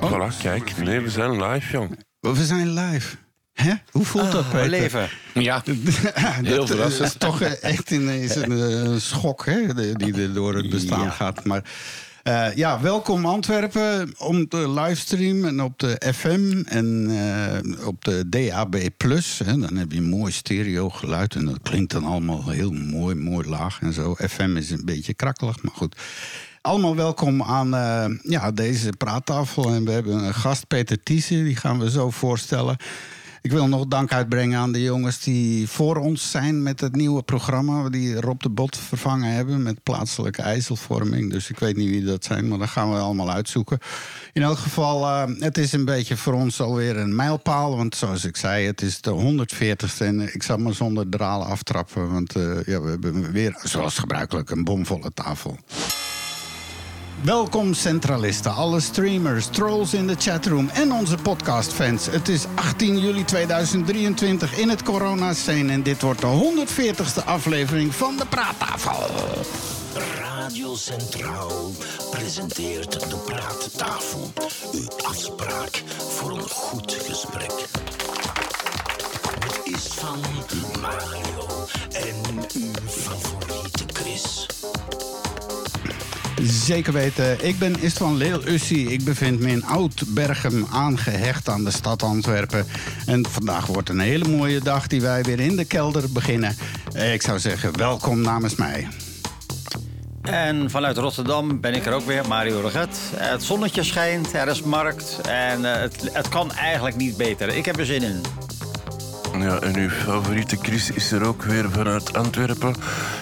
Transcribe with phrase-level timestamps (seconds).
[0.00, 0.76] voilà, kijk.
[0.76, 1.98] Nee, we zijn live, jong.
[2.20, 3.16] We zijn live.
[3.52, 3.72] Hè?
[3.90, 4.68] Hoe voelt dat, Peter?
[4.68, 5.08] leven.
[5.34, 7.08] Ja, heel dat verrassend.
[7.08, 8.52] is toch eh, echt ineens een,
[8.92, 11.10] eh, schok hè, die- er door het bestaan Ja.
[11.10, 11.44] gaat.
[11.44, 11.62] Maar
[12.22, 18.28] eh, ja, welkom Antwerpen om de livestream en op de FM en eh, op de
[18.28, 18.74] DAB+.
[19.44, 23.48] Hè, dan heb je mooi stereo geluid en dat klinkt dan allemaal heel mooi, mooi
[23.48, 24.14] laag en zo.
[24.14, 25.96] FM is een beetje krakkelig, maar goed.
[26.64, 29.70] Allemaal welkom aan eh, ja, deze praattafel.
[29.70, 32.76] En we hebben een gast, Peter Thiessen, die gaan we zo voorstellen.
[33.42, 37.22] Ik wil nog dank uitbrengen aan de jongens die voor ons zijn met het nieuwe
[37.22, 37.88] programma.
[37.88, 41.30] Die Rob de Bot vervangen hebben met plaatselijke ijzelvorming.
[41.30, 43.78] Dus ik weet niet wie dat zijn, maar dat gaan we allemaal uitzoeken.
[44.32, 47.76] In elk geval, eh, het is een beetje voor ons alweer een mijlpaal.
[47.76, 50.04] Want zoals ik zei, het is de 140ste.
[50.04, 52.12] En ik zal maar zonder dralen aftrappen.
[52.12, 55.56] Want eh, ja, we hebben weer, zoals gebruikelijk, een bomvolle tafel.
[57.24, 62.06] Welkom centralisten, alle streamers, trolls in de chatroom en onze podcastfans.
[62.06, 68.16] Het is 18 juli 2023 in het corona-scene en dit wordt de 140ste aflevering van
[68.16, 69.10] de Praattafel.
[70.18, 71.70] Radio Centraal
[72.10, 74.32] presenteert de praattafel.
[74.72, 77.52] Uw afspraak voor een goed gesprek.
[79.38, 80.20] Het is van
[80.80, 82.83] Mario en uw
[86.46, 88.88] Zeker weten, ik ben Istvan Leel Ussi.
[88.88, 92.66] Ik bevind me in Oud-Berchem aangehecht aan de stad Antwerpen.
[93.06, 96.56] En vandaag wordt een hele mooie dag die wij weer in de kelder beginnen.
[96.92, 98.88] Eh, Ik zou zeggen, welkom namens mij.
[100.22, 102.98] En vanuit Rotterdam ben ik er ook weer, Mario Reget.
[103.16, 107.48] Het zonnetje schijnt, er is markt en eh, het, het kan eigenlijk niet beter.
[107.48, 108.20] Ik heb er zin in.
[109.38, 112.74] Ja, en uw favoriete Chris is er ook weer vanuit Antwerpen.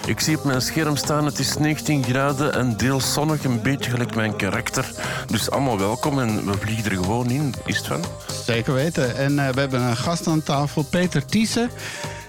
[0.05, 3.89] Ik zie op mijn scherm staan, het is 19 graden en deels zonnig, een beetje
[3.89, 4.91] gelijk mijn karakter.
[5.27, 8.03] Dus allemaal welkom en we vliegen er gewoon in, is het van?
[8.45, 9.15] Zeker weten.
[9.15, 11.69] En eh, we hebben een gast aan tafel, Peter Thiessen.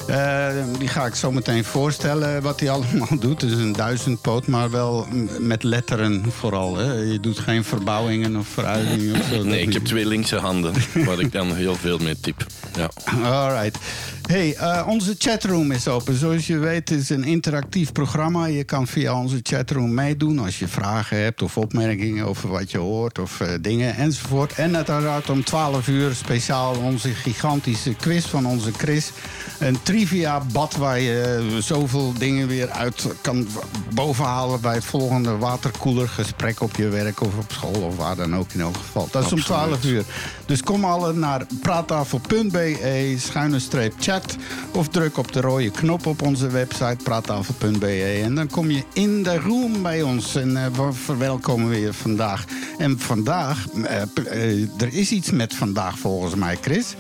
[0.07, 3.41] Eh, die ga ik zo meteen voorstellen wat hij allemaal doet.
[3.41, 5.07] Het is een duizendpoot, maar wel
[5.39, 6.77] met letteren vooral.
[6.77, 6.93] Hè.
[6.93, 9.43] Je doet geen verbouwingen of veruilingen of zo.
[9.43, 10.75] Nee, ik heb twee linkse handen
[11.07, 12.47] waar ik dan heel veel mee typ.
[12.77, 12.91] Ja.
[13.23, 13.79] Alright.
[14.27, 16.15] Hey, eh, onze chatroom is open.
[16.15, 18.47] Zoals je weet is een interactief programma.
[18.47, 22.79] Je kan via onze chatroom meedoen als je vragen hebt of opmerkingen over wat je
[22.79, 24.53] hoort of eh, dingen enzovoort.
[24.53, 29.11] En uiteraard om 12 uur speciaal onze gigantische quiz van onze Chris.
[29.59, 33.47] Een trivia bad waar je zoveel dingen weer uit kan
[33.95, 38.53] bovenhalen bij het volgende waterkoelergesprek op je werk of op school of waar dan ook
[38.53, 39.09] in elk geval.
[39.11, 40.05] Dat is om 12 uur.
[40.47, 44.37] Dus kom alle naar praattafel.be schuine streep chat
[44.73, 49.23] of druk op de rode knop op onze website praattafel.be en dan kom je in
[49.23, 52.45] de room bij ons en eh, we verwelkomen we je vandaag.
[52.79, 56.95] En vandaag, eh, eh, er is iets met vandaag volgens mij, Chris.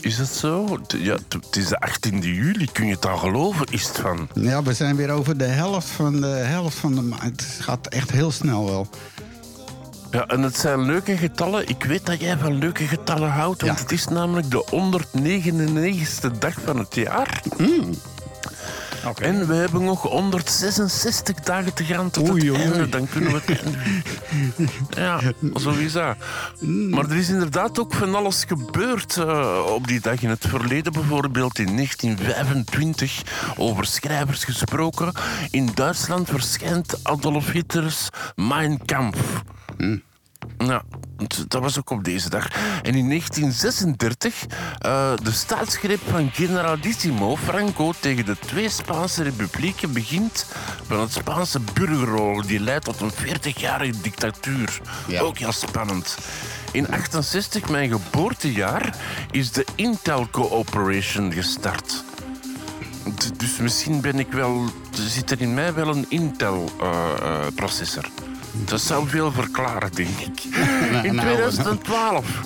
[0.00, 0.78] Is het zo?
[0.98, 4.28] Ja, het is de 18e juli, kun je het al geloven, is het van?
[4.34, 7.22] Ja, we zijn weer over de helft van de helft van de maand.
[7.40, 8.88] Het gaat echt heel snel wel.
[10.10, 11.68] Ja, en het zijn leuke getallen.
[11.68, 13.82] Ik weet dat jij van leuke getallen houdt, want Ja.
[13.82, 17.42] het is namelijk de 199ste dag van het jaar.
[19.14, 22.78] En we hebben nog 166 dagen te gaan tot Oei, het oei, einde.
[22.78, 22.88] oei.
[22.90, 23.62] Dan kunnen we het.
[24.90, 25.20] Ja,
[25.60, 26.16] zo is dat.
[26.90, 30.92] Maar er is inderdaad ook van alles gebeurd eh, op die dag in het verleden.
[30.92, 33.22] Bijvoorbeeld in 1925,
[33.56, 35.12] over schrijvers gesproken.
[35.50, 39.42] In Duitsland verschijnt Adolf Hitlers Mein Kampf.
[40.58, 40.82] Ja,
[41.48, 42.48] dat was ook op deze dag.
[42.82, 44.46] En in 1936
[44.78, 50.46] eh, de staatsgreep van generalissimo Franco tegen de twee Spaanse republieken begint
[50.86, 52.46] van het Spaanse burgeroorlog.
[52.46, 54.80] Die leidt tot een 40-jarige dictatuur.
[55.06, 55.20] Ja.
[55.20, 56.18] Ook heel spannend.
[56.72, 58.96] In 68, mijn geboortejaar,
[59.30, 62.04] is de Intel Cooperation gestart.
[63.36, 68.08] Dus misschien ben ik wel, zit er in mij wel een Intel-processor.
[68.64, 70.44] Dat zou veel verklaren, denk ik.
[71.08, 72.40] In nou, 2012.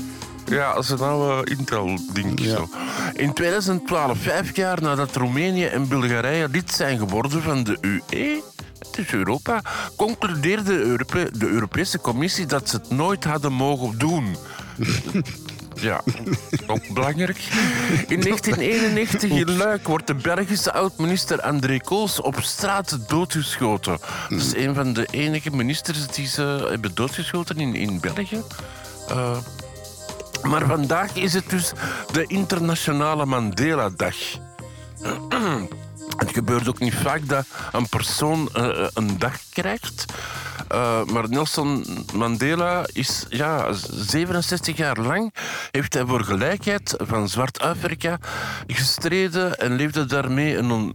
[0.47, 2.41] Ja, als een oude Intel-ding.
[2.41, 2.57] Ja.
[2.57, 2.69] zo.
[3.15, 8.43] In 2012, vijf jaar nadat Roemenië en Bulgarije lid zijn geworden van de UE,
[8.79, 9.63] het is Europa,
[9.97, 14.37] concludeerde Europe- de Europese Commissie dat ze het nooit hadden mogen doen.
[15.81, 16.03] Ja,
[16.67, 17.39] ook belangrijk.
[18.09, 23.99] In 1991 in Luik wordt de Belgische oud-minister André Koos op straat doodgeschoten.
[24.29, 28.43] Dat is een van de enige ministers die ze hebben doodgeschoten in, in België.
[29.09, 29.39] Eh,
[30.43, 31.73] maar vandaag is het dus
[32.13, 34.17] de Internationale Mandela-dag.
[36.17, 40.05] Het gebeurt ook niet vaak dat een persoon eh, een dag krijgt.
[40.71, 41.85] Eh, maar Nelson
[42.15, 45.35] Mandela is ja, 67 jaar lang
[45.71, 48.19] heeft hij voor gelijkheid van Zwart-Afrika
[48.67, 50.95] gestreden en leefde daarmee een on-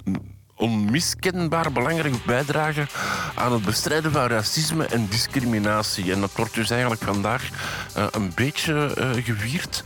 [0.56, 2.88] onmiskenbaar belangrijke bijdrage
[3.36, 6.12] aan het bestrijden van racisme en discriminatie.
[6.12, 7.50] En dat wordt dus eigenlijk vandaag
[7.94, 8.92] eh, een beetje
[9.24, 9.84] gevierd.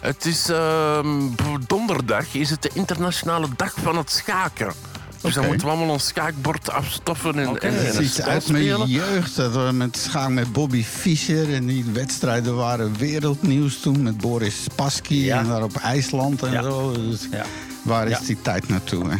[0.00, 1.20] Het is ehm,
[1.66, 4.72] donderdag is het de internationale dag van het schaken.
[5.20, 8.88] Dus dan moeten we allemaal ons schaakbord afstoffen en, en, en uit mijn spelen.
[8.88, 9.36] jeugd.
[9.36, 11.54] Dat we met schaak met Bobby Fischer.
[11.54, 14.02] En die wedstrijden waren wereldnieuws toen.
[14.02, 15.14] Met Boris Spassky.
[15.14, 15.38] Ja.
[15.38, 16.62] En daar op IJsland en Ja.
[16.62, 16.92] zo.
[16.92, 17.44] Dus Ja.
[17.82, 18.24] waar is Ja.
[18.26, 19.08] die tijd naartoe?
[19.10, 19.16] Hè?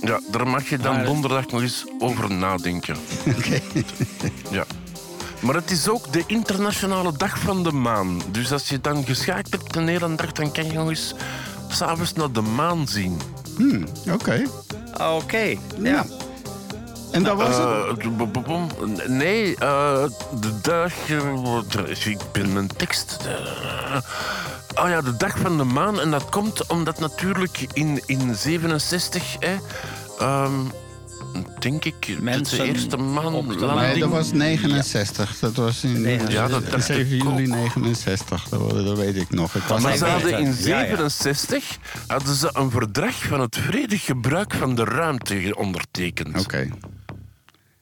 [0.00, 2.96] Ja, daar mag je dan Maar- donderdag nog eens over nadenken.
[3.38, 3.60] Oké.
[4.50, 4.64] Ja.
[5.40, 8.22] Maar het is ook de internationale dag van de maan.
[8.30, 11.14] Dus als je dan geschaakt hebt een hele dag, dan kan je nog eens
[11.68, 13.20] s'avonds naar de maan zien.
[14.12, 14.42] Oké.
[15.00, 15.56] Oké.
[15.78, 16.04] Ja.
[17.10, 17.98] En dat was het?
[18.04, 18.68] Eh, bom.
[19.06, 20.04] nee, eh,
[20.40, 20.92] de dag.
[21.08, 23.18] eh, ik ben mijn tekst.
[24.74, 26.00] oh ja, de dag van de maan.
[26.00, 29.36] En dat komt omdat natuurlijk in, in 67.
[29.38, 29.56] Hè,
[30.18, 30.52] ehm,
[31.58, 32.16] denk ik.
[32.20, 33.34] Mensen de eerste maan.
[33.34, 35.38] op de landing- Nee, dat was 69.
[35.38, 37.74] Dat was in Nee, ja, dat dacht 7 ik juli ook.
[37.76, 38.48] 69.
[38.48, 39.54] Dat, dat weet ik nog.
[39.54, 40.86] Ik was Maar Maar ze hadden in ja, ja.
[40.86, 46.40] 67 hadden ze een verdrag van het vredig gebruik van de ruimte ondertekend.
[46.40, 46.68] Oké.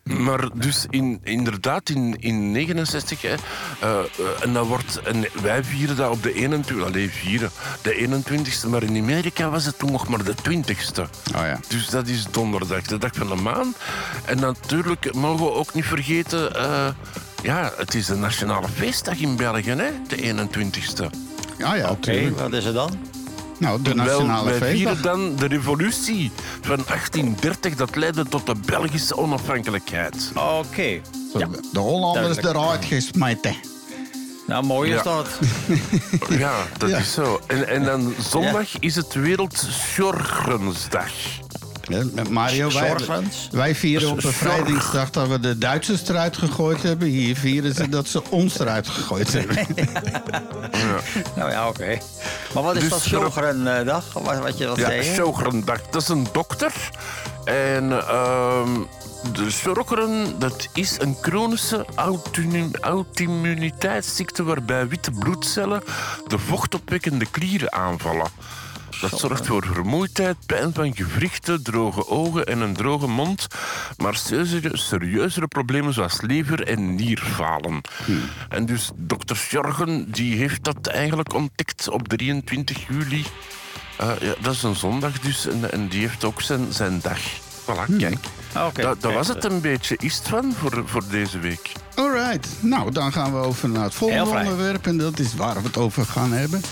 [0.03, 3.39] Maar dus in, inderdaad in, in 69, hè, eh,
[3.81, 4.05] eh,
[4.41, 7.51] en, dat wordt, en wij vieren dat op de 21 allee, vieren,
[7.83, 11.03] de 21ste, maar in Amerika was het toen nog maar de 20ste.
[11.35, 11.61] Oh ja.
[11.69, 13.75] Dus dat is donderdag, de dag van de maan.
[14.25, 16.89] En natuurlijk mogen we ook niet vergeten, eh,
[17.43, 21.11] ja, het is de nationale feestdag in België, hè, de 21ste.
[21.59, 23.12] Ja, ja, Oké, wat is het dan?
[23.59, 24.77] Nou, de nationale wij feestdag.
[24.77, 30.31] vieren dan de revolutie van 1830, dat leidde tot de Belgische onafhankelijkheid.
[30.35, 31.01] Oké.
[31.39, 31.49] Ja.
[31.73, 32.57] De Hollanders Duidelijk.
[32.67, 33.55] eruit gesmeten.
[34.47, 35.03] Nou, mooi is Ja.
[35.03, 35.29] dat.
[36.39, 36.99] Ja, dat Ja.
[36.99, 37.41] is zo.
[37.47, 41.11] En, en dan zondag is het Wereldzorgensdag.
[42.31, 42.97] Mario, wij,
[43.51, 47.09] wij vieren op bevrijdingsdag dat we de Duitsers eruit gegooid hebben.
[47.09, 49.67] Hier vieren ze dat ze ons eruit gegooid hebben.
[51.37, 51.99] Nou ja, oké.
[52.55, 54.13] Maar wat is Dus dat Sjogeren-dag?
[54.13, 55.05] Wat, wat je wat Ja, zei?
[55.05, 55.15] je?
[55.15, 55.81] Sjogrendag.
[55.91, 56.73] Dat is een dokter.
[57.45, 58.71] En ehm,
[59.33, 62.43] de Sjogren, dat is een chronische auto-
[62.81, 65.83] auto-immuniteitsziekte waarbij witte bloedcellen
[66.27, 68.27] de vochtopwekkende klieren aanvallen.
[69.11, 73.47] Dat zorgt voor vermoeidheid, pijn van gewrichten, droge ogen en een droge mond.
[73.97, 74.17] Maar
[74.73, 77.81] serieuzere, problemen zoals lever- en nierfalen.
[78.49, 83.25] En dus dokter Sjorgen die heeft dat eigenlijk ontdekt op 23 juli.
[83.97, 85.47] Eh, ja, dat is een zondag dus.
[85.47, 87.19] En, en die heeft ook zijn, zijn dag.
[87.63, 88.19] Voilà, kijk.
[88.53, 88.83] Ah, Oké.
[88.83, 89.97] Dat, dat Kijk, was het een beetje.
[89.99, 91.73] Is het van voor, voor deze week?
[91.95, 94.87] Alright, nou dan gaan we over naar het volgende onderwerp.
[94.87, 96.63] En dat is waar we het over gaan hebben.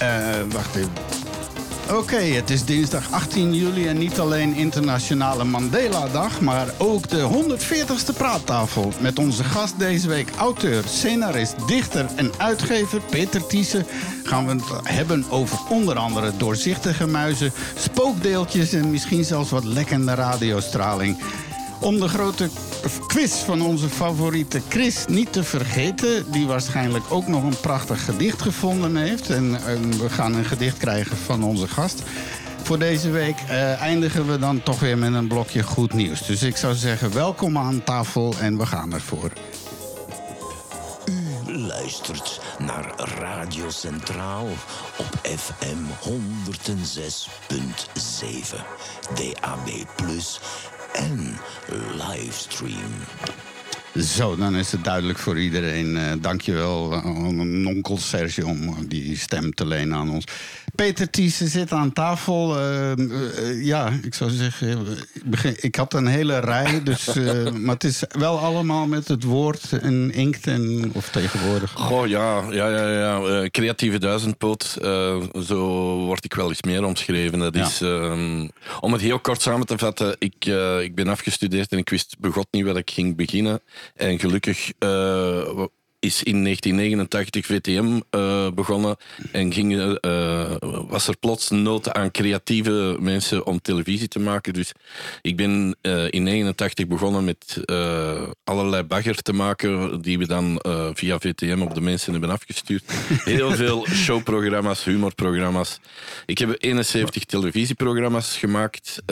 [0.00, 0.08] Eh,
[0.52, 0.92] wacht even.
[1.90, 8.16] Oké, het is dinsdag 18 juli en niet alleen Internationale Mandela-dag, maar ook de 140ste
[8.16, 8.92] praattafel.
[9.00, 13.86] Met onze gast deze week, auteur, scenarist, dichter en uitgever Peter Thiessen,
[14.24, 20.14] gaan we het hebben over onder andere doorzichtige muizen, spookdeeltjes en misschien zelfs wat lekkende
[20.14, 21.18] radiostraling.
[21.80, 22.48] Om de grote
[23.06, 26.30] quiz van onze favoriete Chris niet te vergeten...
[26.30, 29.30] die waarschijnlijk ook nog een prachtig gedicht gevonden heeft.
[29.30, 29.52] En
[29.98, 32.02] we gaan een gedicht krijgen van onze gast.
[32.62, 36.26] Voor deze week eh, eindigen we dan toch weer met een blokje goed nieuws.
[36.26, 39.32] Dus ik zou zeggen, welkom aan tafel en we gaan ervoor.
[41.46, 44.46] U luistert naar Radio Centraal
[44.96, 46.08] op FM 106.7,
[49.14, 49.68] DAB+,
[50.92, 51.38] en
[51.92, 52.92] livestream.
[53.94, 55.96] Zo, dan is het duidelijk voor iedereen.
[55.96, 60.24] Eh dankjewel, uh, onkel Sergio, om eh, die stem te lenen aan ons.
[60.80, 62.58] Peter Thiessen zit aan tafel.
[62.58, 66.82] Eh, eh, ja, ik zou zeggen, ik, begin, ik had een hele rij.
[66.82, 71.72] Dus, eh, maar het is wel allemaal met het woord en inkt en, of tegenwoordig.
[71.72, 73.48] Goh, ja, ja, ja, ja.
[73.48, 74.78] Creatieve duizendpoot.
[74.82, 75.58] eh, zo
[75.96, 77.38] word ik wel eens meer omschreven.
[77.38, 77.66] Dat Ja.
[77.66, 78.48] is, ehm,
[78.80, 80.44] om het heel kort samen te vatten, ik,
[80.82, 83.60] ik ben afgestudeerd en ik wist begot niet waar ik ging beginnen.
[83.94, 85.64] En gelukkig eh,
[86.00, 88.96] is in 1989 VTM eh, begonnen
[89.32, 90.50] en ging, eh,
[90.88, 94.52] was er plots nood aan creatieve mensen om televisie te maken.
[94.52, 94.72] Dus
[95.22, 97.62] ik ben eh, in 89 begonnen met
[98.44, 100.60] allerlei bagger te maken die we dan
[100.94, 102.82] via VTM op de mensen hebben afgestuurd.
[103.24, 105.78] Heel veel showprogramma's, humorprogramma's.
[106.26, 109.02] Ik heb 71 televisieprogramma's gemaakt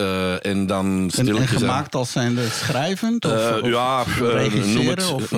[0.41, 3.25] en dan En, en gemaakt als zijnde schrijvend?
[3.25, 5.13] Of, of ja, regisseren?
[5.13, 5.31] of,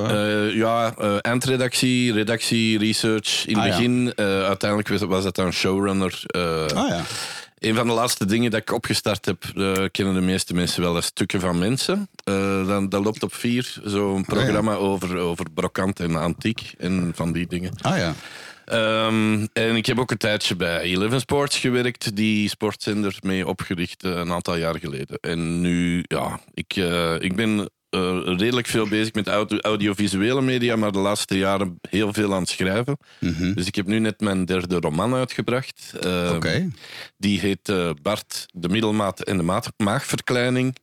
[0.53, 3.45] ja, eh, eindredactie, redactie, research.
[3.47, 6.21] In het Ah, begin, eh, uiteindelijk was, dat dan showrunner.
[6.27, 7.01] eh, oh ja.
[7.59, 10.95] Een van de laatste dingen dat ik opgestart heb, eh, kennen de meeste mensen wel
[10.95, 12.09] als stukken van mensen.
[12.23, 17.31] Eh, dan, dat loopt op vier, zo'n programma over, over brokant en antiek en van
[17.31, 17.71] die dingen.
[17.81, 18.13] Ah ja.
[18.65, 24.03] Ehm, en ik heb ook een tijdje bij Eleven Sports gewerkt, die sportzender mee opgericht
[24.03, 25.17] een aantal jaar geleden.
[25.19, 26.75] En nu, ja, ik,
[27.19, 32.13] ik ben eh, redelijk veel bezig met audio- audiovisuele media, maar de laatste jaren heel
[32.13, 32.97] veel aan het schrijven.
[33.19, 33.53] Mhm.
[33.53, 35.91] Dus ik heb nu net mijn derde roman uitgebracht.
[36.35, 36.69] Oké.
[37.17, 40.75] Die heet eh, Bart, de middelmaat en de maagverkleining.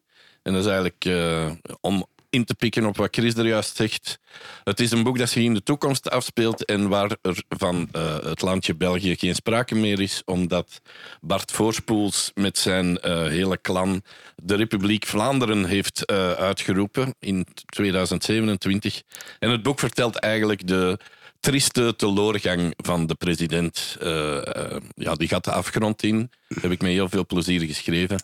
[0.42, 1.50] En dat is eigenlijk eh,
[1.80, 4.18] om in te pikken op wat Chris er juist zegt.
[4.64, 8.18] Het is een boek dat zich in de toekomst afspeelt en waar er van eh,
[8.18, 10.80] het landje België geen sprake meer is, omdat
[11.20, 14.02] Bart Voorspoels met zijn eh, hele clan
[14.37, 19.02] de Republiek Vlaanderen heeft eh, uitgeroepen in 2027.
[19.38, 20.99] En het boek vertelt eigenlijk de
[21.40, 23.97] trieste teloorgang van de president.
[24.00, 26.30] Eh, eh, ja, die gaat de afgrond in.
[26.61, 28.23] Heb ik met heel veel plezier geschreven.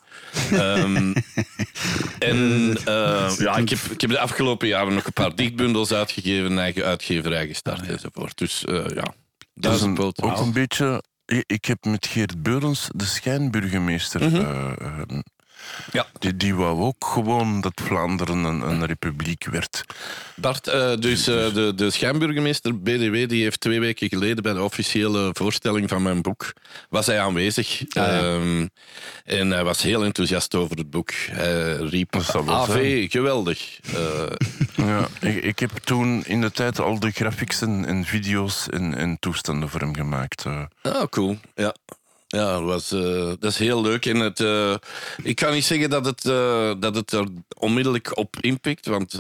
[0.50, 1.14] Ehm,
[2.18, 6.50] en eh, ja, ik heb, ik heb de afgelopen jaren nog een paar dichtbundels uitgegeven,
[6.50, 8.38] een eigen uitgeverij gestart enzovoort.
[8.38, 9.14] Dus ja, Dat is
[9.54, 10.22] duizend poot.
[10.22, 11.02] ook een beetje...
[11.46, 14.22] Ik heb met Geert Beurens, de schijnburgemeester...
[14.22, 14.36] Mhm.
[14.36, 15.18] eh, eh,
[15.92, 16.06] Ja.
[16.18, 19.84] die, die wou ook gewoon dat Vlaanderen een, een republiek werd.
[20.36, 24.62] Bart, eh, dus eh, de, de schijnburgemeester BDW, die heeft twee weken geleden bij de
[24.62, 26.52] officiële voorstelling van mijn boek,
[26.88, 27.82] was hij aanwezig.
[27.88, 28.18] ja.
[28.18, 28.66] Ehm,
[29.24, 31.10] en hij was heel enthousiast over het boek.
[31.30, 32.16] Hij riep,
[32.46, 33.80] AV, geweldig.
[33.94, 34.26] Eh,
[34.76, 38.94] Ja, ik, ik heb toen in de tijd al de graphics en, en video's en,
[38.94, 40.44] en toestanden voor hem gemaakt.
[40.82, 41.38] Ah, cool.
[41.54, 41.74] Ja.
[42.34, 44.06] Ja, dat, was, eh, dat is heel leuk.
[44.06, 44.74] En het, eh,
[45.22, 47.26] ik kan niet zeggen dat het, eh, dat het er
[47.58, 48.86] onmiddellijk op inpikt.
[48.86, 49.18] Want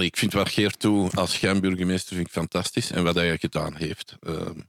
[0.00, 2.90] ik vind wat Geert toe als schijnburgemeester vind ik fantastisch.
[2.90, 4.16] En wat hij gedaan heeft.
[4.20, 4.60] Ehm,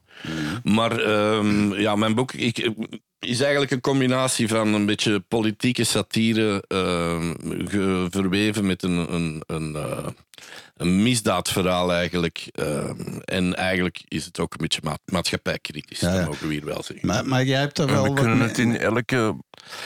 [0.63, 2.71] Maar ehm, ja, mijn boek ik,
[3.19, 6.63] is eigenlijk een combinatie van een beetje politieke satire.
[6.67, 7.33] ehm,
[8.09, 9.77] verweven met een, een, een,
[10.77, 12.47] een misdaadverhaal eigenlijk.
[12.51, 15.99] Ehm, en eigenlijk is het ook een beetje ma maatschappijkritisch.
[15.99, 16.17] Ja, ja.
[16.19, 17.07] Dat mogen we hier wel zeggen.
[17.07, 19.35] Maar, maar jij hebt er wel we wat kunnen mee- het in elke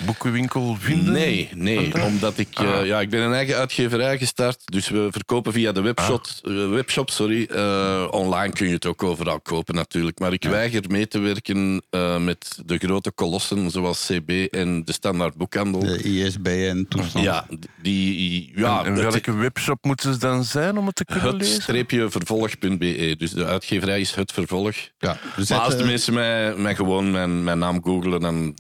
[0.06, 1.14] boekenwinkel vinden.
[1.14, 2.86] Nee, nee, omdat ik, eh, Ah.
[2.86, 4.62] ja, ik ben een eigen uitgeverij gestart.
[4.66, 6.26] Dus we verkopen via de webshop.
[6.44, 7.44] eh, webshop sorry.
[7.46, 10.20] Eh, online kun je het ook overal kopen natuurlijk.
[10.20, 14.92] Maar ik weiger mee te werken eh, met de grote kolossen zoals CB en de
[14.94, 15.80] standaard boekhandel.
[15.80, 17.26] de ISBN toestand.
[17.26, 17.48] Ja,
[17.82, 21.26] die, ja, en en het- welke webshop moeten ze dan zijn om het te kunnen
[21.28, 21.62] het lezen?
[21.62, 23.16] streepje vervolg.be.
[23.18, 24.76] Dus de uitgeverij is het vervolg.
[24.98, 28.56] Ja, we Maar als de mensen mij, mij gewoon mijn, mijn naam googlen, dan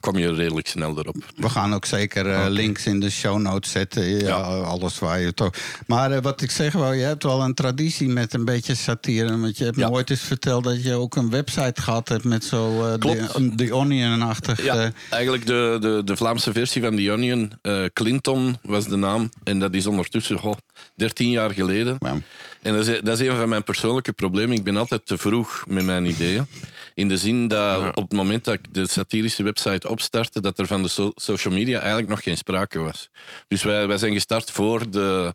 [0.00, 1.16] kom je redelijk snel erop.
[1.36, 4.04] We gaan ook zeker eh, links in de show notes zetten.
[4.08, 4.40] Ja, Ja.
[4.42, 5.50] alles waar je toch.
[5.86, 9.38] Maar eh, wat ik zeg wou, je hebt wel een traditie met een beetje satire.
[9.38, 9.88] Want je hebt Ja.
[9.88, 12.92] me ooit eens verteld dat je ook een website gehad hebt met zo eh.
[12.94, 14.64] The, The Onion-achtig.
[14.64, 17.52] Ja, eh, eigenlijk de, de, de Vlaamse versie van The Onion.
[17.62, 19.28] eh, Clinton was de naam.
[19.44, 20.54] En dat is ondertussen goh,
[20.94, 21.96] 13 jaar geleden.
[21.98, 22.16] Ja.
[22.62, 24.56] En dat is, dat is een van mijn persoonlijke problemen.
[24.56, 26.46] Ik ben altijd te vroeg met mijn ideeën.
[26.94, 30.66] In de zin dat op het moment dat ik de satirische website opstartte, dat er
[30.66, 33.08] van de so- social media eigenlijk nog geen sprake was.
[33.48, 35.34] Dus wij, wij zijn gestart voor de,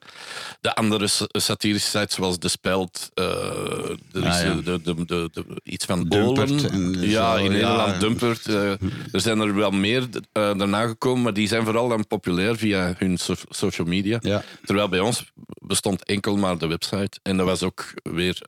[0.61, 3.09] de andere sa- satirische sites zoals De Speld.
[3.13, 3.23] ja.
[3.23, 6.61] eh, de, de, de, iets van Dumpert
[6.99, 7.51] ja, in.
[7.51, 8.47] Nederland Dumpert.
[8.47, 8.71] eh,
[9.11, 12.93] er zijn er wel meer eh, daarna gekomen, maar die zijn vooral dan populair via
[12.97, 14.19] hun so- social media.
[14.65, 17.19] Terwijl bij ons bestond enkel maar de website.
[17.23, 18.41] En dat was ook weer,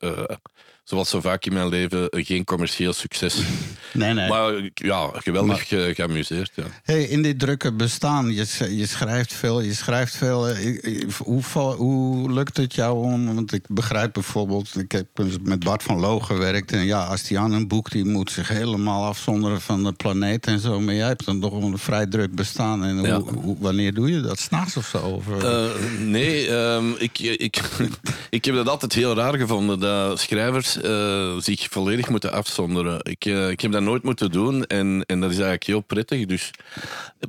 [0.90, 3.34] zoals zo vaak in mijn leven, geen commercieel succes.
[3.92, 4.28] Nee, nee.
[4.28, 6.50] Maar ja, geweldig eh, geamuseerd.
[6.54, 6.62] Ja.
[6.82, 10.48] Hey, in dit drukke bestaan, je, je schrijft veel, je schrijft veel.
[10.48, 11.42] eh, Hoe,
[11.76, 15.06] hoe lukt het jou om, want ik begrijp bijvoorbeeld, ik heb
[15.42, 16.72] met Bart van Loo gewerkt.
[16.72, 20.46] En ja, als die aan een boek, die moet zich helemaal afzonderen van de planeet
[20.46, 20.80] en zo.
[20.80, 22.84] Maar jij hebt dan toch een vrij druk bestaan.
[22.84, 23.20] En Ja.
[23.20, 24.38] hoe, hoe- wanneer doe je dat?
[24.38, 24.98] S'nachts of zo?
[24.98, 25.70] Of, eh, Eh,
[26.00, 27.60] nee, ehm, ik, ik,
[28.30, 29.80] ik heb dat altijd heel raar gevonden.
[29.80, 32.98] Dat schrijvers eh, zich volledig moeten afzonderen.
[33.02, 36.26] Ik, eh, ik heb dat nooit moeten doen en, en dat is eigenlijk heel prettig.
[36.26, 36.50] Dus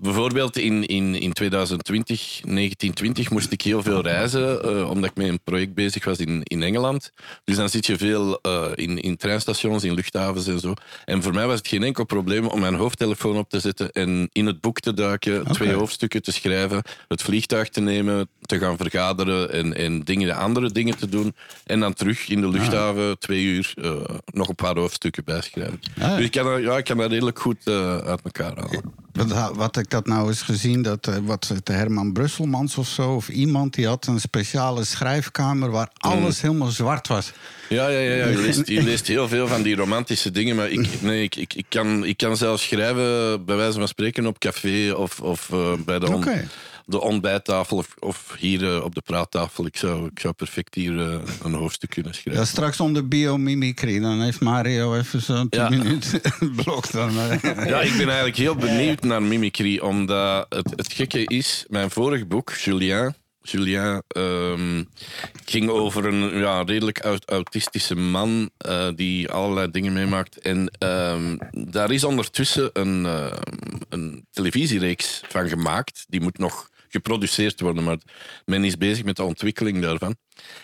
[0.01, 5.27] bijvoorbeeld in, in, in 2020, 1920, moest ik heel veel reizen, eh, omdat ik met
[5.27, 7.11] een project bezig was in, in Engeland.
[7.43, 8.39] Dus dan zit je veel
[8.75, 10.73] in, in treinstations, in luchthavens en zo.
[11.05, 14.29] En voor mij was het geen enkel probleem om mijn hoofdtelefoon op te zetten en
[14.31, 18.77] in het boek te duiken, twee hoofdstukken te schrijven, het vliegtuig te nemen, te gaan
[18.77, 21.35] vergaderen en, en dingen, andere dingen te doen.
[21.63, 25.79] En dan terug in de luchthaven, twee uur, eh, nog een paar hoofdstukken bijschrijven.
[26.01, 26.15] Ah.
[26.15, 28.99] Dus ik kan, ja, ik kan dat redelijk goed eh, uit elkaar halen.
[29.11, 33.15] Wat, wat ik dat nou eens gezien, dat eh, wat het, Herman Brusselmans of zo,
[33.15, 37.31] of iemand die had een speciale schrijfkamer waar alles helemaal zwart was.
[37.69, 38.27] Ja, ja, ja, ja.
[38.27, 41.53] Je, leest, je leest heel veel van die romantische dingen, maar ik, nee, ik, ik,
[41.53, 45.49] ik, kan, ik kan zelfs schrijven, bij wijze van spreken, op café of, of
[45.85, 46.47] bij de, Oké.
[46.91, 49.65] De ontbijttafel of, of hier eh, op de praattafel.
[49.65, 52.41] Ik zou, ik zou perfect hier eh, een hoofdstuk kunnen schrijven.
[52.43, 55.69] Ja, straks onder biomimicry, dan heeft Mario even zo'n 10 Ja.
[55.69, 56.21] minuten
[56.63, 57.13] blok dan.
[57.13, 62.27] Ja, ik ben eigenlijk heel benieuwd naar mimicry, omdat het, het gekke is, mijn vorig
[62.27, 64.83] boek, Julien, Julien ehm,
[65.45, 70.37] ging over een ja, redelijk aut- autistische man eh, die allerlei dingen meemaakt.
[70.39, 73.31] En ehm, daar is ondertussen een, eh,
[73.89, 76.05] een televisiereeks van gemaakt.
[76.07, 77.97] Die moet nog geproduceerd worden, maar
[78.45, 80.15] men is bezig met de ontwikkeling daarvan.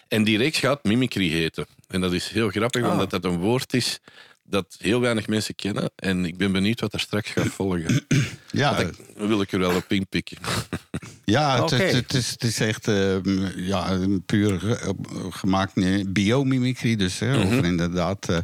[0.08, 1.66] En die reeks gaat mimicry heten.
[1.88, 4.00] En dat is heel grappig, omdat dat een woord is
[4.44, 5.92] dat heel weinig mensen kennen.
[5.96, 8.06] En ik ben benieuwd wat er straks gaat volgen.
[8.52, 10.38] Ja, Dat wil ik er wel op inpikken.
[11.32, 13.16] Ja het, het, het is, het is echt eh,
[13.56, 14.96] ja, puur ge-
[15.30, 16.96] gemaakt nee, biomimicry.
[16.96, 18.30] Dus hè, over inderdaad.
[18.30, 18.38] eh,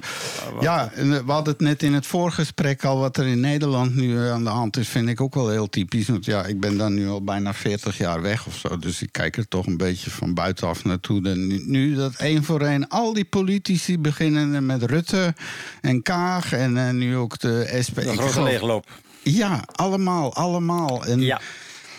[0.61, 2.97] ja, eh, we hadden het net in het voorgesprek al.
[2.99, 6.07] Wat er in Nederland nu aan de hand is, vind ik ook wel heel typisch.
[6.07, 8.77] Want ja, ik ben dan nu al bijna 40 jaar weg of zo.
[8.77, 11.19] Dus ik kijk er toch een beetje van buitenaf naartoe.
[11.35, 15.33] Nu, nu dat één voor één al die politici beginnen met Rutte
[15.81, 16.53] en Kaag.
[16.53, 17.97] En nu ook de SP.
[17.97, 18.85] Een grote leegloop.
[19.21, 21.05] Ja, allemaal, allemaal.
[21.05, 21.41] En, Ja.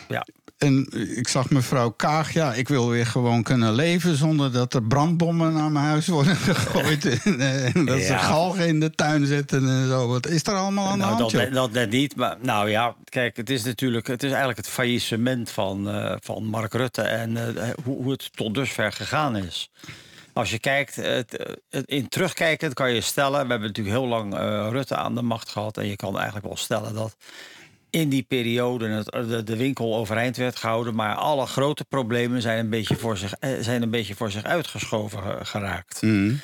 [0.09, 0.27] Ja.
[0.59, 4.83] En ik zag mevrouw Kaag, ja, ik wil weer gewoon kunnen leven zonder dat er
[4.83, 7.05] brandbommen naar mijn huis worden gegooid.
[7.25, 8.19] en, eh, en dat ze Ja.
[8.19, 10.09] galgen in de tuin zetten en zo.
[10.09, 11.33] Wat is er allemaal aan de Nou, hand?
[11.33, 12.17] dat, dat net niet.
[12.17, 16.45] Maar nou ja, kijk, het is natuurlijk het is eigenlijk het faillissement van, eh, van
[16.45, 19.71] Mark Rutte en eh, hoe, hoe het tot dusver gegaan is.
[20.33, 24.35] Als je kijkt, het, het, in terugkijkend kan je stellen, we hebben natuurlijk heel lang
[24.71, 25.77] Rutte aan de macht gehad.
[25.77, 27.17] En je kan eigenlijk wel stellen dat
[27.95, 30.95] in die periode het, de, de winkel overeind werd gehouden.
[30.95, 34.43] Maar alle grote problemen zijn een beetje voor zich, eh, zijn een beetje voor zich
[34.43, 36.03] uitgeschoven ge- geraakt.
[36.03, 36.35] Mhm.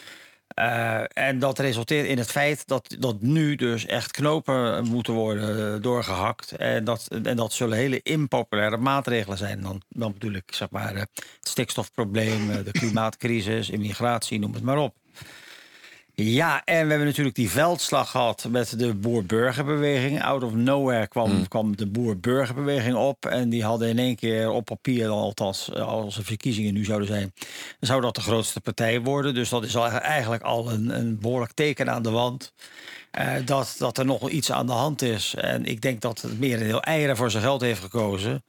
[0.51, 5.75] Eh, en dat resulteert in het feit dat, dat nu dus echt knopen moeten worden
[5.75, 6.53] eh, doorgehakt.
[6.53, 9.61] En dat, en dat zullen hele impopulaire maatregelen zijn.
[9.61, 14.63] Dan, dan bedoel ik zeg maar eh, het stikstofprobleem, eh, de klimaatcrisis, immigratie, noem het
[14.63, 14.95] maar op.
[16.15, 20.23] Ja, en we hebben natuurlijk die veldslag gehad met de boer-burgerbeweging.
[20.23, 23.27] Out of nowhere kwam, kwam de boer-burgerbeweging op.
[23.27, 27.09] En die hadden in één keer op papier, althans eh, als de verkiezingen nu zouden
[27.09, 27.33] zijn,
[27.81, 29.35] zou dat de grootste partij worden.
[29.35, 32.53] Dus dat is al eigenlijk al een, een behoorlijk teken aan de wand.
[33.11, 35.35] eh, dat, dat er nog iets aan de hand is.
[35.35, 38.45] En ik denk dat het merendeel eieren voor zijn geld heeft gekozen.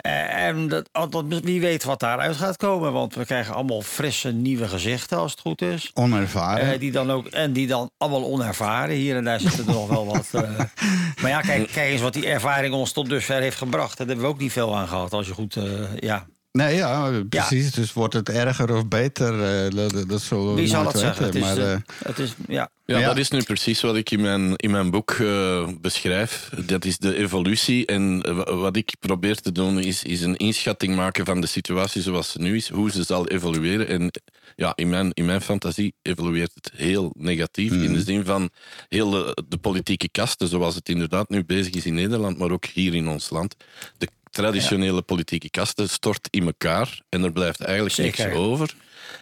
[0.00, 2.92] En dat, dat, wie weet wat daaruit gaat komen.
[2.92, 5.90] Want we krijgen allemaal frisse nieuwe gezichten als het goed is.
[5.94, 6.72] Onervaren.
[6.72, 8.94] Eh, die dan ook, en die dan allemaal onervaren.
[8.94, 10.28] Hier en daar zitten er nog wel wat.
[10.32, 10.60] eh.
[11.22, 13.98] Maar ja, kijk, kijk eens wat die ervaring ons tot dusver heeft gebracht.
[13.98, 15.12] Daar hebben we ook niet veel aan gehad.
[15.12, 16.26] Als je goed, eh, ja.
[16.52, 17.72] Nee, ja, precies.
[17.72, 19.42] Dus wordt het erger of beter?
[19.64, 21.24] eh, dat, dat zullen we Wie zal dat zeggen?
[21.24, 21.50] Het weten.
[21.50, 22.70] is, Maar, eh, eh, het is, ja.
[22.84, 23.06] Ja, Ja.
[23.06, 26.50] dat is nu precies wat ik in mijn, in mijn boek eh, beschrijf.
[26.64, 27.86] Dat is de evolutie.
[27.86, 32.02] En wa- wat ik probeer te doen, is, is een inschatting maken van de situatie
[32.02, 33.88] zoals ze nu is, hoe ze zal evolueren.
[33.88, 34.10] En
[34.56, 37.72] ja, in mijn, in mijn fantasie evolueert het heel negatief.
[37.72, 38.50] In de zin van
[38.88, 42.64] heel de, de politieke kasten, zoals het inderdaad nu bezig is in Nederland, maar ook
[42.66, 43.56] hier in ons land.
[43.98, 48.24] De traditionele politieke kasten stort in elkaar en er blijft eigenlijk Zeker.
[48.26, 48.74] niks over.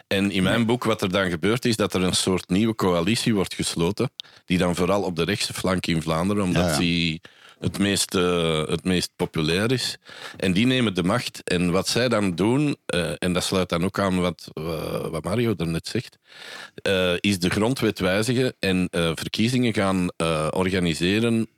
[0.07, 3.35] En in mijn boek, wat er dan gebeurt, is dat er een soort nieuwe coalitie
[3.35, 4.11] wordt gesloten.
[4.45, 6.79] Die dan vooral op de rechtse flank in Vlaanderen, omdat Ja, ja.
[6.79, 7.21] die
[7.59, 9.97] het meest, eh, het meest populair is.
[10.37, 11.43] En die nemen de macht.
[11.45, 15.25] En wat zij dan doen, eh, en dat sluit dan ook aan wat, eh, wat
[15.25, 16.19] Mario daarnet zegt,
[16.83, 21.49] eh, is de grondwet wijzigen en eh, verkiezingen gaan eh, organiseren.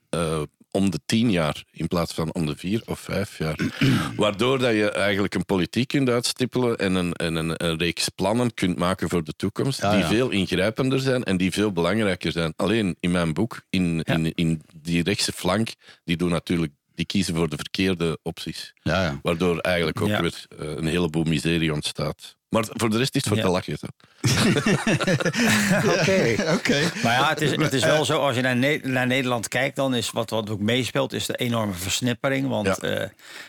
[0.70, 3.59] Om de tien jaar in plaats van om de vier of vijf jaar.
[4.16, 8.54] Waardoor dat je eigenlijk een politiek kunt uitstippelen en een, en een, een reeks plannen
[8.54, 10.09] kunt maken voor de toekomst, Ja, die ja.
[10.09, 12.52] veel ingrijpender zijn en die veel belangrijker zijn.
[12.56, 14.14] Alleen in mijn boek, in, Ja.
[14.14, 15.68] in, in die rechtse flank,
[16.04, 18.72] die doen natuurlijk die kiezen voor de verkeerde opties.
[18.83, 19.18] ja, ja.
[19.22, 20.20] Waardoor eigenlijk ook Ja.
[20.20, 22.37] weer eh, een heleboel miserie ontstaat.
[22.51, 23.43] Maar voor de rest is het voor Ja.
[23.43, 23.79] te lachen.
[26.01, 26.35] Oké.
[26.57, 26.91] Oké.
[27.03, 29.77] Maar ja, het is, het is wel zo, als je naar, Ne- naar Nederland kijkt,
[29.77, 32.49] dan is wat, wat ook meespeelt, is de enorme versnippering.
[32.49, 32.75] Want Ja.
[32.77, 33.09] eh,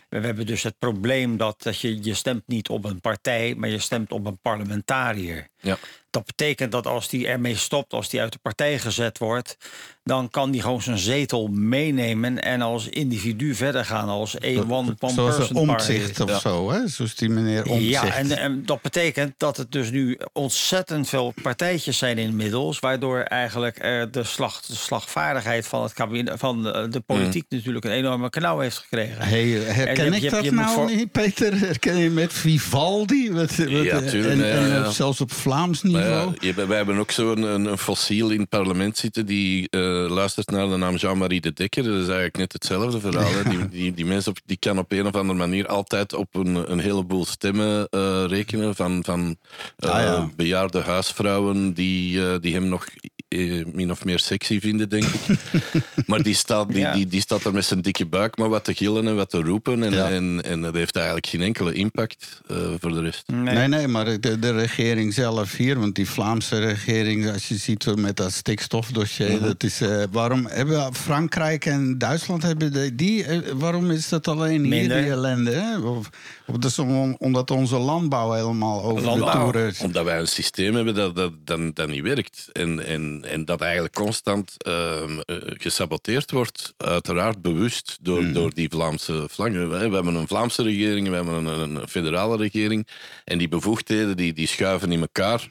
[0.09, 3.55] we, we hebben dus het probleem dat, dat je, je stemt niet op een partij,
[3.57, 5.47] maar je stemt op een parlementariër.
[5.59, 5.77] Ja.
[6.11, 9.57] Dat betekent dat als die ermee stopt, als die uit de partij gezet wordt,
[10.03, 14.95] dan kan die gewoon zijn zetel meenemen en als individu verder gaan als een one,
[14.99, 16.87] one Zoals een omzicht of zo, hè?
[16.87, 17.89] Zoals die meneer omzicht.
[17.89, 23.19] Ja, en, en dat betekent dat het dus nu ontzettend veel partijtjes zijn inmiddels, waardoor
[23.19, 23.79] eigenlijk
[24.11, 28.59] de, slag, de slagvaardigheid van het kabinet, van de, de politiek natuurlijk een enorme knauw
[28.59, 29.21] heeft gekregen.
[29.21, 31.59] Hey, herken En je- ik je- dat je nou voor- niet, Peter?
[31.59, 33.31] Herken je met Vivaldi?
[33.31, 34.89] Wat, Ja, en, tuurlijk, ja, en, ja.
[34.89, 36.33] zelfs op Vlaams Maar niveau?
[36.39, 40.49] ja, wij hebben ook zo'n een, een fossiel in het parlement zitten die eh, luistert
[40.49, 41.83] naar de naam Jean-Marie de Dekker.
[41.83, 43.31] Dat is eigenlijk net hetzelfde verhaal.
[43.31, 43.49] hè.
[43.49, 46.71] Die, die, die mens op, die kan op een of andere manier altijd op een,
[46.71, 49.35] een heleboel stemmen eh, rekenen van, van
[49.79, 50.29] Ah, ja.
[50.35, 52.85] bejaarde huisvrouwen die, die hem nog
[53.31, 55.37] eh, min of meer sexy vinden, denk ik.
[56.07, 56.93] maar die staat, die, Ja.
[56.93, 59.41] die, die staat er met zijn dikke buik maar wat te gillen en wat te
[59.41, 59.83] roepen.
[59.83, 60.09] En, Ja.
[60.09, 63.23] en, en dat heeft eigenlijk geen enkele impact eh, voor de rest.
[63.27, 63.53] Nee.
[63.55, 67.95] Nee, nee, maar de, de regering zelf hier, want die Vlaamse regering, als je ziet
[67.95, 69.43] met dat stikstofdossier, Mhm.
[69.43, 74.59] dat is, eh, waarom hebben Frankrijk en Duitsland hebben de- die, waarom is dat alleen
[74.61, 75.01] hier Minder.
[75.01, 75.51] die ellende?
[75.51, 75.77] Hè?
[75.77, 76.09] Of,
[76.47, 79.33] of dat is om- omdat onze landbouw helemaal over Landbouw.
[79.33, 79.79] de toeren is.
[79.79, 82.49] Omdat wij een systeem hebben dat, dat, dat, dat niet werkt.
[82.51, 86.73] En, en, en dat eigenlijk constant ehm, eh, gesaboteerd wordt.
[86.77, 89.69] Uiteraard bewust door, door die Vlaamse flanken.
[89.69, 92.87] We we hebben een Vlaamse regering, we hebben een, een federale regering.
[93.25, 95.49] En die bevoegdheden die, die schuiven in elkaar.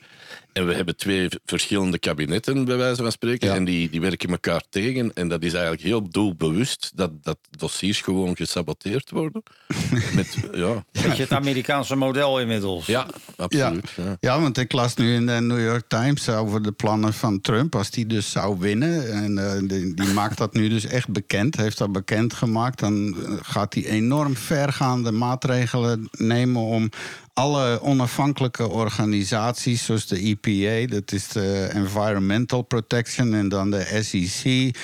[0.52, 3.48] En we hebben twee verschillende kabinetten, bij wijze van spreken.
[3.48, 3.54] Ja.
[3.54, 5.14] En die, die werken elkaar tegen.
[5.14, 9.42] En dat is eigenlijk heel doelbewust dat, dat dossiers gewoon gesaboteerd worden.
[10.16, 12.86] Met, ja, Beetje het Amerikaanse model inmiddels.
[12.86, 13.90] ja, absoluut.
[13.96, 14.16] Ja.
[14.20, 17.74] ja, want ik las nu in de New York Times over de plannen van Trump.
[17.74, 21.56] Als die dus zou winnen, en eh, die, die maakt dat nu dus echt bekend,
[21.56, 26.90] heeft dat bekend gemaakt, dan eh, gaat hij enorm vergaande maatregelen nemen om
[27.40, 34.74] alle onafhankelijke organisaties, zoals de EPA, dat is de Environmental Protection, en dan de SEC,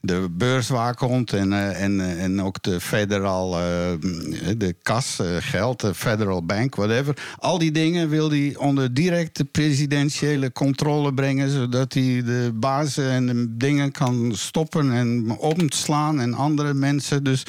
[0.00, 3.64] de beurswaakhond en, eh, en, eh, en ook de federal, eh,
[4.56, 7.16] de kas, geld, de federal bank, whatever.
[7.38, 13.26] Al die dingen wil hij onder directe presidentiële controle brengen, zodat hij de bazen en
[13.26, 17.24] de dingen kan stoppen en omslaan en andere mensen.
[17.24, 17.44] Dus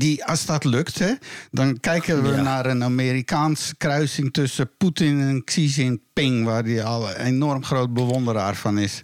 [0.00, 1.12] die, als dat lukt, hè,
[1.50, 2.42] dan kijken we Ja.
[2.42, 7.92] naar een Amerikaanse kruising tussen Poetin en Xi Jinping, waar hij al een enorm groot
[7.94, 9.02] bewonderaar van is.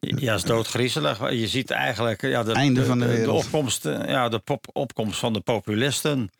[0.00, 1.30] Ja, is doodgriezelig.
[1.30, 3.44] Je ziet eigenlijk ja, de, Einde van de wereld.
[3.44, 6.30] opkomst, eh, ja, de pop, opkomst van de populisten.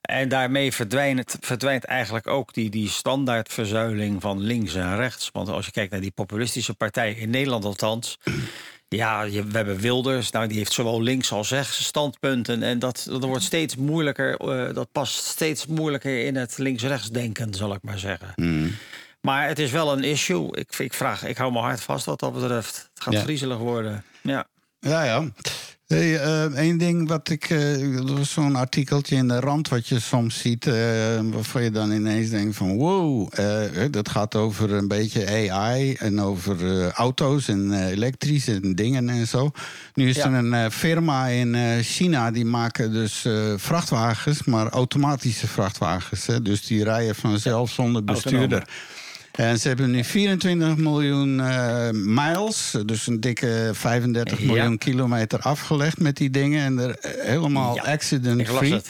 [0.00, 5.30] En daarmee verdwijnt, verdwijnt eigenlijk ook die, die standaardverzuiling van links en rechts.
[5.32, 8.18] Want als je kijkt naar die populistische partijen, in Nederland althans...
[8.94, 12.62] Ja, je, we hebben Wilders, nou, die heeft zowel links als rechts standpunten.
[12.62, 17.54] En dat, dat wordt steeds moeilijker, eh, dat past steeds moeilijker in het links-rechts denken,
[17.54, 18.32] zal ik maar zeggen.
[18.34, 18.76] Hmm.
[19.20, 20.56] Maar het is wel een issue.
[20.56, 22.88] Ik, ik, vraag, ik hou me hard vast wat dat betreft.
[22.94, 23.20] Het gaat Ja.
[23.20, 24.04] griezelig worden.
[24.22, 24.46] Ja.
[24.80, 25.24] Ja, ja.
[25.94, 26.20] Hey,
[26.54, 27.50] Eén ding wat ik.
[27.50, 30.66] eh, er was zo'n artikeltje in de rand wat je soms ziet.
[30.66, 30.74] eh,
[31.22, 33.28] waarvan je dan ineens denkt: van wow.
[33.32, 38.74] eh, dat gaat over een beetje AI en over eh, auto's en eh, elektrisch en
[38.74, 39.50] dingen en zo.
[39.94, 40.26] Nu is Ja.
[40.26, 46.26] er een eh, firma in eh, China die maken dus eh, vrachtwagens, maar automatische vrachtwagens.
[46.26, 48.68] Hè, dus die rijden vanzelf zonder bestuurder.
[49.34, 54.46] En ze hebben nu 24 miljoen eh, miles, dus een dikke 35 Ja.
[54.46, 56.64] miljoen kilometer afgelegd met die dingen.
[56.64, 58.80] En er eh, helemaal Ja, accident-free.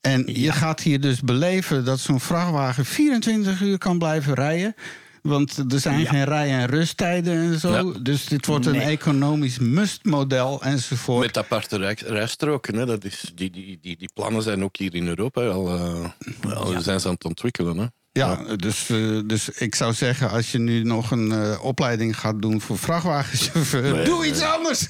[0.00, 4.74] En je gaat hier dus beleven dat zo'n vrachtwagen 24 uur kan blijven rijden.
[5.22, 6.10] Want er zijn Ja.
[6.10, 7.72] geen rij- en rusttijden en zo.
[7.92, 7.98] Ja.
[8.02, 8.86] Dus dit wordt een Nee.
[8.86, 11.26] economisch must-model enzovoort.
[11.26, 12.74] Met aparte rij- rijstroken.
[12.74, 12.86] Hè.
[12.86, 16.80] Dat is, die, die, die, die plannen zijn ook hier in Europa al, eh, al
[16.80, 17.78] zijn ze aan het ontwikkelen.
[17.78, 17.86] Hè.
[18.18, 22.42] Ja, dus, eh, dus ik zou zeggen, als je nu nog een eh, opleiding gaat
[22.42, 24.88] doen voor vrachtwagenchauffeur, doe iets anders.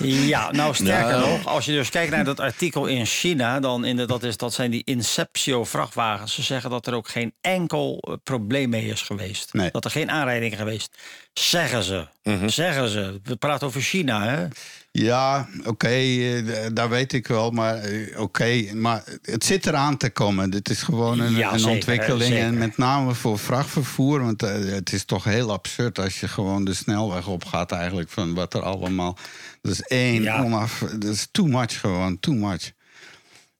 [0.00, 1.30] Ja, nou sterker Nou.
[1.30, 4.36] nog, als je dus kijkt naar dat artikel in China, dan in de, dat, is,
[4.36, 6.34] dat zijn die Inceptio vrachtwagens.
[6.34, 9.52] Ze zeggen dat er ook geen enkel eh, probleem mee is geweest.
[9.52, 9.70] Nee.
[9.70, 10.96] Dat er geen aanrijding geweest.
[11.32, 12.06] Zeggen ze.
[12.22, 12.48] Mhm.
[12.48, 13.20] Zeggen ze.
[13.22, 14.46] We praten over China, hè?
[14.92, 17.50] Ja, oké, eh, daar weet ik wel.
[17.50, 20.50] Maar eh, oké, maar het zit eraan te komen.
[20.50, 22.22] Dit is gewoon een, Ja, een zeker, ontwikkeling.
[22.32, 22.44] zeker.
[22.46, 24.20] En met name voor vrachtvervoer.
[24.24, 28.10] Want eh, het is toch heel absurd als je gewoon de snelweg opgaat eigenlijk.
[28.10, 29.16] Van wat er allemaal...
[29.62, 30.44] Dat is één Ja.
[30.44, 30.78] onaf...
[30.98, 32.70] Dat is too much gewoon, too much.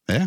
[0.04, 0.24] Hè?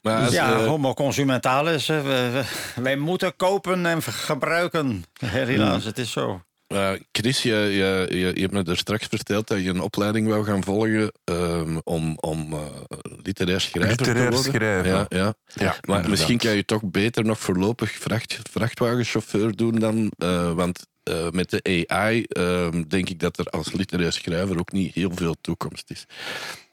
[0.00, 1.86] Maar als, ja, eh, homo consumentalis.
[1.86, 2.02] hè.
[2.02, 2.30] We-
[2.74, 5.04] we- wij moeten kopen en gebruiken.
[5.24, 6.42] Helaas, het is zo.
[6.72, 10.28] Uh, Chris, je, je, je, je hebt me er straks verteld dat je een opleiding
[10.28, 12.58] wou gaan volgen ehm, om, om eh,
[13.22, 14.52] literair schrijver Literair te worden.
[14.52, 14.86] schrijver.
[14.92, 15.34] Ja, ja.
[15.54, 16.08] Ja, maar inderdaad.
[16.08, 20.12] misschien kan je toch beter nog voorlopig vracht, vrachtwagenchauffeur doen dan.
[20.18, 24.72] eh, want eh, met de AI ehm, denk ik dat er als literair schrijver ook
[24.72, 26.06] niet heel veel toekomst is.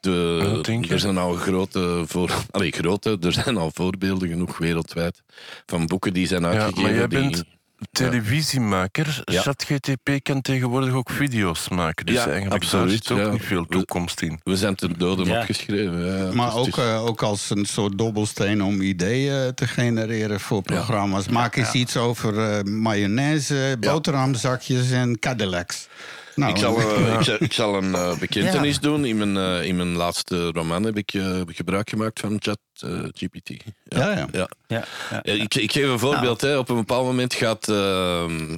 [0.00, 5.22] De, er zijn al grote, voor, allee, grote, er zijn al voorbeelden genoeg wereldwijd
[5.66, 6.82] van boeken die zijn Ja, uitgegeven.
[6.82, 7.44] maar jij die- bent
[7.92, 9.22] televisiemaker.
[9.24, 9.40] Ja.
[9.40, 12.06] ChatGTP kan tegenwoordig ook video's maken.
[12.06, 13.30] Dus Ja, eigenlijk absoluut, daar zit ook ja.
[13.32, 14.40] niet veel toekomst in.
[14.44, 15.38] We zijn ten dode Ja.
[15.40, 16.04] opgeschreven.
[16.06, 20.62] Ja, Maar dus ook, eh, ook als een soort dobbelsteen om ideeën te genereren voor
[20.62, 21.28] programma's.
[21.28, 25.88] Maak eens iets over eh, mayonaise, boterhamzakjes en Cadillacs.
[26.34, 28.80] Nou, Ik zal, eh, ik zal, ik zal een bekentenis Ja.
[28.80, 29.04] doen.
[29.04, 32.38] In mijn, in mijn laatste roman heb ik eh, gebruik gemaakt van
[32.80, 33.50] ChatGPT.
[33.84, 34.28] Ja, ja.
[34.32, 34.48] ja.
[34.70, 35.20] Ja, ja.
[35.22, 36.40] Ja, ik, ik geef een voorbeeld.
[36.40, 36.58] Hè.
[36.58, 38.56] Op een bepaald moment gaat ehm,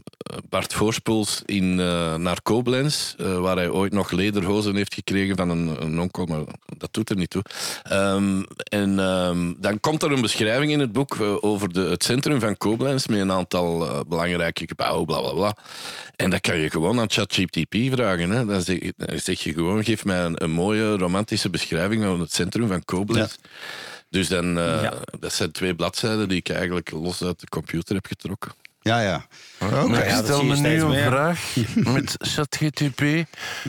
[0.48, 5.50] Bart Voorspoels in, eh, naar Koblenz, eh, waar hij ooit nog lederhozen heeft gekregen van
[5.50, 6.44] een, een onkel, maar
[6.76, 7.42] dat doet er niet toe.
[7.82, 12.04] Ehm, en ehm, dan komt er een beschrijving in het boek eh, over de, het
[12.04, 15.56] centrum van Koblenz met een aantal belangrijke gebouwen, bla bla bla.
[16.16, 18.30] En dat kan je gewoon aan ChatGPT vragen.
[18.30, 18.44] Hè.
[18.46, 22.32] Dan, zeg, dan zeg je gewoon, geef mij een, een mooie romantische beschrijving van het
[22.32, 23.36] centrum van Koblenz.
[24.12, 24.92] Dus dan, eh, Ja.
[25.20, 28.52] dat zijn twee bladzijden die ik eigenlijk los uit de computer heb getrokken.
[28.84, 29.26] ja, ja.
[29.60, 29.86] Oké.
[29.86, 31.54] Maar ja, ik stel me nu een vraag
[31.94, 33.02] met ChatGTP.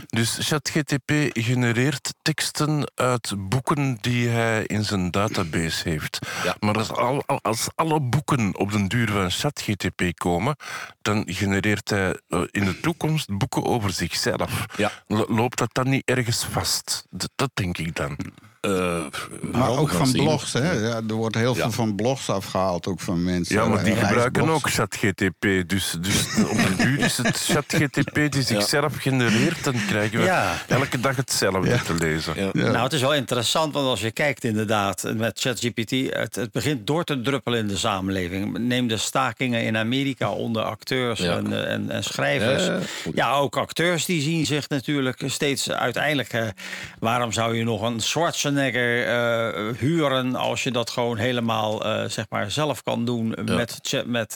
[0.08, 6.20] Dus ChatGTP genereert teksten uit boeken die hij in zijn database heeft.
[6.44, 6.56] Ja.
[6.60, 10.56] Maar als, al, al- als alle boeken op den duur van ChatGTP komen,
[11.02, 14.66] dan genereert hij eh, in de toekomst boeken over zichzelf.
[14.78, 14.92] Ja.
[15.08, 17.06] Lo- Loopt dat dan niet ergens vast?
[17.10, 18.18] Dat, dat denk ik dan.
[18.64, 19.04] Eh,
[19.52, 20.24] Maar ook van zien.
[20.24, 20.72] blogs, hè?
[20.72, 21.62] Ja, er wordt heel Ja.
[21.62, 23.56] veel van blogs afgehaald, ook van mensen.
[23.56, 25.42] Ja, maar die gebruiken ook ChatGTP.
[25.68, 29.64] Dus, dus op een duur is het ChatGTP die zichzelf genereert.
[29.64, 30.56] Dan krijgen we Ja.
[30.68, 32.34] elke dag hetzelfde te lezen.
[32.36, 32.50] Ja.
[32.54, 32.72] Ja.
[32.72, 36.88] Nou, het is wel interessant, want als je kijkt inderdaad met ChatGPT, het, het begint
[36.88, 38.58] door te druppelen in de samenleving.
[38.58, 41.38] Neem de stakingen in Amerika onder acteurs Ja.
[41.38, 42.70] en, eh, en, en schrijvers.
[43.14, 46.52] Ja, ook acteurs die zien zich natuurlijk steeds uiteindelijk.
[47.00, 52.26] waarom zou je nog een Schwarzenegger eh, huren als je dat gewoon helemaal eh, zeg
[52.30, 54.36] maar zelf kan doen met, chat- met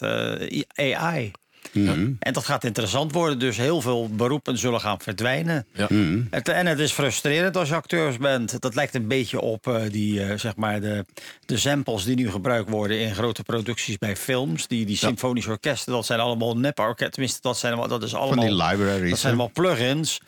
[1.85, 2.15] AI?
[2.19, 3.39] En dat gaat interessant worden.
[3.39, 5.65] Dus heel veel beroepen zullen gaan verdwijnen.
[5.73, 5.87] Ja.
[6.29, 8.61] Het, en het is frustrerend als je acteurs bent.
[8.61, 11.05] Dat lijkt een beetje op eh, die, eh, zeg maar de,
[11.45, 14.67] de samples die nu gebruikt worden in grote producties bij films.
[14.67, 17.11] Die, die symfonische orkesten, dat zijn allemaal nep-orkesten.
[17.11, 18.45] Tenminste, dat, zijn, allemaal- dat is allemaal...
[18.45, 20.21] die libraries, Dat zijn allemaal plugins.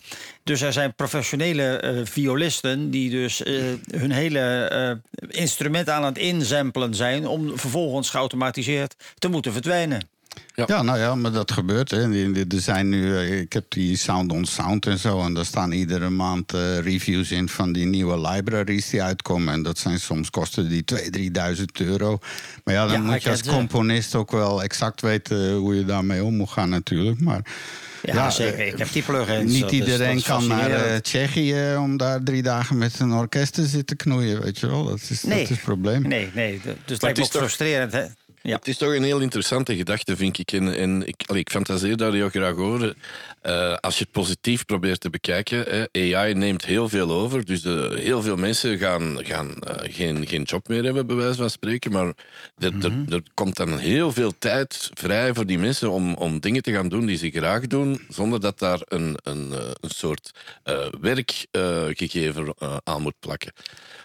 [0.43, 3.41] Dus er zijn professionele eh, violisten die dus
[3.91, 4.91] hun hele eh,
[5.41, 7.27] instrument aan het insamplen zijn...
[7.27, 10.07] om vervolgens geautomatiseerd te moeten verdwijnen.
[10.67, 11.91] Ja, nou ja, maar dat gebeurt.
[11.91, 12.34] Hè.
[12.34, 15.21] Er zijn nu, eh, ik heb die Sound on Sound en zo.
[15.23, 19.54] En daar staan iedere maand eh, reviews in van die nieuwe libraries die uitkomen.
[19.54, 22.19] En dat zijn soms kosten die 2.000, 3.000 euro.
[22.63, 23.49] Maar ja, dan Ja, moet je als ze.
[23.49, 27.19] componist ook wel exact weten hoe je daarmee om moet gaan natuurlijk.
[27.19, 27.41] Maar
[28.02, 28.60] Ja, zeker.
[28.60, 29.52] eh, Ik heb die plugins.
[29.54, 30.95] Niet iedereen kan naar eh.
[30.97, 34.86] Tsjechië om daar drie dagen met een orkest te zitten knoeien, weet je wel.
[34.86, 35.34] Dat is, Nee.
[35.34, 36.02] dat is het probleem.
[36.08, 36.52] Nee, nee.
[36.52, 37.91] Dus het het lijkt me is ook toch- frustrerend.
[37.91, 38.04] Hè?
[38.49, 38.55] Ja.
[38.55, 40.51] Het is toch een heel interessante gedachte, vind ik.
[40.51, 42.95] En, en ik, allee, ik fantaseer daar heel graag over.
[43.41, 47.45] Eh, als je het positief probeert te bekijken, hè, AI neemt heel veel over.
[47.45, 51.49] Dus heel veel mensen gaan, gaan eh, geen, geen job meer hebben, bij wijze van
[51.49, 51.91] spreken.
[51.91, 52.13] Maar
[52.57, 56.62] er, er, er komt dan heel veel tijd vrij voor die mensen om, om dingen
[56.62, 60.31] te gaan doen die ze graag doen, zonder dat daar een, een, eh, een soort
[60.63, 63.53] eh, werkgegever aan moet plakken.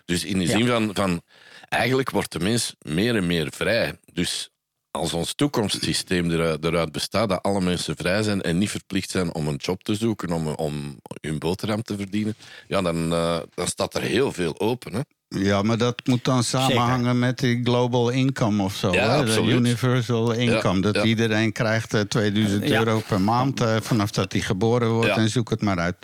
[0.05, 0.57] Dus in de Ja.
[0.57, 1.23] zin van, van
[1.69, 3.95] eigenlijk wordt de mens meer en meer vrij.
[4.15, 4.51] Dus
[4.91, 9.35] als ons toekomstsysteem eruit, eruit bestaat dat alle mensen vrij zijn en niet verplicht zijn
[9.35, 12.37] om een job te zoeken, om, om hun boterham te verdienen,
[12.69, 14.93] ja, dan, eh, dan staat er heel veel open.
[14.95, 15.01] Hè?
[15.29, 18.93] Ja, maar dat moet dan samenhangen met die global income of zo.
[18.93, 19.25] Ja, hè?
[19.25, 19.55] De absoluut.
[19.55, 20.81] universal income.
[20.81, 21.03] dat ja.
[21.03, 22.79] iedereen krijgt eh, 2000 Ja.
[22.79, 25.09] euro per maand eh, vanaf dat hij geboren wordt.
[25.09, 25.17] Ja.
[25.17, 25.97] En zoek het maar uit.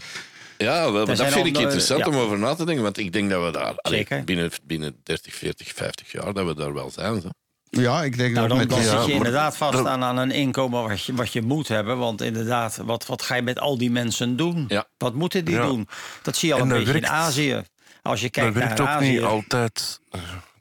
[0.58, 2.10] Ja, wel, maar dat vind ik interessant ja.
[2.10, 4.24] om over na te denken, want ik denk dat we daar allee, Zeker.
[4.24, 7.20] binnen, binnen 30, 40, 50 jaar dat we daar wel zijn.
[7.20, 7.28] Zo.
[7.70, 9.72] Ja, ik denk Nou, dat dan, met dan die- zit ja, je maar- inderdaad vast
[9.76, 11.98] dat- aan, aan een inkomen wat je, wat je moet hebben.
[11.98, 14.64] Want inderdaad, wat, wat ga je met al die mensen doen?
[14.68, 14.84] Ja.
[14.98, 15.66] Wat moeten die Ja.
[15.66, 15.88] doen?
[16.22, 17.62] Dat zie je al En een dat beetje werkt- in Azië.
[18.02, 19.24] Als je Dat kijkt werkt naar ook niet Azië.
[19.24, 20.00] altijd.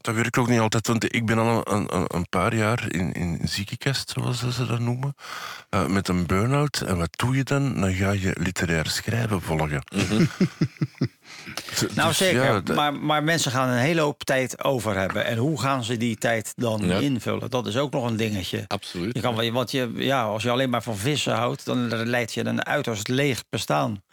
[0.02, 3.12] Dat werkt ook niet altijd, want ik ben al een, een, een paar jaar in,
[3.14, 5.16] in ziekenkast, zoals ze dat noemen,
[5.70, 6.82] eh, met een burn-out.
[6.82, 7.80] En wat doe je dan?
[7.82, 9.84] Dan ga je literair schrijven volgen.
[11.80, 14.98] Dus- Nou dus zeker, ja, dat- maar, maar mensen gaan een hele hoop tijd over
[14.98, 15.26] hebben.
[15.26, 16.98] En hoe gaan ze die tijd dan Ja.
[16.98, 17.50] invullen?
[17.50, 18.64] Dat is ook nog een dingetje.
[18.68, 19.14] Absoluut.
[19.16, 22.46] Je kan, want je, ja, als je alleen maar van vissen houdt, dan leidt je
[22.46, 24.04] een uiterst leeg bestaan.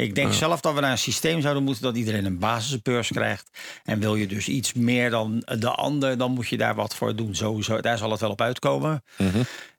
[0.00, 3.50] Ik denk zelf dat we naar een systeem zouden moeten dat iedereen een basisbeurs krijgt.
[3.84, 7.16] En wil je dus iets meer dan de ander, dan moet je daar wat voor
[7.16, 7.34] doen.
[7.34, 9.02] Sowieso, daar zal het wel op uitkomen.
[9.16, 9.26] Eh,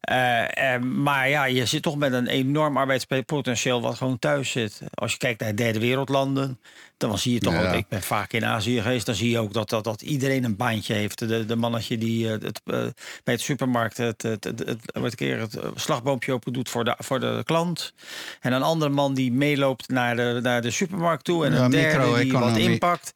[0.01, 4.81] eh, maar ja, je zit toch met een enorm arbeidspotentieel wat gewoon thuis zit.
[4.93, 6.59] Als je kijkt naar derde wereldlanden,
[6.97, 7.69] dan zie je toch Ja.
[7.69, 7.75] ook.
[7.75, 10.55] Ik ben vaak in Azië geweest, dan zie je ook dat, dat, dat iedereen een
[10.55, 11.19] baantje heeft.
[11.27, 12.79] De, de mannetje die eh, het, eh,
[13.23, 16.95] bij het supermarkt het, het, het, het, keer het eh, slagboompje open doet voor de,
[16.97, 17.93] voor de klant.
[18.39, 21.45] En een andere man die meeloopt naar de, naar de supermarkt toe.
[21.45, 23.13] En Ja, een derde die wat inpakt.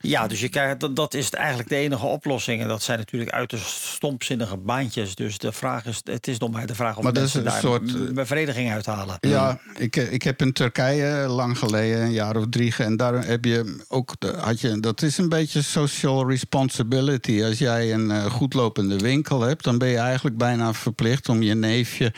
[0.00, 2.62] Ja, dus je krijgt, dat, dat is eigenlijk de enige oplossing.
[2.62, 5.14] En dat zijn natuurlijk uiterst stompzinnige baantjes.
[5.14, 7.60] Dus de vraag is, het is nog maar de vraag of Maar mensen een daar
[7.60, 9.16] soort, eh, bevrediging uithalen.
[9.20, 13.44] Ja, ik, ik heb in Turkije lang geleden, een jaar of drie, en daar heb
[13.44, 17.42] je ook, had je, dat is een beetje social responsibility.
[17.44, 21.54] Als jij een eh, goedlopende winkel hebt, dan ben je eigenlijk bijna verplicht om je
[21.54, 22.12] neefje.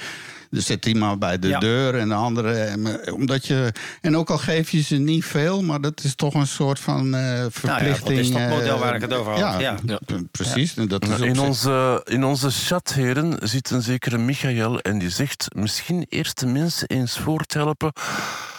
[0.50, 1.58] Er zit iemand bij de Ja.
[1.58, 2.52] deur en de andere.
[2.52, 6.34] eh, Omdat je, en ook al geef je ze niet veel, maar dat is toch
[6.34, 8.18] een soort van eh verplichting.
[8.18, 9.78] is dat eh, model waar ik het over had, ja.
[9.86, 9.98] Ja.
[10.30, 10.74] Precies.
[10.74, 15.10] Dat is Nou, in, onze, in onze chat, heren, zit een zekere Michael en die
[15.10, 17.92] zegt misschien eerst de mensen eens voor te helpen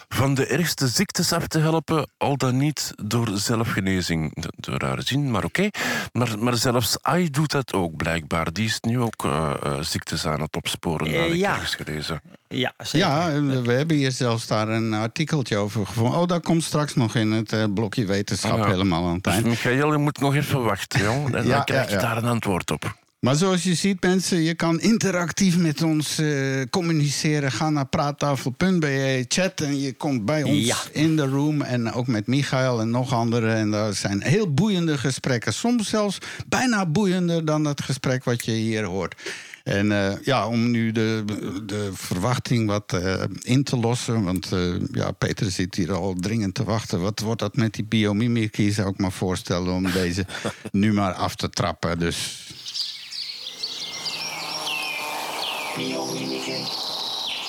[0.10, 4.34] van de ergste ziektes af te helpen, al dan niet door zelfgenezing.
[4.56, 5.70] De, rare zin, maar oké.
[6.12, 8.54] Maar, maar zelfs AI doet dat ook blijkbaar.
[8.54, 11.52] Die is nu ook eh, eh, ziektes aan het opsporen, Eh, had ik ja.
[11.54, 12.22] ergens gelezen.
[12.48, 13.08] Ja, zeker.
[13.08, 16.20] Ja, we hebben hier zelfs daar een artikeltje over gevonden.
[16.20, 18.68] Oh, dat komt straks nog in het blokje wetenschap Ah, ja.
[18.68, 19.46] helemaal aan het Dus eind.
[19.46, 21.26] Michael, je moet nog even wachten, joh.
[21.36, 22.08] En Ja, dan krijg je ja, ja.
[22.08, 22.98] daar een antwoord op.
[23.20, 27.52] Maar zoals je ziet, mensen, je kan interactief met ons eh, communiceren.
[27.52, 30.78] Ga naar praattafel.be, chat en je komt bij ons Ja.
[30.92, 31.62] in de room.
[31.62, 33.56] En ook met Michael en nog anderen.
[33.56, 35.54] En dat zijn heel boeiende gesprekken.
[35.54, 39.16] Soms zelfs bijna boeiender dan het gesprek wat je hier hoort.
[39.64, 41.24] En eh, ja, om nu de,
[41.66, 44.24] de verwachting wat eh, in te lossen.
[44.24, 44.50] Want
[44.92, 47.02] ja, Peter zit hier al dringend te wachten.
[47.02, 48.72] Wat wordt dat met die biomimicry?
[48.72, 50.26] Zou ik maar voorstellen om deze
[50.72, 52.00] nu maar af te trappen.
[52.00, 52.48] Dus
[55.80, 56.64] Biomimicry.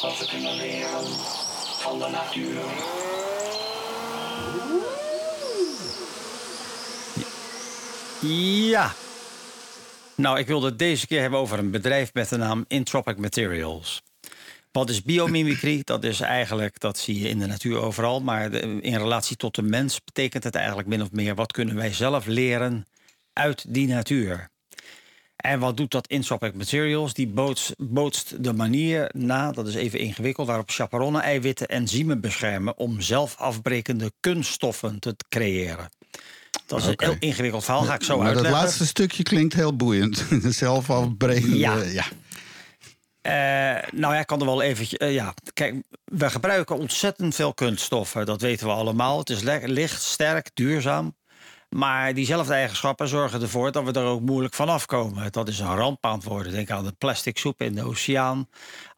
[0.01, 1.05] Wat we kunnen leren
[1.81, 2.61] van de natuur.
[8.71, 8.95] Ja.
[10.15, 14.03] Nou, ik wilde het deze keer hebben over een bedrijf met de naam Intropic Materials.
[14.73, 15.81] Wat is biomimicry?
[15.85, 19.63] Dat is eigenlijk, dat zie je in de natuur overal, maar in relatie tot de
[19.63, 22.87] mens betekent het eigenlijk min of meer wat kunnen wij zelf leren
[23.33, 24.51] uit die natuur.
[25.41, 27.15] En wat doet dat Intropic Materials?
[27.15, 33.01] Die bootst, bootst de manier na, dat is even ingewikkeld, waarop chaperonnen-eiwitten enzymen beschermen om
[33.01, 35.89] zelfafbrekende kunststoffen te creëren.
[36.67, 38.63] Dat is een heel ingewikkeld verhaal, ga ik zo maar dat uitleggen.
[38.63, 40.25] laatste stukje klinkt heel boeiend.
[40.49, 41.57] Zelf afbrekende.
[41.59, 41.83] Ja.
[41.83, 42.05] Ja.
[43.21, 44.99] Eh, nou ja, ik kan er wel eventjes.
[44.99, 45.75] eh, ja, kijk,
[46.05, 48.27] we gebruiken ontzettend veel kunststoffen.
[48.27, 49.19] Dat weten we allemaal.
[49.19, 51.15] Het is licht, sterk, duurzaam.
[51.77, 55.33] Maar diezelfde eigenschappen zorgen ervoor dat we er ook moeilijk van afkomen.
[55.33, 56.53] Dat is een ramp worden.
[56.53, 58.49] Denk aan de plastic soep in de oceaan.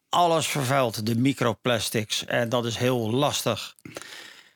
[0.09, 2.25] Alles vervuilt, de microplastics.
[2.25, 3.75] En dat is heel lastig.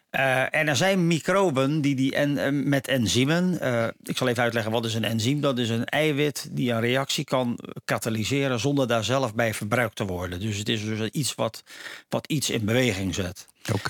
[0.10, 3.60] Eh, en er zijn microben die, die en, eh, met enzymen.
[3.60, 5.42] eh, ik zal even uitleggen wat is een enzym.
[5.42, 10.06] Dat is een eiwit die een reactie kan katalyseren zonder daar zelf bij verbruikt te
[10.06, 10.40] worden.
[10.40, 11.64] Dus het is dus iets wat,
[12.10, 13.48] wat iets in beweging zet.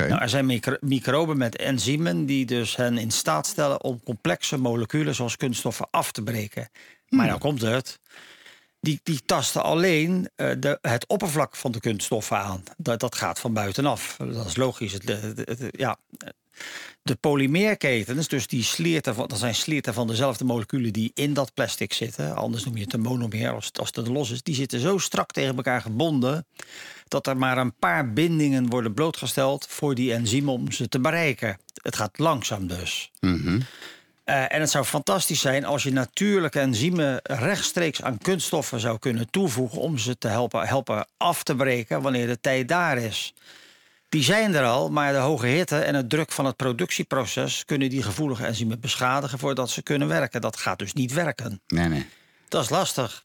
[0.07, 4.57] Nou, er zijn micro- microben met enzymen die dus hen in staat stellen om complexe
[4.57, 6.69] moleculen zoals kunststoffen af te breken.
[7.09, 7.99] Maar nou komt het.
[8.79, 12.63] Die, die tasten alleen eh, de, het oppervlak van de kunststoffen aan.
[12.77, 14.15] Dat, dat gaat van buitenaf.
[14.33, 14.93] Dat is logisch.
[14.93, 15.97] Het, het- het- het- ja.
[17.01, 21.53] De polymeerketens, dus die slierten van, dat zijn slierten van dezelfde moleculen die in dat
[21.53, 22.35] plastic zitten.
[22.35, 24.43] Anders noem je het een monomer als het, als het los is.
[24.43, 26.45] Die zitten zo strak tegen elkaar gebonden
[27.07, 31.57] dat er maar een paar bindingen worden blootgesteld voor die enzymen om ze te bereiken.
[31.81, 33.11] Het gaat langzaam dus.
[34.23, 39.29] Eh, en het zou fantastisch zijn als je natuurlijke enzymen rechtstreeks aan kunststoffen zou kunnen
[39.29, 43.33] toevoegen om ze te helpen, helpen af te breken wanneer de tijd daar is.
[44.09, 47.89] Die zijn er al, maar de hoge hitte en het druk van het productieproces kunnen
[47.89, 50.41] die gevoelige enzymen beschadigen voordat ze kunnen werken.
[50.41, 51.61] Dat gaat dus niet werken.
[51.67, 52.05] Nee, nee.
[52.47, 53.23] Dat is lastig.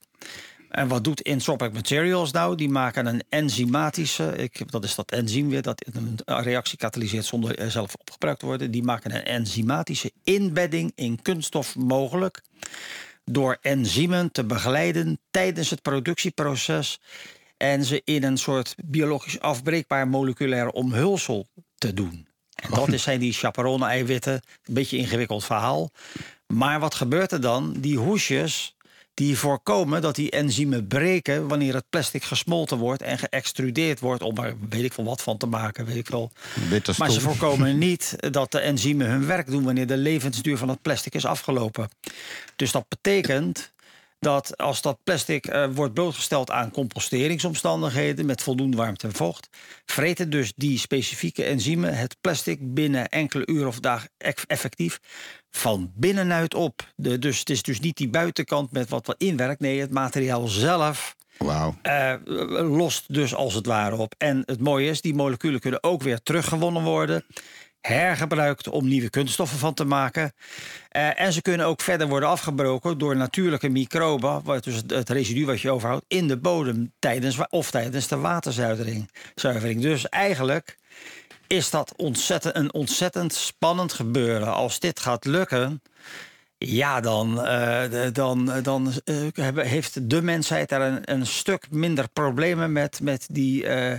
[0.72, 2.56] En wat doet Intropic Materials nou?
[2.56, 7.58] Die maken een enzymatische, ik, dat is dat enzym weer, dat een reactie katalyseert zonder
[7.58, 8.70] er zelf opgebruikt te worden.
[8.70, 12.40] Die maken een enzymatische inbedding in kunststof mogelijk.
[13.24, 17.00] Door enzymen te begeleiden tijdens het productieproces.
[17.62, 21.48] En ze in een soort biologisch afbreekbaar moleculair omhulsel
[21.78, 22.26] te doen.
[22.54, 24.32] En dat is, zijn die chaperone-eiwitten.
[24.32, 25.90] Een beetje een ingewikkeld verhaal.
[26.46, 27.72] Maar wat gebeurt er dan?
[27.72, 28.74] Die hoesjes
[29.14, 34.36] die voorkomen dat die enzymen breken wanneer het plastic gesmolten wordt en geëxtrudeerd wordt om
[34.36, 36.30] er weet ik veel wat van te maken, weet ik wel.
[36.98, 40.82] Maar ze voorkomen niet dat de enzymen hun werk doen wanneer de levensduur van het
[40.82, 41.88] plastic is afgelopen.
[42.56, 43.72] Dus dat betekent
[44.22, 49.48] dat als dat plastic eh, wordt blootgesteld aan composteringsomstandigheden met voldoende warmte en vocht,
[49.84, 54.98] vreten dus die specifieke enzymen het plastic binnen enkele uren of dagen eff- effectief
[55.50, 56.92] van binnenuit op.
[56.96, 59.60] De, dus het is dus niet die buitenkant met wat wat inwerkt.
[59.60, 61.14] Nee, het materiaal zelf
[61.82, 62.14] eh,
[62.76, 64.14] lost dus als het ware op.
[64.18, 67.24] En het mooie is, die moleculen kunnen ook weer teruggewonnen worden.
[67.82, 70.32] Hergebruikt om nieuwe kunststoffen van te maken.
[70.88, 74.42] Eh, en ze kunnen ook verder worden afgebroken door natuurlijke microben.
[74.44, 79.10] Wat dus het, residu wat je overhoudt in de bodem tijdens, of tijdens de waterzuivering.
[79.34, 79.82] Zuivering.
[79.82, 80.76] Dus eigenlijk
[81.46, 84.54] is dat ontzettend, een ontzettend spannend gebeuren.
[84.54, 85.82] Als dit gaat lukken,
[86.64, 87.82] ja, dan, eh,
[88.12, 93.26] dan, dan eh, hebben- heeft de mensheid daar een, een stuk minder problemen met, met,
[93.30, 93.98] die, eh,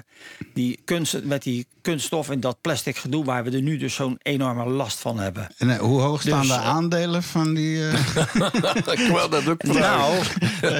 [0.53, 4.19] die kunst, met die kunststof en dat plastic gedoe, waar we er nu dus zo'n
[4.21, 5.47] enorme last van hebben.
[5.57, 7.87] En eh, hoe hoog staan Dus, de eh, aandelen van die...
[7.87, 7.93] eh,
[8.99, 9.63] Ik wil dat ook.
[9.63, 10.15] Nou,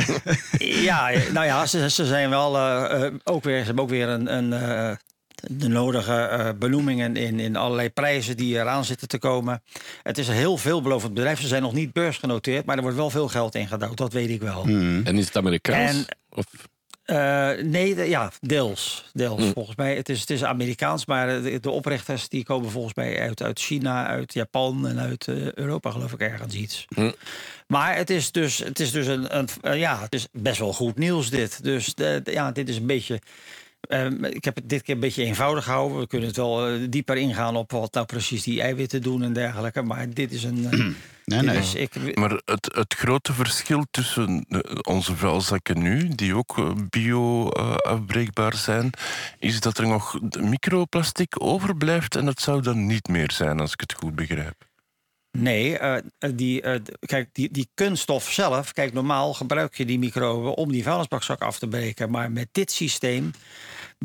[0.90, 4.08] ja, nou ja, ze, ze zijn wel eh, eh, ook weer, ze hebben ook weer
[4.10, 4.96] een, een, eh,
[5.52, 9.64] de nodige eh, benoemingen in, in allerlei prijzen die eraan zitten te komen.
[10.04, 11.42] Het is een heel veelbelovend bedrijf.
[11.42, 13.98] Ze zijn nog niet beursgenoteerd, maar er wordt wel veel geld in gedouwd.
[13.98, 14.64] Dat weet ik wel.
[15.04, 15.92] En is het Amerikaans?
[15.92, 16.46] En- Of,
[17.04, 19.10] Eh, nee, de- ja, deels.
[19.14, 19.96] deels volgens mij.
[19.96, 23.60] Het is, het is Amerikaans, maar de, de oprichters die komen volgens mij uit, uit
[23.60, 26.86] China, uit Japan en uit eh, Europa, geloof ik, ergens iets.
[27.68, 30.98] Maar het is dus, het is dus een, een ja, het is best wel goed
[30.98, 31.64] nieuws dit.
[31.64, 33.20] Dus de, de- ja, dit is een beetje.
[33.94, 36.00] Eh, ik heb het dit keer een beetje eenvoudig gehouden.
[36.00, 39.34] We kunnen het wel eh, dieper ingaan op wat nou precies die eiwitten doen en
[39.34, 39.82] dergelijke.
[39.82, 40.66] Maar dit is een.
[40.72, 40.80] eh,
[41.26, 41.58] nee, nee.
[41.58, 48.56] is- ik, Maar het, het grote verschil tussen eh, onze vuilzakken nu, die ook bio-afbreekbaar
[48.56, 48.90] zijn,
[49.40, 53.80] is dat er nog microplastic overblijft en dat zou dan niet meer zijn, als ik
[53.80, 54.72] het goed begrijp.
[55.38, 56.02] Nee, eh,
[56.36, 60.72] die, eh, d- kijk, die, die kunststof zelf, kijk, normaal gebruik je die microben om
[60.72, 62.10] die vuilnisbakzak af te breken.
[62.12, 63.32] Maar met dit systeem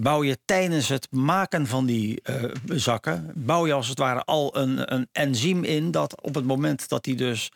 [0.00, 4.56] bouw je tijdens het maken van die eh, zakken, bouw je als het ware al
[4.56, 7.52] een, een enzym in dat op het moment dat die dus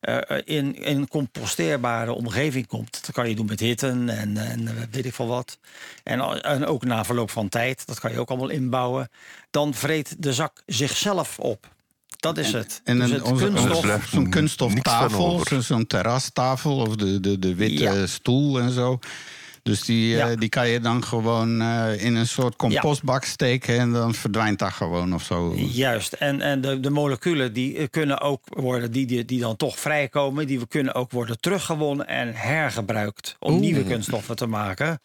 [0.00, 4.68] eh, in, in een composteerbare omgeving komt, dat kan je doen met hitte en, en
[4.68, 5.58] eh, weet ik veel wat.
[6.02, 9.08] En, ook na verloop van tijd, dat kan je ook allemaal inbouwen.
[9.50, 11.74] Dan vreet de zak zichzelf op.
[12.16, 12.80] Dat is het.
[12.84, 14.06] En dus een, het onze, kunststof.
[14.08, 18.06] zo'n niks kunststoftafel, zo'n terrastafel of de, de, de witte Ja.
[18.06, 18.98] stoel en zo.
[19.66, 23.92] Dus die, eh, die kan je dan gewoon eh, in een soort compostbak steken en
[23.92, 25.54] dan verdwijnt dat gewoon of zo.
[25.56, 26.12] Juist.
[26.12, 29.78] En, en de, de moleculen die eh, kunnen ook worden, die, die, die dan toch
[29.78, 35.00] vrijkomen, die kunnen ook worden teruggewonnen en hergebruikt om nieuwe kunststoffen te maken.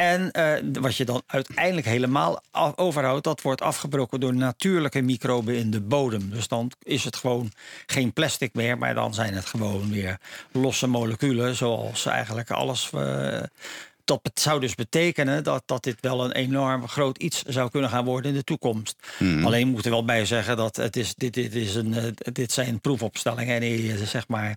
[0.00, 2.42] En eh, wat je dan uiteindelijk helemaal
[2.76, 6.30] overhoudt, dat wordt afgebroken door natuurlijke microben in de bodem.
[6.30, 7.52] Dus dan is het gewoon
[7.86, 10.18] geen plastic meer, maar dan zijn het gewoon weer
[10.52, 12.90] losse moleculen, zoals eigenlijk alles.
[12.92, 13.42] eh,
[14.22, 18.04] dat zou dus betekenen dat, dat dit wel een enorm groot iets zou kunnen gaan
[18.04, 18.96] worden in de toekomst.
[19.44, 22.52] Alleen moet er wel bij zeggen dat het is, dit, dit, is een, eh, dit
[22.52, 23.60] zijn proefopstellingen.
[23.60, 24.56] En je zeg maar,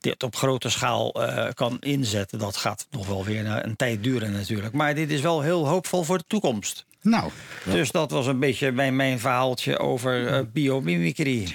[0.00, 4.02] dit op grote schaal eh, kan inzetten, dat gaat nog wel weer een, een tijd
[4.02, 4.72] duren natuurlijk.
[4.72, 6.86] Maar dit is wel heel hoopvol voor de toekomst.
[7.02, 7.30] Nou,
[7.64, 11.54] Dus dat was een beetje mijn, mijn verhaaltje over eh, biomimicry.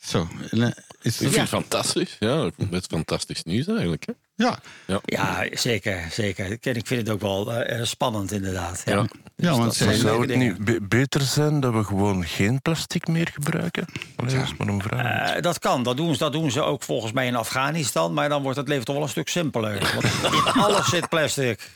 [0.00, 0.28] zo.
[0.50, 0.66] Eh,
[1.02, 2.16] Is ik vind het fantastisch.
[2.18, 4.06] Ja, met fantastisch nieuws eigenlijk.
[4.06, 4.12] Hè?
[4.38, 4.58] Ja.
[5.04, 6.06] Ja, zeker.
[6.10, 6.50] zeker.
[6.60, 8.82] Ik, vind het ook wel eh, spannend inderdaad.
[8.84, 9.06] Ja, Ja.
[9.36, 10.64] Ja, want dat ze- zijn Zou het dingen.
[10.64, 13.86] be- beter zijn dat we gewoon geen plastic meer gebruiken?
[14.16, 15.30] Allee, dat is maar een vraag.
[15.34, 18.12] Eh, dat kan, dat doen, ze, dat doen ze ook volgens mij in Afghanistan.
[18.14, 19.92] Maar dan wordt het leven toch wel een stuk simpeler.
[20.22, 21.70] Want in alles zit plastic.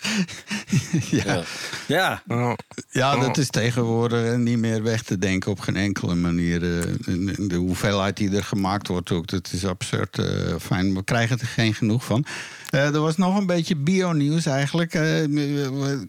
[1.25, 1.43] ja.
[1.87, 2.23] Ja,
[2.91, 6.63] Ja, dat is tegenwoordig niet meer weg te denken op geen enkele manier.
[6.79, 6.85] eh,
[7.49, 10.95] De hoeveelheid die er gemaakt wordt ook, dat is absurd eh, fijn.
[10.95, 12.25] We krijgen er geen genoeg van.
[12.71, 14.95] Eh, er was nog een beetje bio-nieuws eigenlijk.
[14.95, 15.25] Eh,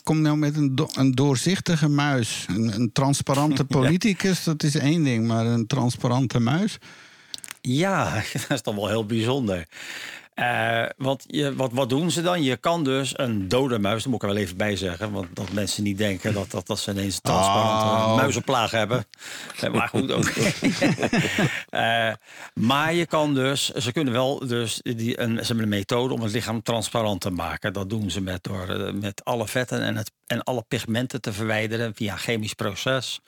[0.04, 2.46] Kom nou met een, do- een doorzichtige muis.
[2.50, 5.28] Een, een transparante politicus, dat is één ding.
[5.28, 6.78] Maar een transparante muis?
[7.62, 9.66] ja, dat is toch wel heel bijzonder.
[10.34, 12.44] Eh, want je, wat, wat doen ze dan?
[12.44, 15.28] Je kan dus een dode muis, daar moet ik er wel even bij zeggen, want
[15.36, 18.16] dat mensen niet denken dat, dat, dat ze ineens een transparante Oh.
[18.16, 19.06] muizenplaag hebben.
[19.62, 20.30] Eh, maar goed ook.
[21.70, 22.12] Eh,
[22.54, 26.22] maar je kan dus, ze kunnen wel dus die, een, ze hebben een methode om
[26.22, 27.74] het lichaam transparant te maken.
[27.74, 31.96] Dat doen ze met, door met alle vetten en, het, en alle pigmenten te verwijderen
[31.96, 33.20] via een chemisch proces.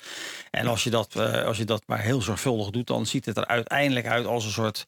[0.51, 3.47] En als je, dat, als je dat maar heel zorgvuldig doet, dan ziet het er
[3.47, 4.85] uiteindelijk uit als een soort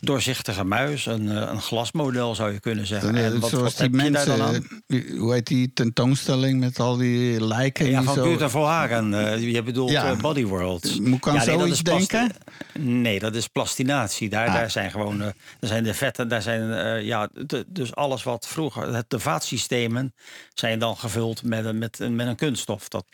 [0.00, 1.06] doorzichtige muis.
[1.06, 3.12] Een, een glasmodel zou je kunnen zeggen.
[3.14, 4.50] Dan, En eh, wat, zoals wat die dan aan?
[4.52, 7.86] mensen, die- hoe heet die tentoonstelling met al die lijken?
[7.90, 9.14] Ja, van Peter Volhagen.
[9.34, 10.10] eh je bedoelt Ja.
[10.10, 11.00] eh, Body World.
[11.00, 12.30] Moet ik aan nee, dat zoiets denken?
[12.78, 14.28] Nee, dat is plastinatie.
[14.28, 14.54] Daar, Ah.
[14.54, 15.26] daar zijn gewoon, eh,
[15.60, 19.18] daar zijn de vetten, daar zijn, eh, ja, de- dus alles wat vroeger, het- de
[19.18, 20.14] vaatsystemen
[20.54, 23.04] zijn dan gevuld met, een- met, met een kunststof, dat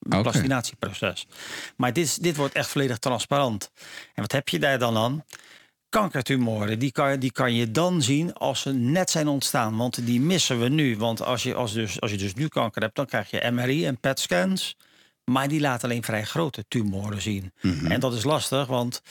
[0.00, 0.20] Oké.
[0.22, 1.26] plastinatieproces.
[1.76, 3.70] Maar dit, dit wordt echt volledig transparant.
[4.14, 5.24] En wat heb je daar dan aan?
[5.92, 9.76] Kankertumoren, die kan, die kan je dan zien als ze net zijn ontstaan.
[9.76, 10.96] Want die missen we nu.
[10.96, 13.86] Want als je, als dus, als je dus nu kanker hebt, dan krijg je MRI
[13.86, 14.76] en PET-scans.
[15.24, 17.52] Maar die laten alleen vrij grote tumoren zien.
[17.88, 19.02] En dat is lastig, want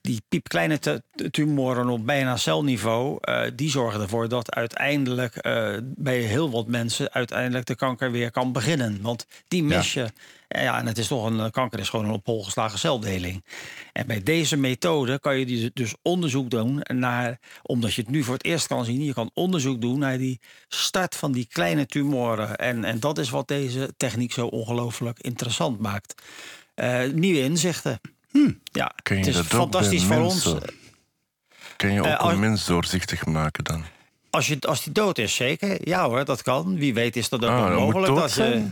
[0.00, 3.18] die piepkleine tu- tumoren op bijna celniveau...
[3.20, 7.12] eh, die zorgen ervoor dat uiteindelijk eh, bij heel wat mensen...
[7.12, 8.98] uiteindelijk de kanker weer kan beginnen.
[9.02, 10.06] Want die mis je.
[10.48, 12.78] En Ja, en het is toch een eh, kanker is gewoon een op hol geslagen
[12.78, 13.44] celdeling.
[13.92, 18.22] En bij deze methode kan je die dus onderzoek doen naar, omdat je het nu
[18.22, 21.86] voor het eerst kan zien, je kan onderzoek doen naar die start van die kleine
[21.86, 22.56] tumoren.
[22.56, 26.22] En, en dat is wat deze techniek zo ongelooflijk interessant maakt.
[26.74, 28.00] Eh, nieuwe inzichten.
[28.72, 30.52] Ja, Kun je het is dat ook fantastisch bij voor mensen?
[30.52, 30.64] ons.
[31.76, 33.84] Kun je ook Eh, als- een mens doorzichtig maken dan?
[34.30, 35.88] Als, je, als die dood is, zeker.
[35.88, 36.76] Ja hoor, dat kan.
[36.76, 38.14] Wie weet is dat ook Ah, dat mogelijk.
[38.14, 38.66] Dat je,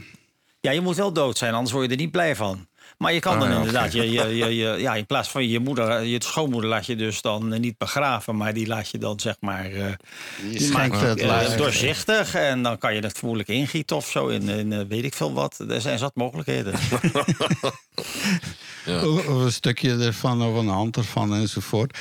[0.61, 2.67] ja, je moet wel dood zijn, anders word je er niet blij van.
[2.99, 5.49] Maar je kan Ah, dan ja, inderdaad, je, je, je, je- ja, in plaats van
[5.49, 8.99] je moeder, je schoonmoeder laat je dus dan eh, niet begraven, maar die laat je
[8.99, 9.93] dan zeg maar eh,
[10.51, 14.49] die maakt, het eh, doorzichtig en dan kan je het vermoedelijk ingieten of zo in,
[14.49, 15.59] in eh, weet ik veel wat.
[15.69, 16.75] Er zijn zat mogelijkheden.
[18.87, 21.99] Of of een stukje ervan, of een hand ervan enzovoort.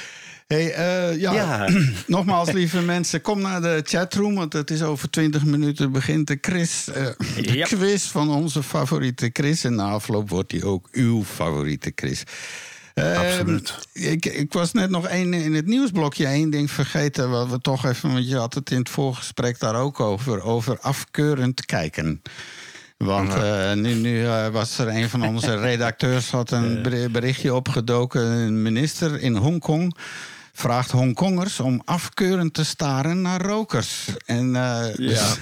[0.47, 1.69] Hey, eh, ja, Ja.
[2.07, 6.37] nogmaals, lieve mensen, kom naar de chatroom, want het is over 20 minuten begint de,
[6.41, 7.05] Chris, eh,
[7.35, 7.67] de Yep.
[7.67, 9.63] quiz van onze favoriete Chris.
[9.63, 12.23] En na afloop wordt die ook uw favoriete Chris.
[12.93, 13.73] Eh, Absoluut.
[13.93, 17.29] Ik, ik was net nog één in het nieuwsblokje één ding vergeten.
[17.29, 20.41] Wat we toch even, want je had het in het voorgesprek daar ook over.
[20.43, 22.21] Over afkeurend kijken.
[22.97, 27.53] Want eh, nu, nu eh, was er een van onze redacteurs had een ber- berichtje
[27.53, 28.21] opgedoken.
[28.21, 29.95] Een minister in Hongkong
[30.53, 34.07] vraagt Hongkongers om afkeurend te staren naar rokers.
[34.25, 35.35] En eh, dus-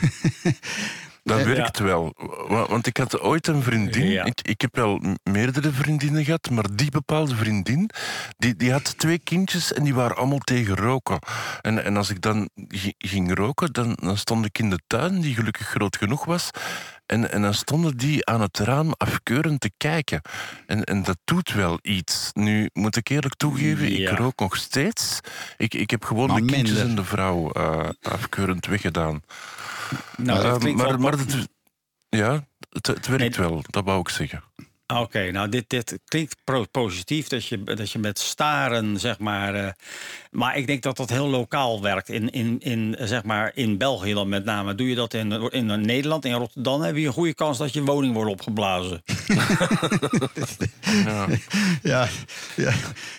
[1.24, 2.14] Dat werkt wel.
[2.48, 4.08] Wa- Want ik had ooit een vriendin.
[4.08, 4.24] Ja.
[4.26, 7.90] Ik, ik heb wel meerdere vriendinnen gehad, maar die bepaalde vriendin,
[8.38, 11.20] die, die had twee kindjes en die waren allemaal tegen roken.
[11.62, 15.22] En, en als ik dan gi- ging roken, dan, dan stond ik in de tuin,
[15.22, 16.50] die gelukkig groot genoeg was.
[17.06, 20.22] En, en dan stonden die aan het raam afkeurend te kijken.
[20.68, 22.30] En, en dat doet wel iets.
[22.34, 24.12] Nu moet ik eerlijk toegeven, Ja.
[24.12, 25.20] ik rook nog steeds.
[25.58, 26.90] Ik, ik heb gewoon Maar de kindjes minder.
[26.90, 29.22] en de vrouw eh, afkeurend weggedaan.
[30.18, 31.48] Nou, Eh, dat klinkt maar wel- maar het,
[32.10, 33.48] ja, het, het werkt Nee.
[33.50, 34.44] wel, dat wou ik zeggen.
[34.88, 39.56] Oké, nou dit, dit klinkt pro- positief dat je, dat je met staren, zeg maar.
[39.56, 39.68] eh,
[40.32, 42.10] maar ik denk dat dat heel lokaal werkt.
[42.10, 44.76] In, in, in, eh, zeg maar, in België dan met name.
[44.76, 47.84] Doe je dat in, in Nederland, in Rotterdam, heb je een goede kans dat je
[47.84, 49.04] woning wordt opgeblazen.
[51.06, 51.28] Ja.
[51.84, 52.08] ja,
[52.56, 52.74] ja,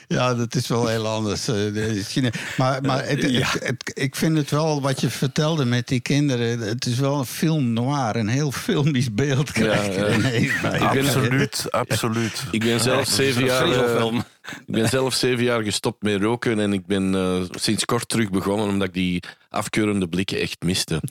[0.09, 1.49] ja, dat is wel heel anders.
[1.49, 2.31] eh, de China.
[2.57, 3.47] Maar, maar het, Ja.
[3.51, 6.59] het- het- ik vind het wel wat je vertelde met die kinderen.
[6.59, 10.15] Het is wel een film noir, een heel filmisch beeld krijg je ja.
[10.15, 10.81] ineens bij.
[10.81, 12.45] Absoluut, absoluut.
[12.51, 13.71] Ik ben zelf zeven jaar...
[13.71, 14.15] eh.
[14.67, 18.31] Ik ben zelf zeven jaar gestopt met roken en ik ben eh, sinds kort terug
[18.31, 21.01] begonnen omdat ik die afkeurende blikken echt miste.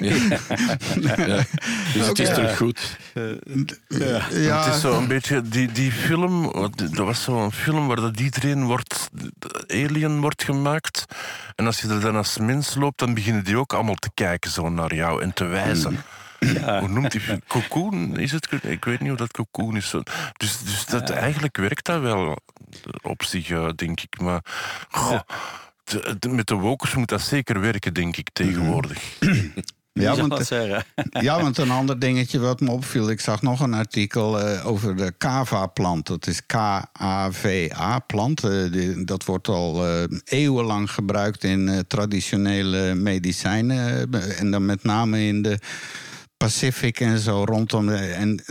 [0.00, 1.44] Dus, ja.
[1.94, 2.96] dus het is terug goed.
[3.88, 8.20] Ja, Het is zo een beetje die, die film, dat was zo'n film waar dat
[8.20, 11.04] iedereen wordt, de alien wordt gemaakt.
[11.56, 14.50] En als je er dan als mens loopt, dan beginnen die ook allemaal te kijken
[14.50, 15.98] zo naar jou en te wijzen.
[16.80, 17.20] Hoe noemt die?
[17.46, 18.48] Cocoon is het?
[18.62, 19.94] Ik weet niet hoe dat cocoon is.
[20.36, 22.38] Dus, dus dat, eigenlijk werkt dat wel
[23.02, 24.20] op zich, eh, denk ik.
[24.20, 24.40] Maar
[24.90, 25.20] goh,
[25.84, 29.02] de- de- met de wokers moet dat zeker werken, denk ik, tegenwoordig.
[29.20, 29.28] ja,
[29.92, 30.84] Ja, want, dat zeggen.
[31.10, 33.10] ja, want een ander dingetje wat me opviel.
[33.10, 36.06] Ik zag nog een artikel eh, over de kava-plant.
[36.06, 36.46] Dat is
[37.40, 38.40] K-A-V-A-plant.
[39.06, 44.12] dat wordt al eh, eeuwenlang gebruikt in eh, traditionele medicijnen.
[44.12, 45.58] eh, en dan met name in de
[46.44, 47.86] Pacific en zo rondom.
[47.86, 48.44] De, en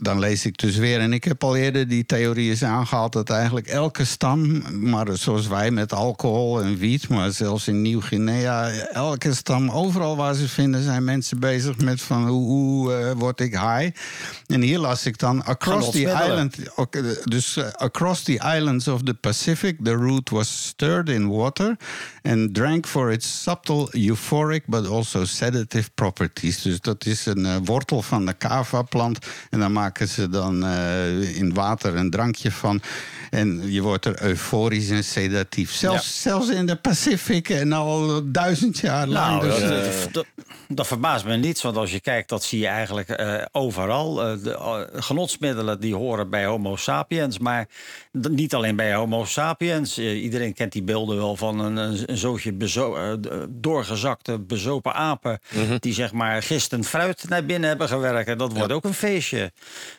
[0.00, 1.00] dan lees ik dus weer.
[1.00, 5.46] En ik heb al eerder die theorie eens aangehaald dat eigenlijk elke stam, maar zoals
[5.46, 10.82] wij met alcohol en wiet, maar zelfs in Nieuw-Guinea, elke stam, overal waar ze vinden,
[10.82, 13.90] zijn mensen bezig met van hoe, hoe eh, word ik high.
[14.46, 16.56] En hier las ik dan across the island.
[17.24, 21.76] Dus eh, across the islands of the Pacific, the root was stirred in water
[22.22, 26.62] and drank for its subtle euphoric but also sedative properties.
[26.62, 29.18] Dus dat is een eh, wortel van de kava-plant.
[29.50, 32.80] En dan maken ze dan eh, in water een drankje van.
[33.30, 35.72] En je wordt er euforisch en sedatief.
[35.72, 39.42] Zelfs, zelfs in de Pacific en al duizend jaar lang.
[39.42, 40.26] Nou, Dus, dat, eh, dat- dat-
[40.68, 44.22] dat verbaast me niets, want als je kijkt, dat zie je eigenlijk eh, overal.
[44.24, 47.66] Eh, de eh, genotsmiddelen die horen bij Homo sapiens, maar
[48.12, 49.98] niet alleen bij Homo sapiens.
[49.98, 53.16] Iedereen kent die beelden wel van een, een, een zootje bezo-
[53.50, 55.38] doorgezakte, bezopen apen...
[55.78, 58.28] die zeg maar gistend fruit naar binnen hebben gewerkt.
[58.28, 59.52] En dat wordt ook een feestje.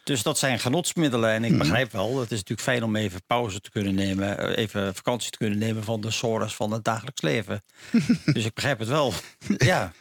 [0.04, 1.30] Dus dat zijn genotsmiddelen.
[1.30, 4.38] En ik begrijp wel, het is natuurlijk fijn om even pauze te kunnen nemen...
[4.38, 7.64] eh, even vakantie te kunnen nemen van de sores van het dagelijks leven.
[8.34, 9.14] dus ik begrijp het wel.
[9.58, 9.92] Ja.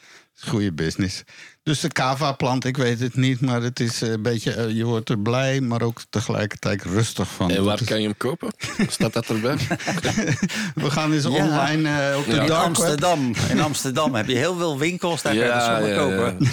[0.46, 1.22] Goede business.
[1.62, 5.08] Dus de kava-plant, ik weet het niet, maar het is een beetje, eh, je wordt
[5.08, 7.48] er blij, maar ook tegelijkertijd rustig van.
[7.50, 8.48] En Dat waar is- kan je hem kopen?
[8.88, 9.56] Staat dat erbij?
[10.74, 11.28] We gaan eens Ja.
[11.30, 12.40] online eh, op de Ja.
[12.40, 12.66] In dark web.
[12.66, 13.32] Amsterdam.
[13.50, 15.98] In Amsterdam heb je heel veel winkels, daar kan je Ja, zomaar ja, ja.
[15.98, 16.48] kopen.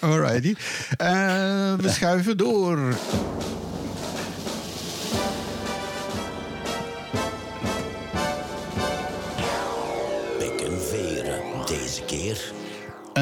[0.10, 0.54] Alrighty.
[0.96, 1.06] Eh,
[1.74, 2.78] we schuiven door.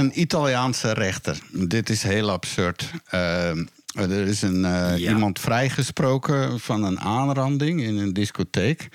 [0.03, 1.38] Een Italiaanse rechter.
[1.50, 2.90] Dit is heel absurd.
[3.09, 3.48] Eh,
[3.94, 5.11] er is een, eh, Ja.
[5.11, 8.88] iemand vrijgesproken van een aanranding in een discotheek.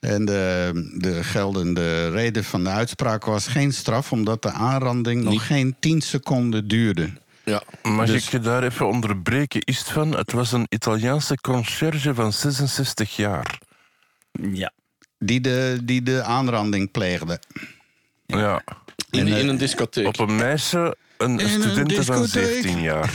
[0.00, 5.46] En de, de geldende reden van de uitspraak was geen straf, omdat de aanranding nog
[5.46, 7.10] geen 10 seconden duurde.
[7.44, 7.62] Ja.
[7.82, 9.60] Mag Dus- ik je daar even onderbreken?
[9.60, 10.16] Is het van?
[10.16, 13.58] Het was een Italiaanse conciërge van 66 jaar.
[14.52, 14.72] Ja.
[15.18, 17.40] Die de, die de aanranding pleegde.
[18.26, 18.62] Ja.
[19.12, 20.06] In, En, eh, in een discotheek.
[20.06, 22.62] Op een meisje, een In een studente van discotheek.
[22.62, 23.10] 17 jaar.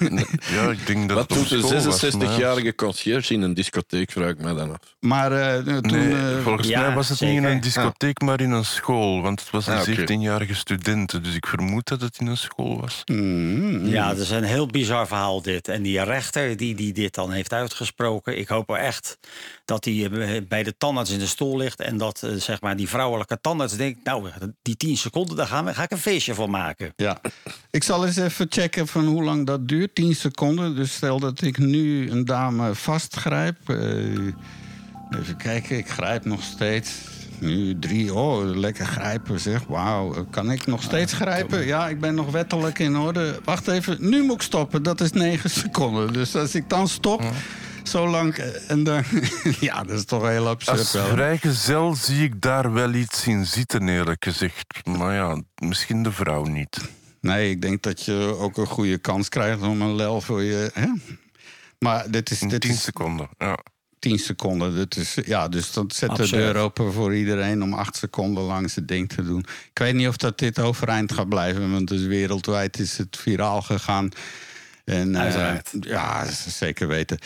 [0.54, 2.36] ja, ik denk dat Wat het op doet een school was, maar ja.
[2.36, 4.78] 66-jarige conciërge in een discotheek, vraag ik mij dan af.
[5.00, 5.90] Maar eh, toen.
[5.90, 9.22] Nee, eh, volgens ja, mij was het niet in een discotheek, maar in een school.
[9.22, 10.00] Want het was een Ah, oké.
[10.00, 11.24] 17-jarige student.
[11.24, 13.02] Dus ik vermoed dat het in een school was.
[13.04, 15.68] mm, ja, dat is een heel bizar verhaal dit.
[15.68, 18.38] En die rechter die, die dit dan heeft uitgesproken...
[18.38, 19.18] ik hoop wel echt
[19.64, 21.80] dat hij eh, bij de tandarts in de stoel ligt...
[21.80, 24.04] en dat eh, zeg maar die vrouwelijke tandarts denkt...
[24.04, 24.30] nou,
[24.62, 26.92] die 10 seconden, daar gaan we, ga ik een feestje van maken.
[26.96, 27.11] Ja.
[27.70, 29.94] Ik zal eens even checken van hoe lang dat duurt.
[29.94, 30.74] 10 seconden.
[30.76, 33.56] Dus stel dat ik nu een dame vastgrijp.
[33.68, 33.76] eh,
[35.20, 36.90] even kijken, ik grijp nog steeds.
[37.38, 39.62] Nu drie, oh, lekker grijpen zeg.
[39.68, 41.66] Wauw, kan ik nog steeds grijpen?
[41.66, 43.40] Ja, ik ben nog wettelijk in orde.
[43.44, 44.82] Wacht even, nu moet ik stoppen.
[44.82, 46.12] Dat is 9 seconden.
[46.12, 47.22] Dus als ik dan stop,
[47.82, 48.34] zo lang...
[48.34, 49.02] eh, En dan,
[49.60, 53.88] ja, dat is toch heel absurd Als vrijgezel zie ik daar wel iets in zitten,
[53.88, 54.86] eerlijk gezegd.
[54.86, 56.78] Maar ja, misschien de vrouw niet.
[57.22, 60.70] Nee, ik denk dat je ook een goede kans krijgt om een lel voor je...
[60.74, 60.86] Hè?
[61.78, 63.28] Maar dit is, In dit 10 is seconden.
[63.38, 63.58] Ja.
[63.98, 64.74] 10 seconden.
[64.74, 68.70] Dit is, ja, dus dat zet de deur open voor iedereen om 8 seconden lang
[68.70, 69.44] zijn ding te doen.
[69.70, 73.62] Ik weet niet of dat dit overeind gaat blijven, want dus wereldwijd is het viraal
[73.62, 74.08] gegaan.
[74.84, 75.70] En, eh, Uiteraard.
[75.80, 77.18] ja, dat zeker weten.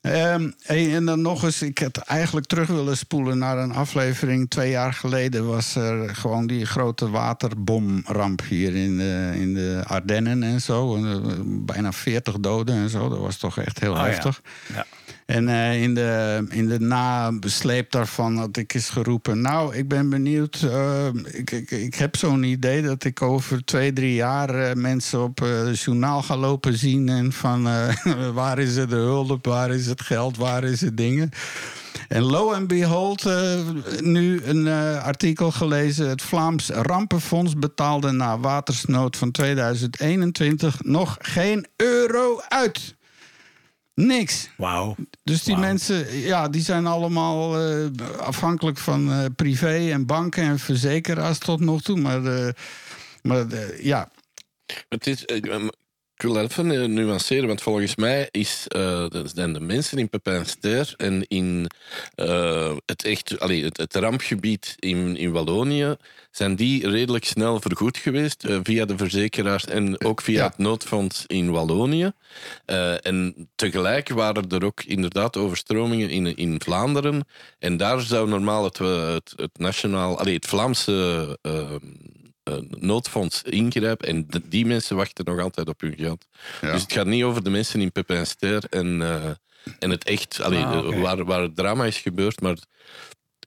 [0.00, 4.50] Ehm, hey, en dan nog eens, ik had eigenlijk terug willen spoelen naar een aflevering.
[4.50, 10.42] Twee jaar geleden was er gewoon die grote waterbomramp hier in de, in de Ardennen
[10.42, 10.96] en zo.
[10.96, 13.08] En, eh, bijna 40 doden en zo.
[13.08, 14.04] Dat was toch echt heel Oh ja.
[14.04, 14.42] heftig.
[14.74, 14.86] Ja.
[15.28, 19.40] En eh, in, de, in de nabesleep daarvan had ik eens geroepen...
[19.40, 22.82] nou, ik ben benieuwd, eh, ik, ik, ik heb zo'n idee...
[22.82, 27.08] dat ik over twee, drie jaar eh, mensen op het journaal ga lopen zien...
[27.08, 27.68] en van
[28.32, 31.30] waar is het de hulp, waar is het geld, waar is het dingen...
[32.08, 33.58] En lo en behold, eh,
[34.00, 34.68] nu een
[35.02, 36.08] artikel gelezen.
[36.08, 42.96] Het Vlaams Rampenfonds betaalde na watersnood van 2021 nog geen euro uit.
[43.98, 44.50] Niks.
[44.56, 44.96] Wauw.
[45.22, 47.86] Dus die mensen, ja, die zijn allemaal eh,
[48.18, 52.00] afhankelijk van eh, privé en banken en verzekeraars tot nog toe.
[52.00, 52.52] Maar, eh,
[53.22, 53.46] maar
[53.80, 54.10] ja,
[54.88, 55.24] Het is,
[56.18, 60.08] ik wil dat even eh, nuanceren, want volgens mij is, eh, zijn de mensen in
[60.08, 61.70] Pepijnster en in
[62.14, 65.96] eh, het, echt, allee, het, het rampgebied in, in Wallonië,
[66.30, 70.46] zijn die redelijk snel vergoed geweest via de verzekeraars en ook via Ja.
[70.46, 72.12] het noodfonds in Wallonië.
[73.02, 77.26] En tegelijk waren er ook inderdaad overstromingen in, in Vlaanderen.
[77.58, 81.38] En daar zou normaal het, het, het nationaal, allee, het Vlaamse
[82.68, 84.04] noodfonds ingrijpt.
[84.04, 86.26] En die mensen wachten nog altijd op hun geld.
[86.60, 86.72] Ja.
[86.72, 89.30] Dus het gaat niet over de mensen in Pepijn Ster en, eh,
[89.78, 92.40] en het echt, allee, Ah, waar, waar het drama is gebeurd.
[92.40, 92.56] Maar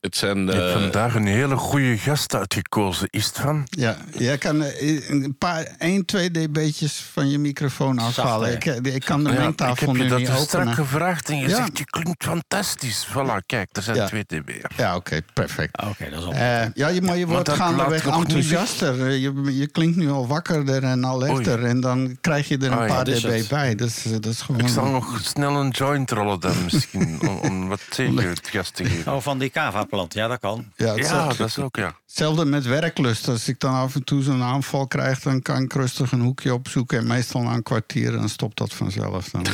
[0.02, 0.46] het zijn.
[0.46, 3.08] Je hebt eh, vandaag een hele goede gast uitgekozen.
[3.10, 3.68] Is het van?
[3.70, 8.52] Ja, jij kan eh, een paar, 1, 2 dB'tjes van je microfoon afhalen.
[8.54, 10.62] Ik, eh, ik kan de Ja, ik mengtafel heb je nu dat niet dus strak
[10.68, 10.86] openen.
[10.86, 11.56] gevraagd en je Ja.
[11.56, 13.08] zegt, je klinkt fantastisch.
[13.10, 14.06] Voilà, kijk, er zijn Ja.
[14.08, 14.50] twee dB.
[14.78, 15.78] Ja, oké, perfect.
[15.78, 16.40] Ah, Oké, dat is.
[16.40, 19.10] Eh, ja, je, maar je wordt dat gaandeweg niet enthousiaster.
[19.12, 21.64] Je, je klinkt nu al wakkerder en alerter.
[21.66, 23.48] En dan krijg je er een Ah, ja, paar dB het.
[23.48, 23.76] bij.
[23.76, 24.62] Dat is, dat is gewoon...
[24.62, 28.70] Ik zal nog snel een joint rollen dan misschien, om, om wat tegen het gas
[28.70, 29.14] te geven.
[29.14, 29.50] Oh, van die
[29.92, 30.14] kava-plant.
[30.14, 30.72] Ja, dat kan.
[30.76, 31.96] Ja, Ja, dat is ook, ja.
[32.12, 33.28] Hetzelfde met werklust.
[33.28, 35.20] Als ik dan af en toe zo'n aanval krijg...
[35.20, 36.98] dan kan ik rustig een hoekje opzoeken.
[36.98, 39.30] En meestal na een kwartier, dan stopt dat vanzelf.
[39.30, 39.46] Dan,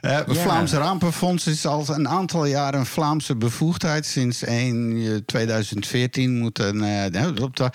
[0.00, 0.18] eh.
[0.18, 4.06] Eh, Vlaams Rampenfonds is al een aantal jaren een Vlaamse bevoegdheid.
[4.06, 6.82] Sinds 1 2014 moeten...
[6.82, 7.70] eh, eh, op de-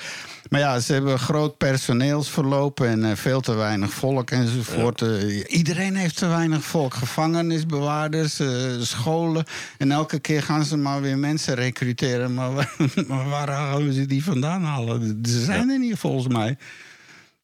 [0.50, 5.02] maar ja, ze hebben groot personeelsverloop en eh, veel te weinig volk enzovoort.
[5.02, 6.94] Eh, iedereen heeft te weinig volk.
[6.94, 8.42] Gevangenisbewaarders,
[8.80, 9.46] scholen.
[9.78, 12.34] En elke keer gaan ze maar weer mensen recruteren.
[12.34, 12.74] Maar,
[13.08, 15.20] maar waar halen ze die vandaan halen?
[15.24, 16.58] Ze zijn er niet volgens mij.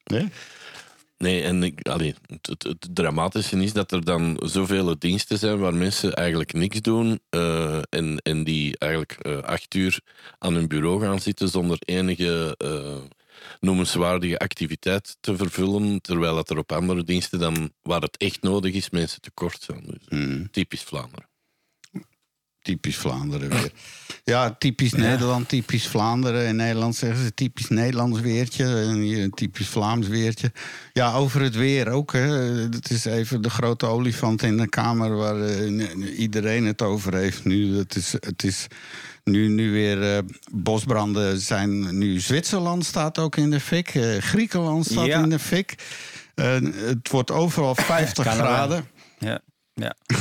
[0.04, 0.30] Nee?
[1.20, 5.60] Nee, en ik, allee, het, het, het dramatische is dat er dan zoveel diensten zijn
[5.60, 10.00] waar mensen eigenlijk niks doen eh, en, en die eigenlijk eh, acht uur
[10.38, 12.98] aan hun bureau gaan zitten zonder enige eh,
[13.60, 18.74] noemenswaardige activiteit te vervullen, terwijl dat er op andere diensten dan, waar het echt nodig
[18.74, 19.84] is, mensen tekort zijn.
[19.86, 21.29] Dus, Typisch Vlaanderen.
[22.70, 23.72] Typisch Vlaanderen weer.
[24.24, 26.48] Ja, typisch Nederland, typisch Vlaanderen.
[26.48, 28.64] In Nederland zeggen ze typisch Nederlands weertje.
[28.66, 30.52] En hier een typisch Vlaams weertje.
[30.94, 32.14] Ja, over het weer ook.
[32.14, 32.20] Hè.
[32.70, 37.46] Het is even de grote olifant in de kamer waar eh, iedereen het over heeft
[37.46, 37.78] nu.
[37.78, 38.68] Het is, het is
[39.24, 41.98] nu, nu weer eh, bosbranden zijn.
[41.98, 43.96] Nu Zwitserland staat ook in de fik.
[43.96, 45.24] Eh, Griekenland staat Ja.
[45.24, 45.76] in de fik.
[46.36, 48.44] Het wordt overal 50 Canada.
[48.44, 48.88] graden.
[49.20, 49.40] Ja.
[49.74, 49.96] ja.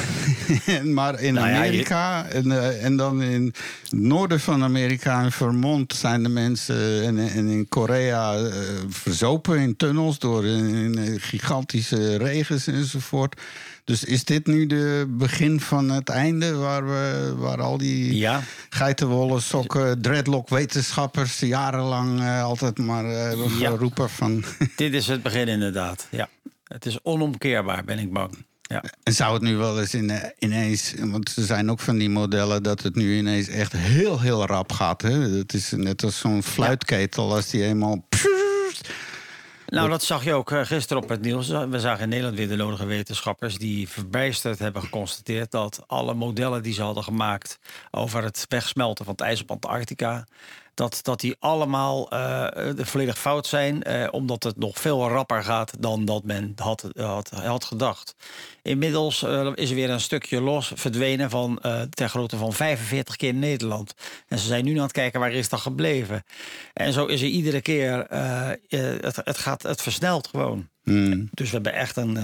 [0.94, 5.22] maar in Nou ja, je- Amerika en, eh, en dan in het noorden van Amerika,
[5.22, 7.04] in Vermont, zijn de mensen.
[7.04, 8.52] En, en in Korea eh,
[8.88, 13.40] verzopen in tunnels door in, in, eh, gigantische regens enzovoort.
[13.84, 18.40] Dus is dit nu de begin van het einde waar, we, waar al die Ja.
[18.68, 23.70] geitenwolle sokken, dreadlock wetenschappers jarenlang eh, altijd maar eh, Ja.
[23.70, 24.44] geroepen van.
[24.76, 26.06] Dit is het begin inderdaad.
[26.10, 26.28] Ja.
[26.64, 28.46] Het is onomkeerbaar, ben ik bang.
[28.68, 28.84] Ja.
[29.02, 32.10] En zou het nu wel eens in, eh, ineens, want er zijn ook van die
[32.10, 35.02] modellen dat het nu ineens echt heel, heel rap gaat.
[35.02, 35.20] Hè?
[35.20, 38.06] Het is net als zo'n fluitketel als die eenmaal.
[39.66, 41.48] Nou, dat zag je ook eh, gisteren op het nieuws.
[41.48, 46.62] We zagen in Nederland weer de nodige wetenschappers die verbijsterd hebben geconstateerd dat alle modellen
[46.62, 47.58] die ze hadden gemaakt
[47.90, 50.26] over het wegsmelten van het ijs op Antarctica,
[50.78, 55.42] dat, dat die allemaal eh, eh, volledig fout zijn, eh, omdat het nog veel rapper
[55.42, 58.14] gaat dan dat men had, had, had gedacht.
[58.68, 63.16] Inmiddels eh, is er weer een stukje los verdwenen van eh ter grootte van 45
[63.16, 63.94] keer Nederland.
[64.28, 66.24] En ze zijn nu aan het kijken waar is dat gebleven.
[66.72, 70.68] En zo is er iedere keer, eh, het, het, gaat, het versnelt gewoon.
[71.30, 72.18] Dus we hebben echt een.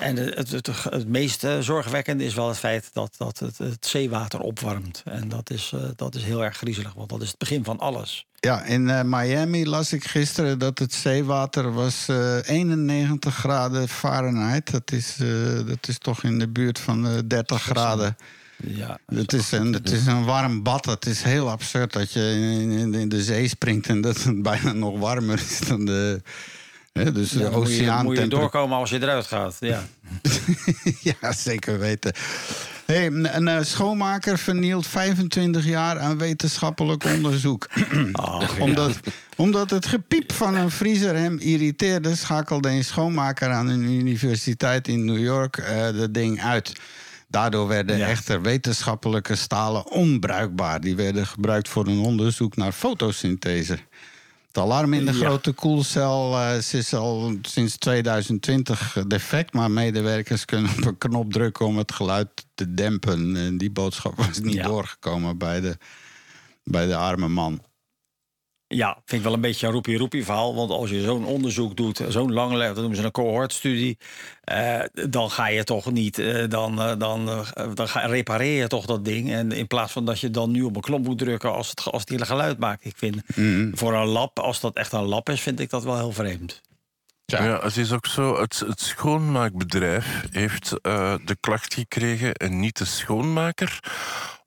[0.00, 3.86] En het, het, het, meest eh, zorgwekkende is wel het feit dat, dat het, het
[3.86, 5.02] zeewater opwarmt.
[5.04, 7.78] En dat is, eh, dat is heel erg griezelig, want dat is het begin van
[7.78, 8.26] alles.
[8.34, 14.70] Ja, in eh, Miami las ik gisteren dat het zeewater was eh 91 graden Fahrenheit.
[14.70, 15.16] Dat is,
[15.66, 18.16] dat is toch in de buurt van eh 30 graden.
[18.66, 20.84] Ja, Het is, een, het is een warm bad.
[20.84, 24.42] Het is heel absurd dat je in, in, in de zee springt en dat het
[24.52, 26.22] bijna nog warmer is dan de.
[26.92, 28.04] Hè, dus Ja, de dan moet je, oceaan.
[28.04, 29.56] moet je doorkomen als je eruit gaat.
[29.60, 29.82] Ja.
[31.20, 32.12] ja, zeker weten.
[32.86, 37.68] Hey, een, een, eh, schoonmaker vernielt 25 jaar aan wetenschappelijk onderzoek.
[38.12, 38.40] Ja.
[38.58, 39.00] omdat,
[39.36, 45.04] omdat het gepiep van een vriezer hem irriteerde, schakelde een schoonmaker aan een universiteit in
[45.04, 46.72] New York eh dat ding uit.
[47.28, 48.06] Daardoor werden Ja.
[48.08, 50.80] echter wetenschappelijke stalen onbruikbaar.
[50.80, 53.78] Die werden gebruikt voor een onderzoek naar fotosynthese.
[54.52, 55.18] Het alarm in de Ja.
[55.26, 61.66] grote koelcel eh, is al sinds 2020 defect, maar medewerkers kunnen op een knop drukken
[61.66, 63.36] om het geluid te dempen.
[63.36, 64.66] En die boodschap was niet Ja.
[64.66, 65.76] doorgekomen bij de,
[66.64, 67.62] bij de arme man.
[68.74, 70.54] Ja, vind ik wel een beetje een roepie-roepie verhaal.
[70.54, 73.98] Want als je zo'n onderzoek doet, zo'n lang, dat noemen ze een cohortstudie,
[74.44, 77.44] eh, dan ga je toch niet, eh, dan, eh, dan,
[77.74, 79.32] dan ga, repareer je toch dat ding.
[79.32, 81.84] En in plaats van dat je dan nu op een knop moet drukken als het,
[81.84, 82.84] als het hele geluid maakt.
[82.84, 83.22] Ik vind
[83.72, 86.60] voor een lab, als dat echt een lab is, vind ik dat wel heel vreemd.
[87.26, 87.60] Ja.
[87.62, 88.40] het is ook zo.
[88.40, 93.80] Het, het schoonmaakbedrijf heeft eh, de klacht gekregen en niet de schoonmaker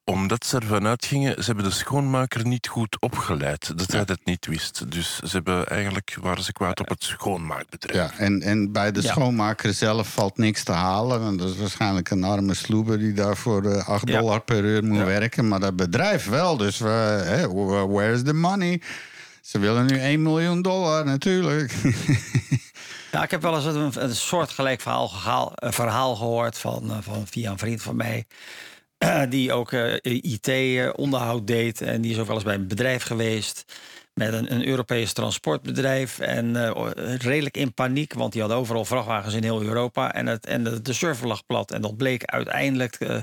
[0.05, 3.77] Omdat ze ervan uitgingen, ze hebben de schoonmaker niet goed opgeleid.
[3.77, 4.91] Dat hij dat niet wist.
[4.91, 8.11] Dus ze hebben eigenlijk, waren ze kwaad op het schoonmaakbedrijf.
[8.11, 9.09] Ja, en, en bij de Ja.
[9.11, 11.21] schoonmaker zelf valt niks te halen.
[11.21, 14.19] Want dat is waarschijnlijk een arme sloeber die daar voor eh, 8 Ja.
[14.19, 15.05] dollar per uur moet Ja.
[15.05, 15.47] werken.
[15.47, 16.57] Maar dat bedrijf wel.
[16.57, 16.87] Dus eh,
[17.21, 18.81] hè, wh- where's the money?
[19.41, 21.73] Ze willen nu 1 miljoen dollar natuurlijk.
[23.11, 27.51] Ja, ik heb wel eens een, een soortgelijk verhaal, verhaal gehoord van, eh, van via
[27.51, 28.25] een vriend van mij.
[29.29, 31.81] die ook IT-onderhoud deed.
[31.81, 33.65] En die is ook wel eens bij een bedrijf geweest.
[34.13, 36.19] Met een, een Europees transportbedrijf.
[36.19, 40.13] En eh, redelijk in paniek, want die hadden overal vrachtwagens in heel Europa.
[40.13, 41.71] En, het, en de, de server lag plat.
[41.71, 42.95] En dat bleek uiteindelijk.
[42.95, 43.19] eh,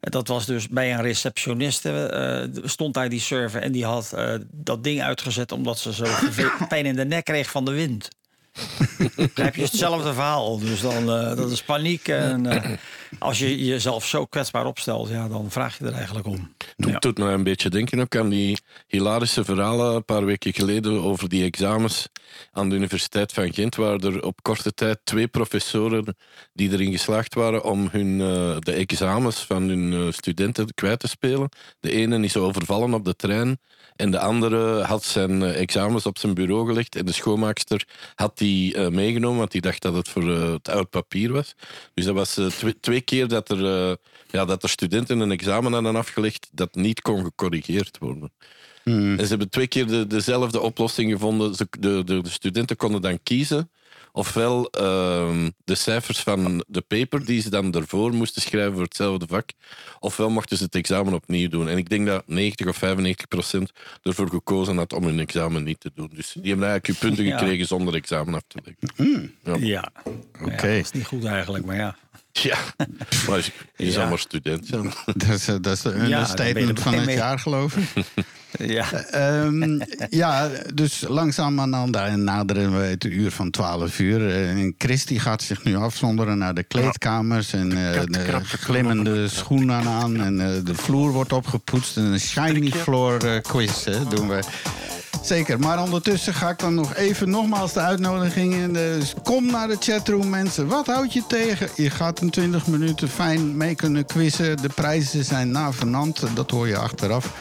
[0.00, 2.06] dat was dus bij een receptioniste.
[2.06, 3.62] eh, stond daar die server.
[3.62, 6.04] En die had eh, dat ding uitgezet omdat ze zo
[6.68, 8.08] pijn in de nek kreeg van de wind.
[9.16, 10.58] Begrijp je hetzelfde verhaal?
[10.58, 12.08] Dus dan, eh, dat is paniek.
[12.08, 12.70] En eh,
[13.18, 16.54] als je jezelf zo kwetsbaar opstelt, ja, dan vraag je er eigenlijk om.
[16.76, 16.98] Het Ja.
[16.98, 21.28] doet me een beetje denken ook aan die hilarische verhalen een paar weken geleden over
[21.28, 22.08] die examens
[22.52, 26.16] aan de Universiteit van Gent, waar er op korte tijd twee professoren
[26.52, 31.48] die erin geslaagd waren om hun, eh, de examens van hun studenten kwijt te spelen.
[31.80, 33.58] De ene is overvallen op de trein
[34.02, 38.38] en de andere had zijn eh, examens op zijn bureau gelegd en de schoonmaakster had
[38.38, 41.54] die eh, meegenomen, want die dacht dat het voor eh, het oud papier was.
[41.94, 43.96] Dus dat was twee, twee keer dat er,
[44.30, 48.32] ja, dat er studenten een examen hadden afgelegd dat niet kon gecorrigeerd worden.
[48.84, 51.54] En ze hebben twee keer de, dezelfde oplossing gevonden.
[51.54, 53.70] Ze, de, de, de studenten konden dan kiezen
[54.12, 59.26] ofwel ehm, de cijfers van de paper die ze dan ervoor moesten schrijven voor hetzelfde
[59.28, 59.50] vak,
[60.00, 61.68] ofwel mochten ze het examen opnieuw doen.
[61.68, 65.80] En ik denk dat 90 of 95 procent ervoor gekozen had om hun examen niet
[65.80, 66.10] te doen.
[66.14, 67.38] Dus die hebben eigenlijk hun punten Ja.
[67.38, 69.34] gekregen zonder examen af te leggen.
[69.66, 69.90] Ja,
[70.40, 70.44] Oké.
[70.44, 71.96] Ja, dat is niet goed eigenlijk, maar ja.
[72.32, 72.58] Ja,
[73.28, 73.90] maar je, je Ja.
[73.92, 74.92] zou maar student zijn.
[75.14, 77.84] dat, is, eh, dat is de understatement van het jaar, geloof ik.
[78.58, 78.92] ja.
[78.92, 79.80] Ehm,
[80.10, 81.90] ja, dus langzaam aan
[82.24, 84.28] naderen we het uur van 12 uur.
[84.28, 87.52] Eh, En Christy gaat zich nu afzonderen naar de kleedkamers.
[87.52, 90.20] En eh, kat de glimmende schoenen aan.
[90.20, 91.96] En eh, de vloer wordt opgepoetst.
[91.96, 94.40] En een shiny floor eh, quiz hè, doen we.
[95.22, 98.72] Zeker, maar ondertussen ga ik dan nog even nogmaals de uitnodiging in.
[98.72, 100.66] Dus kom naar de chatroom, mensen.
[100.66, 101.68] Wat houd je tegen?
[101.76, 104.56] Je gaat in 20 minuten fijn mee kunnen quizzen.
[104.56, 107.32] De prijzen zijn navenant, dat hoor je achteraf.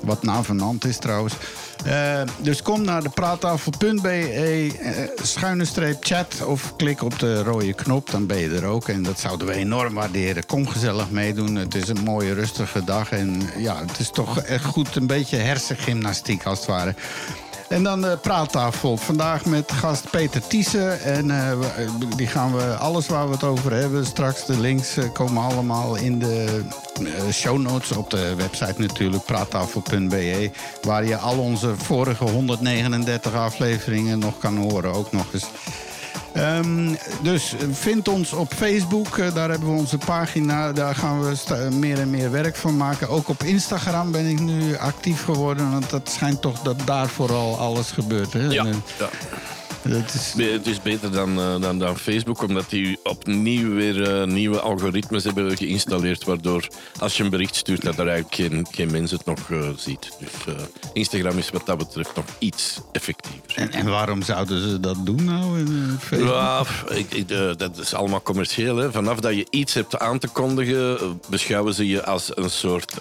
[0.00, 1.34] Wat navenant is trouwens.
[1.84, 7.72] Eh, dus kom naar de praattafel.be, eh, schuine streep chat of klik op de rode
[7.72, 8.88] knop, dan ben je er ook.
[8.88, 10.46] En dat zouden we enorm waarderen.
[10.46, 11.54] Kom gezellig meedoen.
[11.54, 13.10] Het is een mooie, rustige dag.
[13.10, 16.94] En ja, het is toch echt goed een beetje hersengymnastiek als het ware.
[17.68, 18.96] En dan de praattafel.
[18.96, 21.00] Vandaag met gast Peter Thiessen.
[21.00, 24.06] En eh, we- die gaan we alles waar we het over hebben.
[24.06, 26.62] Straks de links eh, komen allemaal in de
[26.98, 29.24] eh, show notes op de website natuurlijk.
[29.24, 30.50] Praattafel.be.
[30.82, 34.92] Waar je al onze vorige 139 afleveringen nog kan horen.
[34.92, 35.44] Ook nog eens.
[36.36, 40.72] Ehm, dus vind ons op Facebook, eh, daar hebben we onze pagina.
[40.72, 43.08] Daar gaan we meer en meer werk van maken.
[43.08, 45.70] Ook op Instagram ben ik nu actief geworden.
[45.70, 48.32] Want dat schijnt toch dat daar vooral alles gebeurt.
[48.32, 48.46] Hè?
[48.46, 49.08] Ja, eh, ja.
[49.88, 54.20] Dat is, Be- Het is beter dan, eh, dan, dan Facebook, omdat die opnieuw weer
[54.20, 56.24] eh, nieuwe algoritmes hebben geïnstalleerd.
[56.24, 56.66] Waardoor
[56.98, 60.08] als je een bericht stuurt, dat er eigenlijk geen, geen mens het nog eh, ziet.
[60.18, 60.54] Dus
[60.92, 63.42] Instagram is wat dat betreft nog iets effectiever.
[63.54, 65.58] en, en waarom zouden ze dat doen nou?
[65.58, 66.28] in, Facebook?
[66.28, 67.28] Ja, ik, ik,
[67.58, 68.76] dat is allemaal commercieel.
[68.76, 68.92] Hè.
[68.92, 72.94] Vanaf dat je iets hebt aan te kondigen, beschouwen ze je als een soort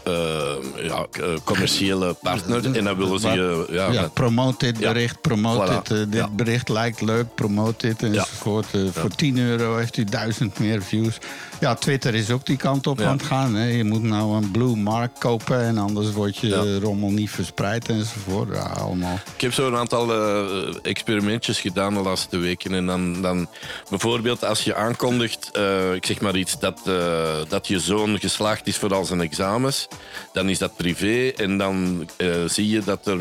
[0.83, 1.05] ja,
[1.43, 2.75] commerciële partner.
[2.75, 3.65] En dan willen ze je.
[3.71, 6.09] Ja, Ja, promote dit bericht, promote Voilà.
[6.09, 6.35] dit.
[6.35, 8.65] bericht lijkt leuk, promote dit enzovoort.
[8.71, 11.17] Eh, Voor 10 euro heeft u duizend meer views.
[11.59, 13.55] Ja, Twitter is ook die kant op aan het gaan.
[13.55, 13.65] Hè.
[13.67, 18.55] Je moet nou een blue mark kopen en anders wordt je rommel niet verspreid enzovoort.
[18.55, 19.19] Ja, allemaal.
[19.35, 22.73] Ik heb zo'n aantal eh, experimentjes gedaan de laatste weken.
[22.73, 23.47] En dan, dan
[23.89, 26.81] bijvoorbeeld als je aankondigt, eh, ik zeg maar iets, dat,
[27.47, 29.87] dat je zoon geslaagd is voor al zijn examens,
[30.33, 31.27] dan is dat privé.
[31.35, 32.09] En dan
[32.45, 33.19] zie je dat er.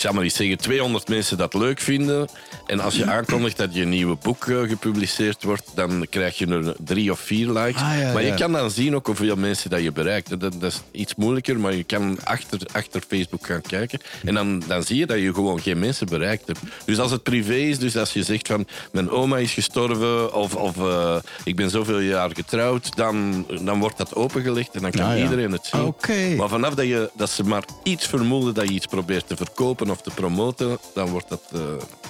[0.00, 2.28] Ik zal maar iets zeggen, 200 mensen dat leuk vinden.
[2.66, 6.74] En als je aankondigt dat je nieuwe boek eh, gepubliceerd wordt, dan krijg je er
[6.84, 7.82] drie of vier likes.
[7.82, 8.34] Ah, ja, maar je ja.
[8.34, 10.28] kan dan zien ook hoeveel mensen dat je bereikt.
[10.28, 14.00] Dat, dat is iets moeilijker, maar je kan achter, achter Facebook gaan kijken.
[14.24, 16.60] En dan, dan zie je dat je gewoon geen mensen bereikt hebt.
[16.84, 20.54] Dus als het privé is, dus als je zegt van mijn oma is gestorven of,
[20.54, 25.16] of eh, ik ben zoveel jaar getrouwd, dan, dan wordt dat opengelegd en dan kan
[25.16, 25.22] ja.
[25.22, 25.84] iedereen het zien.
[25.84, 26.34] Oké.
[26.36, 29.88] Maar vanaf dat, je, dat ze maar iets vermoeden dat je iets probeert te verkopen
[29.90, 31.60] of te promoten, dan wordt dat eh,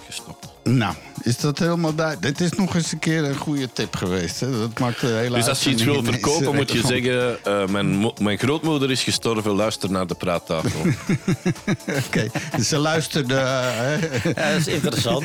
[0.07, 0.49] gestopt.
[0.65, 2.39] Nou, is dat helemaal duidelijk?
[2.39, 4.41] Dit is nog eens een keer een goede tip geweest.
[4.41, 4.59] Hè?
[4.59, 7.45] Dat maakt de hele Dus als je iets wil verkopen, moet je zeggen...
[7.45, 10.81] eh, mijn, mijn grootmoeder is gestorven, luister naar de praattafel.
[12.07, 13.35] Oké, dus ze luisterde.
[13.35, 14.25] eh?
[14.25, 15.25] Ja, dat is interessant.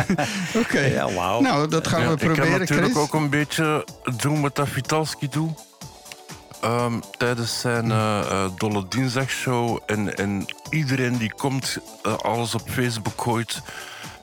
[0.62, 0.80] Oké.
[0.80, 1.40] Ja, wauw.
[1.40, 3.02] Nou, dat gaan Ja, we ik kan proberen, natuurlijk Chris.
[3.02, 3.84] ook een beetje
[4.16, 5.68] doen wat Vitalski doet.
[6.60, 9.78] Ehm, tijdens zijn eh, Dolle Dinsdagshow.
[9.86, 13.62] En, en iedereen die komt, eh, alles op Facebook gooit.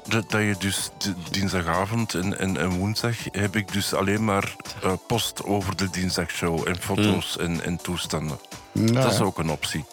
[0.08, 0.90] Dat, dat je dus
[1.32, 6.68] dinsdagavond en, en, en woensdag heb ik dus alleen maar eh, post over de dinsdagshow
[6.68, 8.40] en foto's en, en toestanden.
[8.72, 9.86] Ja, Dat is ook een optie.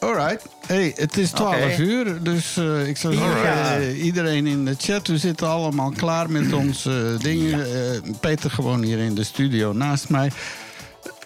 [0.00, 0.46] Alright.
[0.66, 1.82] Hey, het is 12 Oké.
[1.82, 6.30] uur, dus eh, ik zou zeggen, eh, iedereen in de chat, we zitten allemaal klaar
[6.30, 7.64] met onze dingen.
[7.74, 10.30] Eh, Peter gewoon hier in de studio naast mij.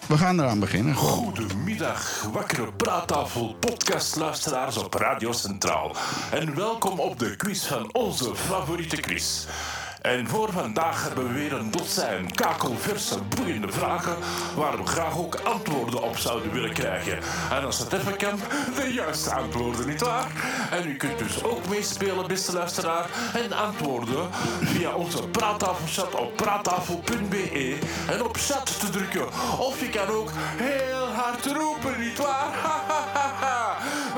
[0.07, 0.95] We gaan eraan beginnen.
[0.95, 5.95] Goedemiddag, wakkere praattafel podcastluisteraars op Radio Centraal.
[6.31, 9.45] En welkom op de quiz van onze favoriete quiz.
[10.03, 14.15] En voor vandaag hebben we weer een dozijn kakelverse, boeiende vragen
[14.55, 17.19] waar we graag ook antwoorden op zouden willen krijgen.
[17.51, 18.39] En als het even kan,
[18.75, 20.27] de juiste antwoorden, nietwaar?
[20.71, 24.29] En u kunt dus ook meespelen, beste luisteraar, en antwoorden
[24.61, 27.77] via onze praattafelchat op praattafel.be
[28.09, 29.27] en op chat te drukken.
[29.59, 32.51] Of je kan ook heel hard roepen, nietwaar?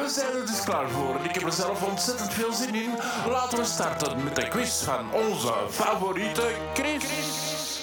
[0.06, 1.16] We zijn er dus klaar voor.
[1.24, 2.90] Ik heb er zelf ontzettend veel zin in.
[3.30, 7.80] Laten we starten met de quiz van onze favoriete Chris.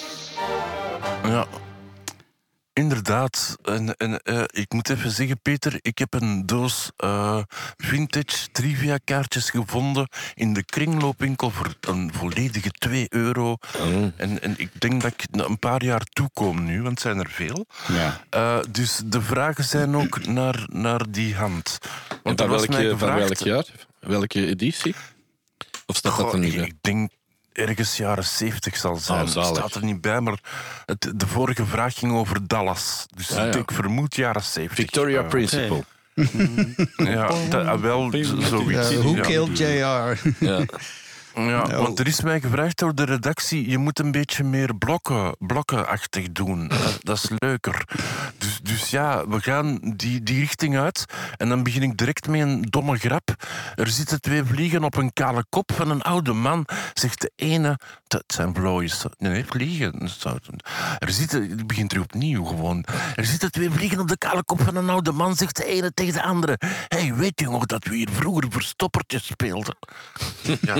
[1.23, 1.45] Ja.
[2.73, 3.57] Inderdaad.
[3.63, 7.41] En, en, eh, ik moet even zeggen, Peter, ik heb een doos eh,
[7.77, 13.57] vintage trivia kaartjes gevonden in de kringloopwinkel voor een volledige 2 euro.
[14.15, 17.29] En, en ik denk dat ik een paar jaar toekom nu, want het zijn er
[17.29, 17.65] veel.
[17.87, 18.21] Ja.
[18.29, 21.77] Eh, dus de vragen zijn ook naar, naar die hand.
[22.09, 23.85] En Want van was mij welke, van gevraagd- welk jaar?
[23.99, 24.95] Welke editie?
[25.85, 27.11] Of staat dat er niet ik denk
[27.53, 29.19] ergens jaren 70 zal zijn.
[29.19, 29.57] Het zalig.
[29.57, 30.39] staat er niet bij, maar
[30.85, 33.05] het, de vorige vraag ging over Dallas.
[33.15, 33.43] Dus ja.
[33.45, 34.75] ik vermoed jaren 70.
[34.75, 35.83] Victoria Eh, Principle.
[36.95, 38.91] Ja, dat, ah, wel zoiets.
[38.91, 40.17] Eh, who killed JR?
[40.39, 40.65] Ja.
[41.35, 45.35] Ja, want er is mij gevraagd door de redactie, je moet een beetje meer blokken,
[45.39, 46.71] blokkenachtig doen.
[46.99, 47.83] Dat, is leuker.
[48.37, 51.05] Dus, dus ja, we gaan die, die richting uit.
[51.37, 53.29] En dan begin ik direct met een domme grap.
[53.75, 56.65] Er zitten twee vliegen op een kale kop van een oude man.
[56.93, 57.79] Zegt de ene,
[58.13, 58.91] dat zijn vlooien.
[59.17, 60.09] Nee, vliegen.
[60.99, 62.85] Er zitten, het begint er opnieuw gewoon.
[63.15, 65.93] Er zitten twee vliegen op de kale kop van een oude man, zegt de ene
[65.93, 66.57] tegen de andere.
[66.87, 69.75] Hé, hey, weet je nog dat we hier vroeger verstoppertjes speelden?
[70.61, 70.75] Ja,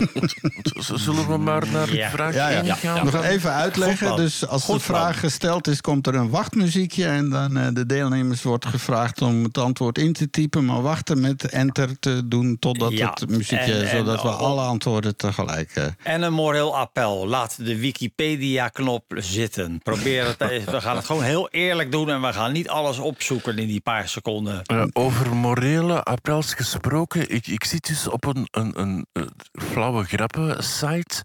[0.95, 2.09] zullen we maar naar Ja.
[2.09, 2.61] vraag Ja, ja.
[2.63, 3.05] 1 gaan?
[3.05, 4.15] Nog even uitleggen.
[4.15, 7.05] Dus als de vraag gesteld is, komt er een wachtmuziekje.
[7.05, 10.65] En dan eh, de deelnemers wordt gevraagd om het antwoord in te typen.
[10.65, 13.09] Maar wachten met enter te doen totdat Ja.
[13.09, 13.73] het muziekje...
[13.73, 15.71] En- en- zodat we alle antwoorden tegelijk...
[15.75, 17.22] eh, En een moreel appel.
[17.27, 19.79] Laat de Wikipedia-knop zitten.
[19.83, 20.41] Probeer het.
[20.41, 20.65] eens.
[20.65, 22.09] We gaan het gewoon heel eerlijk doen.
[22.09, 24.61] En we gaan niet alles opzoeken in die paar seconden.
[24.63, 27.29] Eh, over morele appels gesproken.
[27.29, 28.71] Ik, ik zit dus op een, een,
[29.13, 31.23] een, flauwe grappen-site.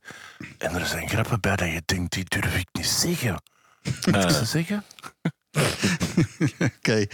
[0.58, 3.42] En er zijn grappen bij dat je denkt, die durf ik niet zeggen.
[3.84, 4.84] Moet ik ze zeggen?
[6.76, 7.06] Oké.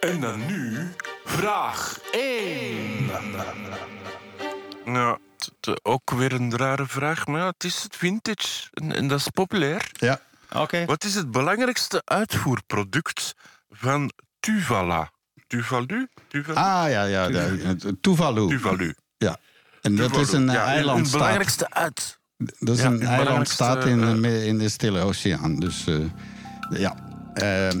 [0.00, 0.88] En dan nu
[1.24, 3.06] vraag 1.
[4.84, 5.18] Ja,
[5.82, 7.26] ook weer een rare vraag.
[7.26, 8.68] Maar ja, het is het vintage.
[8.72, 9.90] En, en dat is populair.
[9.92, 10.20] Ja.
[10.52, 10.84] Oké.
[10.84, 13.34] Wat is het belangrijkste uitvoerproduct
[13.70, 15.10] van Tuvala?
[15.46, 16.08] Tuvalu?
[16.28, 16.58] Tuvalu?
[16.58, 17.28] Ah, ja, ja.
[17.28, 18.48] de- Tuvalu.
[18.48, 18.94] Tuvalu.
[19.16, 19.36] Ja.
[19.82, 21.06] En dat is een eh, Ja, eilandstaat.
[21.06, 22.18] Het belangrijkste uit.
[22.58, 25.56] Dat is Ja, een eilandstaat in, de- in de Stille Oceaan.
[25.56, 25.96] Dus eh,
[26.80, 26.96] ja.
[27.34, 27.80] Ehm,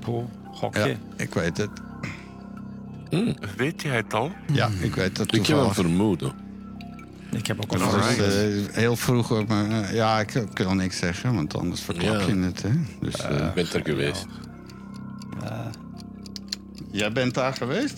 [0.00, 0.88] Poeh, Gokje.
[0.88, 1.70] ja, ik weet het.
[3.56, 4.32] Weet jij het al?
[4.52, 5.74] Ja, ik weet het Ik heb een toevallig.
[5.74, 6.32] vermoeden.
[7.32, 8.16] Ik heb ook een Dat vraag.
[8.16, 9.30] is eh, heel vroeg.
[9.32, 12.26] op mijn- eh, ja, ik, ik wil niks zeggen, want anders verklap Ja.
[12.26, 12.62] je het.
[12.62, 12.70] Hè?
[13.00, 14.26] Dus, eh, Ik ben er geweest.
[16.92, 17.96] jij bent daar geweest?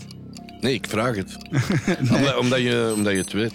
[0.60, 1.36] Nee, ik vraag het.
[2.10, 3.54] omdat, omdat, je, omdat je het weet.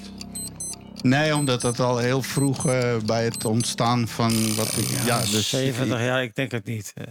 [1.01, 4.87] Nee, omdat het al heel vroeg eh, bij het ontstaan van wat ik.
[5.05, 6.91] Ja, dus 70 jaar, ik denk het niet.
[6.95, 7.03] Eh.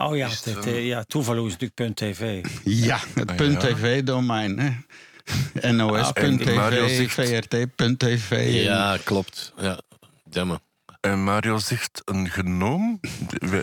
[0.00, 2.46] Oh ja, het, het, eh, ja is natuurlijk punt .tv.
[2.64, 3.58] Ja, het Ah, ja.
[3.58, 4.58] .tv-domein.
[4.58, 4.68] hè.
[5.60, 8.62] En Mario NOS.tv, zegt- VRT.tv.
[8.64, 9.52] Ja, klopt.
[9.60, 9.80] Ja,
[10.24, 10.60] demmen.
[11.00, 13.00] En Mario zegt een genoom?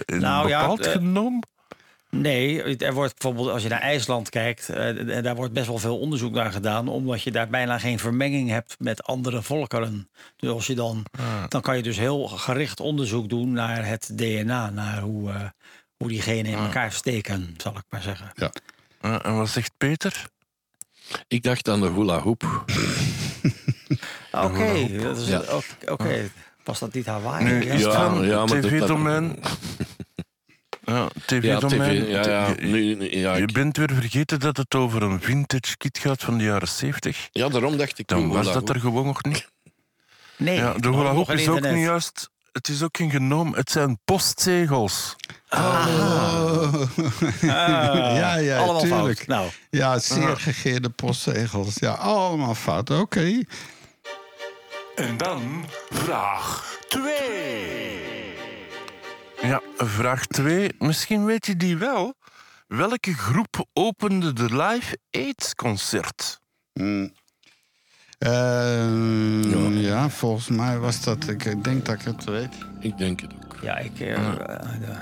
[0.06, 1.44] Een Nou ja, bepaald eh, genoom?
[2.10, 6.00] Nee, er wordt bijvoorbeeld als je naar IJsland kijkt, eh, daar wordt best wel veel
[6.00, 10.10] onderzoek naar gedaan, omdat je daar bijna geen vermenging hebt met andere volkeren.
[10.38, 11.06] Dus als je dan,
[11.48, 15.42] dan kan je dus heel gericht onderzoek doen naar het DNA, naar hoe, eh,
[16.04, 18.32] hoe die genen in elkaar steken, zal ik maar zeggen.
[18.36, 18.51] Ja.
[19.01, 20.26] Eh, en wat zegt Peter?
[21.28, 22.43] Ik dacht aan de hula hoop.
[24.32, 25.39] Oké, dat is- Ja.
[25.39, 26.30] oké, oké.
[26.64, 27.43] was dat niet Hawaii?
[27.45, 27.91] Nu is Ja,
[28.22, 29.36] ja, maar dat- tv-domein.
[30.86, 32.01] Ja, Ja, tv-domein.
[32.04, 32.08] tv.
[32.10, 32.56] Ja, ja.
[33.10, 36.68] Ja, Je bent weer vergeten dat het over een vintage kit gaat van de jaren
[36.68, 37.28] 70.
[37.32, 39.47] ja, daarom dacht ik Dan was dat er gewoon nog niet.
[40.38, 42.30] Nee, Ja, de hula hoop is ook niet juist.
[42.51, 43.54] Het is ook geen genoom.
[43.54, 45.16] Het zijn postzegels.
[45.56, 46.74] Oh.
[47.41, 49.18] ja, ja, Allemaal tuurlijk.
[49.18, 49.28] fout.
[49.28, 51.76] Nou, Ja, zeer gegeerde postzegels.
[51.80, 52.89] Ja, allemaal fout.
[52.89, 53.41] Oké.
[54.95, 58.34] En dan vraag 2.
[59.41, 60.72] Ja, vraag 2.
[60.80, 62.14] Misschien weet je die wel.
[62.68, 66.39] Welke groep opende de Live AIDS concert?
[66.74, 67.14] Mm.
[68.20, 70.10] Ehm, ja.
[70.10, 71.28] volgens mij was dat...
[71.28, 72.54] Ik denk dat ik het weet.
[72.80, 73.58] Ik denk het ook.
[73.62, 73.99] ja, ik...
[73.99, 74.99] eh, eh.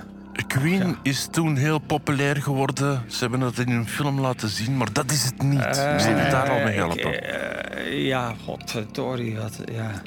[0.48, 3.04] Queen is toen heel populair geworden.
[3.08, 5.60] Ze hebben dat in een film laten zien, maar dat is het niet.
[5.60, 7.24] We zullen je daar al mee ik, helpen.
[7.24, 9.38] eh, ja, godverdorie.
[9.38, 10.02] Wat, ja.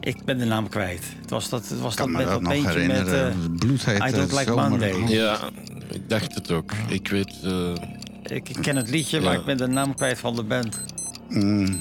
[0.00, 1.02] Ik ben de naam kwijt.
[1.20, 2.74] Het was dat, het was Ik kan dat me met dat beentje met...
[2.74, 3.28] herinneren.
[3.30, 4.50] eh, Het bloed heet I Don't Like.
[4.54, 4.94] Monday.
[5.08, 5.38] Ja,
[5.90, 6.72] ik dacht het ook.
[6.88, 7.34] Ik weet...
[7.42, 7.72] eh,
[8.36, 10.80] ik ken het liedje, maar ik ben de naam kwijt van de band.
[11.28, 11.76] Mm.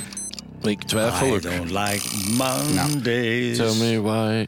[0.62, 1.42] ik twijfel I ook.
[1.42, 3.58] don't like Mondays.
[3.58, 4.46] Tell me why.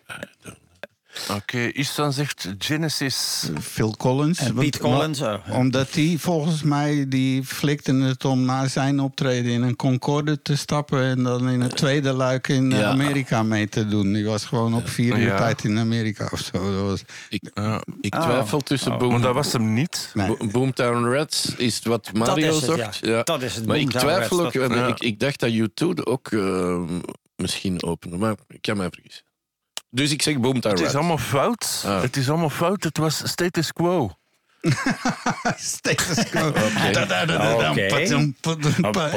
[1.35, 3.49] Oké, Istan zegt Genesis.
[3.61, 4.39] Phil Collins.
[4.39, 5.33] En Want- Pete Collins, oh.
[5.51, 10.55] Omdat die volgens mij, die flikte het om na zijn optreden in een Concorde te
[10.57, 11.01] stappen...
[11.03, 12.89] en dan in het tweede luik in eh, Ja.
[12.89, 14.13] Amerika mee te doen.
[14.13, 15.37] Die was gewoon op vier uur Ja.
[15.37, 16.71] tijd in Amerika of zo.
[16.73, 18.21] Dat was, Ik, Ja, ik Oh.
[18.21, 20.11] twijfel tussen maar Boom, dat was hem niet.
[20.13, 20.37] nee.
[20.51, 22.97] Boomtown Rats is wat Mario is het, zocht.
[23.01, 23.23] ja.
[23.23, 24.53] Dat is het, Maar ik twijfel ook.
[24.53, 24.87] dat- want Ja.
[24.87, 26.81] ik, ik dacht dat U2 ook eh,
[27.35, 29.25] misschien opende, maar ik kan mij vergissen.
[29.89, 30.95] Dus ik zeg Boomtown Het is Rats.
[30.95, 31.83] allemaal fout.
[31.85, 32.01] Ah.
[32.01, 32.83] Het is allemaal fout.
[32.83, 34.11] Het was status quo.
[35.57, 36.47] Status quo.
[36.47, 36.59] Oké.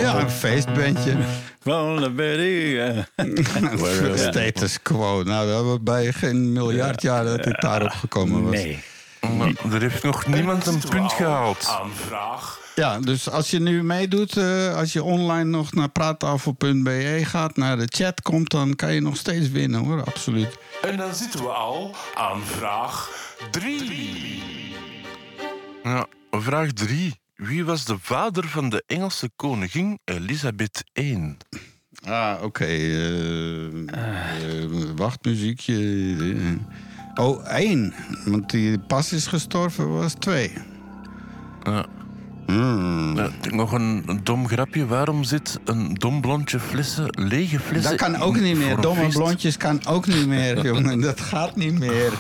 [0.01, 1.17] Ja, een feestbandje.
[4.17, 5.23] Status quo.
[5.23, 8.53] Nou, dat hebben we bij geen miljard jaar dat dit daarop gekomen was.
[8.53, 8.83] Nee.
[9.37, 11.67] Maar er heeft nog niemand een we punt al gehaald.
[11.81, 17.21] Aan vraag Ja, dus als je nu meedoet, eh, als je online nog naar praattafel.be
[17.25, 20.59] gaat, naar de chat komt, dan kan je nog steeds winnen hoor, absoluut.
[20.83, 23.11] En dan zitten we al aan vraag
[23.51, 24.43] 3.
[25.83, 27.21] Ja, vraag 3.
[27.35, 31.37] Wie was de vader van de Engelse koningin Elisabeth I?
[32.05, 32.65] Ah, oké.
[32.65, 35.77] eh, eh, wachtmuziekje.
[36.19, 37.25] eh.
[37.25, 37.95] Oh, één.
[38.25, 40.53] Want die pas is gestorven, was twee.
[41.63, 41.87] Ja.
[42.55, 43.31] Hmm.
[43.51, 44.87] Nog een, een dom grapje.
[44.87, 47.91] Waarom zit een dom blondje flessen, lege flessen...
[47.97, 48.81] Dat kan ook niet meer.
[48.81, 49.17] Domme feest?
[49.17, 51.01] blondjes kan ook niet meer, jongen.
[51.01, 52.13] Dat gaat niet meer.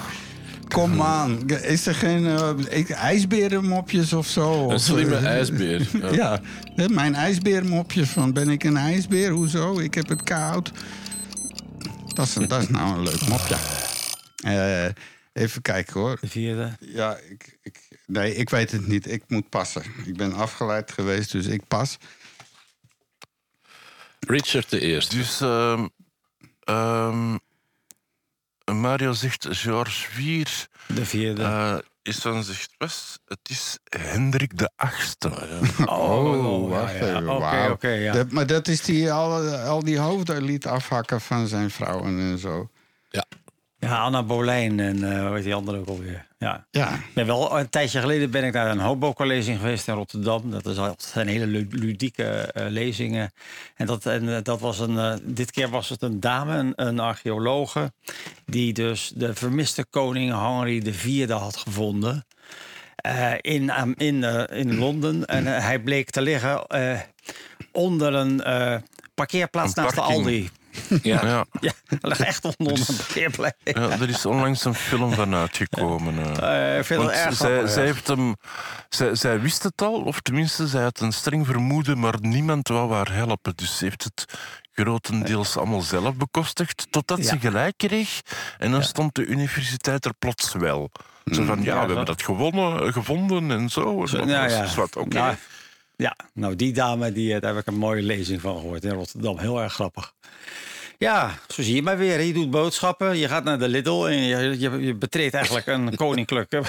[0.68, 1.48] Kom aan.
[1.48, 4.70] Is er geen eh, ik- ijsberenmopjes of zo?
[4.70, 5.88] Een slimme eh, ijsbeer.
[6.02, 6.12] Ja.
[6.12, 6.40] Ja,
[6.74, 9.30] hè, mijn ijsbeermopjes van ben ik een ijsbeer?
[9.30, 9.78] Hoezo?
[9.78, 10.70] Ik heb het koud.
[12.14, 13.56] Dat is, dat is nou een leuk mopje.
[14.40, 14.84] Eh,
[15.32, 16.18] even kijken hoor.
[16.20, 16.76] De vierde.
[16.80, 19.10] Ja, ik, ik, nee, ik weet het niet.
[19.10, 19.82] Ik moet passen.
[20.04, 21.96] Ik ben afgeleid geweest, dus ik pas.
[24.26, 25.16] Richard de Eerste.
[25.16, 25.86] Dus ehm,
[26.64, 27.36] ehm,
[28.80, 30.64] Mario zegt George IV.
[30.86, 31.42] De vierde.
[31.42, 35.28] eh is dan zegt was, het is Hendrik de Achtste.
[35.86, 37.06] Oh, wacht ja, ja.
[37.06, 37.28] even.
[37.28, 37.70] Oké, wauw.
[37.72, 38.12] oké, ja.
[38.12, 42.38] Dat- maar dat is die al, al die hoofden liet afhakken van zijn vrouwen en
[42.38, 42.70] zo.
[43.10, 43.24] Ja,
[43.88, 46.26] Anna Bolijn en eh hoe heet die andere ook alweer.
[46.38, 46.66] Ja.
[46.70, 50.50] Ja, ben wel, een tijdje geleden ben ik naar een hobo-collezing geweest in Rotterdam.
[50.50, 53.32] Dat is altijd zijn hele lu- ludieke eh, lezingen.
[53.74, 56.98] En, dat, en eh, dat was een, dit keer was het een dame, een, een
[56.98, 57.92] archeologe...
[58.46, 62.26] die dus de vermiste koning Henry IV had gevonden...
[63.40, 65.24] in, in, in Londen.
[65.26, 66.66] En hij bleek te liggen
[67.72, 68.42] onder een
[69.14, 70.00] parkeerplaats Een naast de.
[70.00, 70.50] Aldi.
[71.02, 71.26] Ja.
[71.26, 73.54] Ja, Ja, lag echt onder een parkeerplek.
[73.64, 76.18] ja, er is onlangs een film van uitgekomen.
[76.40, 76.70] eh.
[76.72, 78.34] Eh, ik vind Want het erg zij, zij, heeft hem,
[78.88, 82.92] zij, zij wist het al, of tenminste, zij had een streng vermoeden, maar niemand wou
[82.92, 83.52] haar helpen.
[83.56, 84.24] Dus ze heeft het
[84.72, 88.20] grotendeels allemaal zelf bekostigd, totdat ze gelijk kreeg.
[88.58, 90.90] En dan stond de universiteit er plots wel.
[91.24, 94.04] Zo van, ja, Ja, we hebben dat- dat gewonnen, gevonden en zo.
[94.04, 94.62] En nou dat ja.
[94.62, 95.14] is wat, oké.
[95.18, 95.36] Nou,
[96.00, 98.90] ja, nou die dame, die, eh, daar heb ik een mooie lezing van gehoord in
[98.90, 99.38] Rotterdam.
[99.38, 100.14] Heel erg grappig.
[100.98, 102.20] Ja, zo zie je maar weer.
[102.20, 105.96] Je doet boodschappen, je gaat naar de Lidl en je, je, je betreedt eigenlijk een
[106.06, 106.62] koninklijke,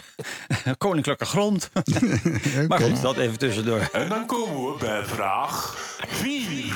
[0.78, 1.70] koninklijke grond.
[2.68, 3.90] Maar goed, dat even tussendoor.
[3.92, 5.76] En dan komen we bij vraag
[6.08, 6.76] 4.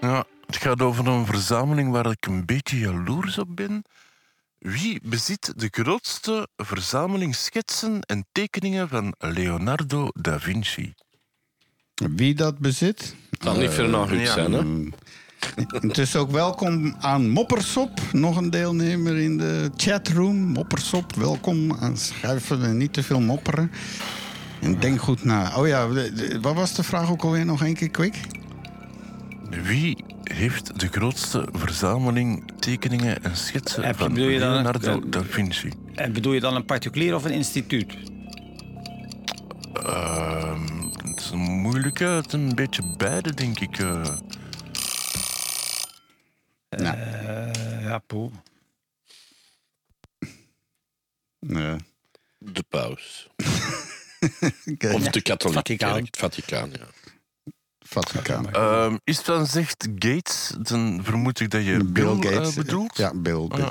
[0.00, 3.84] Ja, het gaat over een verzameling waar ik een beetje jaloers op ben.
[4.62, 10.94] Wie bezit de grootste verzameling schetsen en tekeningen van Leonardo da Vinci?
[11.94, 13.14] Wie dat bezit?
[13.30, 14.32] Zal niet Fernand Huut ja.
[14.32, 14.62] zijn, hè?
[14.62, 14.92] Mm.
[15.66, 20.36] Het is ook welkom aan Moppersop, nog een deelnemer in de chatroom.
[20.36, 21.72] Moppersop, welkom.
[21.72, 23.70] aan Schuiven en niet te veel mopperen.
[24.60, 25.56] En denk goed na.
[25.56, 25.88] Oh ja,
[26.40, 28.14] wat was de vraag ook alweer nog één keer quick?
[29.60, 35.00] Wie heeft de grootste verzameling tekeningen en schetsen Heb je- van bedoel je dan- Leonardo
[35.00, 35.72] eh, da Vinci?
[35.94, 37.96] En bedoel je dan een particulier of een instituut?
[39.72, 43.78] Ehm, het is een moeilijke, het is een beetje beide, denk ik.
[43.78, 44.16] eh.
[46.68, 48.32] Eh, ja, poeh.
[51.38, 51.76] Nee.
[52.38, 53.28] De paus.
[54.94, 55.92] Of de katholieke Vaticaan.
[55.92, 56.06] kerk.
[56.06, 56.86] Het Vaticaan, ja.
[57.92, 58.52] Vaticaan.
[58.52, 62.48] Ehm, is het dan zegt Gates, dan vermoed ik dat je Bill, Bill Gates.
[62.48, 62.96] eh, bedoelt.
[62.96, 63.46] Ja, Bill.
[63.48, 63.58] Bill.
[63.58, 63.70] Ja.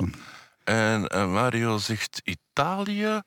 [0.64, 3.20] En eh, Mario zegt Italië.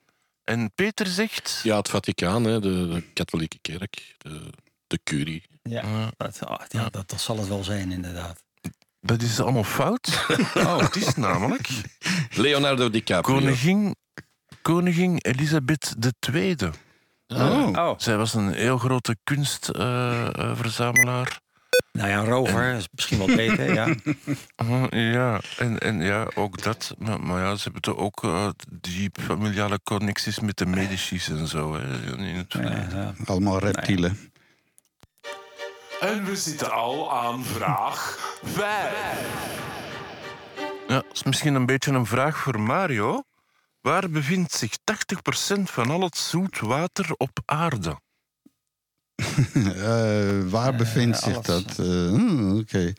[0.43, 1.59] En Peter zegt...
[1.63, 4.49] Ja, het Vaticaan, hè, de, de katholieke kerk, de,
[4.87, 5.43] de curie.
[5.63, 6.11] Ja, Ja.
[6.17, 8.43] dat, ah, ja dat, dat zal het wel zijn, inderdaad.
[9.01, 10.25] Dat is allemaal fout.
[10.55, 11.67] oh, het is namelijk
[12.29, 13.35] Leonardo DiCaprio.
[13.35, 13.95] koningin,
[14.61, 15.95] koningin Elisabeth
[16.33, 16.55] II.
[17.27, 17.69] Oh.
[17.75, 21.39] Oh, Zij was een heel grote kunstverzamelaar.
[21.91, 23.95] nou ja, rover is misschien wel beter, ja.
[25.11, 26.95] ja, en, en ja, ook dat.
[26.97, 31.47] Maar, maar ja, ze hebben toch ook eh, die familiale connecties met de Medici's en
[31.47, 31.75] zo.
[31.75, 32.89] Hè, in het verleden.
[32.89, 33.13] Ja, ja.
[33.25, 34.31] Allemaal reptielen.
[35.99, 38.93] En we zitten al aan vraag 5.
[40.87, 43.23] Ja, dat is misschien een beetje een vraag voor Mario.
[43.85, 44.71] Waar bevindt zich
[45.57, 47.99] 80% van al het zoet water op aarde?
[49.75, 51.45] Eh, waar bevindt zich alles.
[51.45, 51.79] dat?
[51.79, 52.93] Eh, hmm, Oké.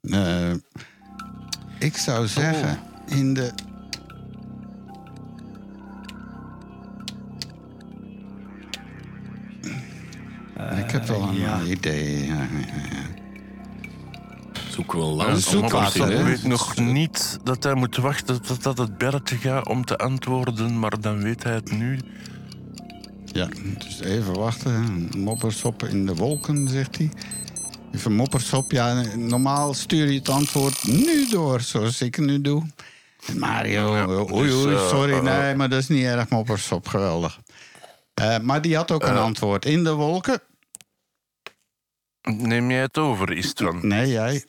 [0.00, 0.50] Eh,
[1.78, 3.52] ik zou zeggen, in de.
[10.76, 11.62] ik heb wel een ja.
[11.62, 12.26] idee.
[12.26, 12.48] Ja, ja,
[12.90, 13.11] ja.
[14.72, 15.94] Zoeken we een Ja, land.
[15.94, 16.24] hè?
[16.24, 20.78] weet nog niet dat hij moet wachten tot dat het belletje gaat om te antwoorden,
[20.78, 21.98] maar dan weet hij het nu.
[23.24, 25.08] Ja, dus even wachten.
[25.18, 27.10] Moppersop in de wolken, zegt hij.
[27.94, 28.70] Even moppersop.
[28.72, 32.62] Ja, normaal stuur je het antwoord nu door, zoals ik het nu doe.
[33.38, 36.88] Mario, Ja, oei, dus, oei, eh, sorry, eh, nee, maar dat is niet erg moppersop,
[36.88, 37.40] geweldig.
[38.14, 39.64] Eh, maar die had ook een antwoord.
[39.64, 40.40] In de wolken?
[42.22, 43.86] Neem jij het over, Istvan?
[43.88, 44.44] Nee, jij.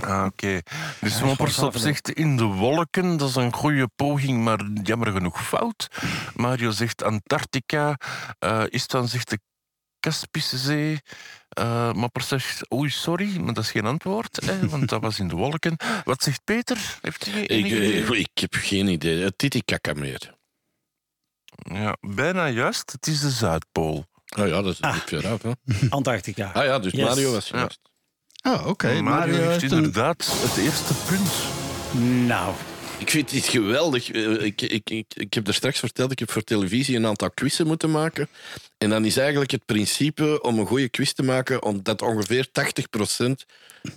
[0.00, 0.60] Ah, oké.
[1.00, 1.18] Dus
[1.54, 5.88] zelf zegt in de wolken, dat is een goede poging, maar jammer genoeg fout.
[6.34, 7.98] Mario zegt Antarctica,
[8.38, 9.38] eh Istvan zegt de
[10.00, 10.98] Kaspische Zee.
[11.48, 15.28] Eh Mopperstop zegt, oei, sorry, maar dat is geen antwoord, hè, want dat was in
[15.28, 15.76] de wolken.
[16.04, 16.98] Wat zegt Peter?
[17.00, 18.02] Heeft hij Ik, idee?
[18.04, 19.22] eh, ik heb geen idee.
[19.24, 20.34] Het Titicaca-meer.
[21.72, 22.92] Ja, bijna juist.
[22.92, 24.06] Het is de Zuidpool.
[24.38, 25.50] Oh ja, dat is niet ver uit, hè?
[25.88, 26.50] Antarctica.
[26.54, 27.04] Ah ja, dus Yes.
[27.04, 27.58] Mario was Ja.
[27.58, 27.80] juist.
[28.42, 29.00] Oh, oké.
[29.00, 31.32] Mario, heeft heeft een- inderdaad het eerste punt.
[32.26, 32.54] Nou,
[32.98, 34.10] Ik vind dit geweldig.
[34.10, 37.30] Eh, Ik, ik, ik, ik heb er straks verteld, ik heb voor televisie een aantal
[37.30, 38.28] quizzen moeten maken.
[38.78, 43.44] En dan is eigenlijk het principe om een goede quiz te maken, omdat ongeveer 80%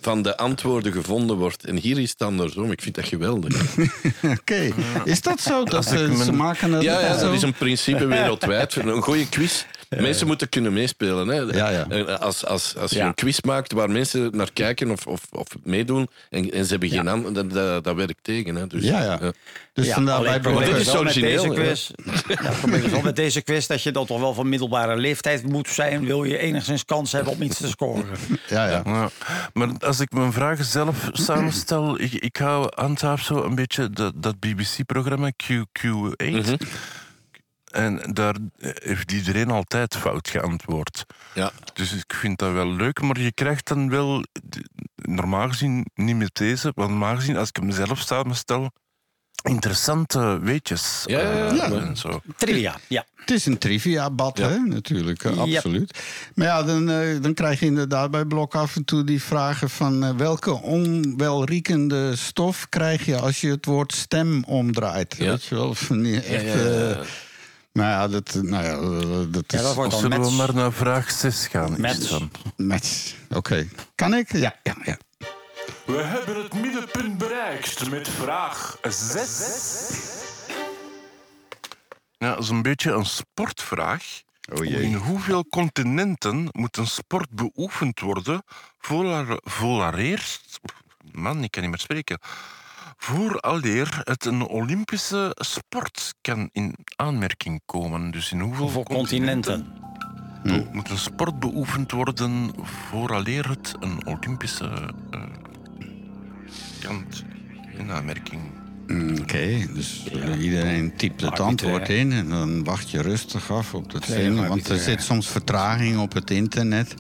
[0.01, 1.65] van de antwoorden gevonden wordt.
[1.65, 2.71] En hier is het andersom.
[2.71, 3.61] Ik vind dat geweldig.
[4.39, 4.73] Oké.
[5.03, 5.63] Is dat zo?
[5.63, 8.75] Dat ik ze, maken het Ja, ja dat is een principe wereldwijd.
[8.75, 9.63] Een goede quiz.
[9.89, 11.27] Mensen moeten kunnen meespelen.
[11.27, 11.35] Hè.
[11.35, 11.85] Ja, ja.
[11.89, 13.05] En Als, als, als je Ja.
[13.05, 16.89] een quiz maakt waar mensen naar kijken of, of, of meedoen en, en ze hebben
[16.89, 18.55] geen antwoord, dat, dat, dat werkt tegen.
[18.55, 18.67] Hè.
[18.67, 19.19] Dus, Ja, ja.
[19.73, 21.89] Dus ja, vandaar alleen bij probeer dit is wel met deze quiz.
[22.27, 25.67] Ja, probeer wel met deze quiz dat je dan toch wel van middelbare leeftijd moet
[25.69, 26.05] zijn.
[26.05, 28.05] Wil je enigszins kans hebben om iets te scoren?
[28.49, 28.81] Ja, ja.
[28.85, 29.09] Ja,
[29.53, 34.13] maar als ik mijn vragen zelf samenstel, ik, ik hou handhaaf zo een beetje dat,
[34.15, 36.25] dat BBC-programma QQ8.
[36.31, 36.55] Mhm.
[37.77, 41.05] En daar heeft iedereen altijd fout geantwoord.
[41.33, 41.51] Ja.
[41.73, 44.23] Dus ik vind dat wel leuk, maar je krijgt dan wel,
[44.95, 48.71] normaal gezien niet met deze, want normaal gezien, als ik hem zelf samenstel,
[49.43, 51.03] interessante weetjes.
[51.05, 51.47] Ja, ja, ja.
[51.49, 51.63] eh, Ja.
[51.71, 52.21] en zo.
[52.37, 53.05] Trivia, ja.
[53.15, 54.49] Het is een trivia-bad, Ja.
[54.49, 54.57] hè?
[54.57, 55.55] natuurlijk, eh, Yep.
[55.55, 55.99] absoluut.
[56.35, 59.69] Maar ja, dan, eh, dan krijg je inderdaad bij Blok af en toe die vragen
[59.69, 60.17] van...
[60.17, 65.15] welke onwelriekende stof krijg je als je het woord stem omdraait?
[65.17, 65.25] Ja.
[65.29, 65.73] Weet je wel?
[65.73, 66.89] Van die echt, ja, ja.
[66.89, 67.05] eh,
[67.77, 69.63] nou ja, dat, nou ja, eh, dat Ja, is...
[69.63, 71.81] dat wordt Of dan zullen we maar naar vraag 6 gaan?
[71.81, 72.19] Match.
[72.57, 73.13] Match.
[73.29, 73.67] Oké.
[73.95, 74.31] Kan ik?
[74.31, 74.97] Ja, ja, ja.
[75.85, 79.99] We hebben het middenpunt bereikt met vraag 6.
[82.17, 84.21] Ja, dat is een beetje een sportvraag.
[84.53, 88.43] Oh In hoeveel continenten moet een sport beoefend worden
[88.79, 90.37] vooral- vooraleer...
[91.11, 92.19] Man, ik kan niet meer spreken.
[92.97, 98.11] Vooraleer het een Olympische sport kan in aanmerking komen.
[98.11, 99.65] Dus in hoeveel Voor continenten.
[100.43, 105.21] Er moet een sport beoefend worden vooraleer het een Olympische eh,
[106.79, 107.23] kant
[107.77, 108.41] in aanmerking.
[108.87, 110.05] Mm, Oké, dus
[110.39, 114.47] iedereen typt het antwoord in en dan wacht je rustig af op het Nee, zin.
[114.47, 116.95] Want er zit soms vertraging op het internet.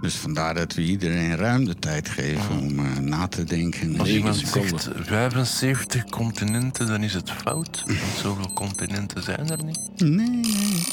[0.00, 3.98] Dus vandaar dat we iedereen ruim de tijd geven om eh, na te denken.
[4.00, 7.82] Als iemand zegt 75 continenten, dan is het fout.
[7.86, 9.80] Want zoveel continenten zijn er niet.
[9.96, 10.84] Nee.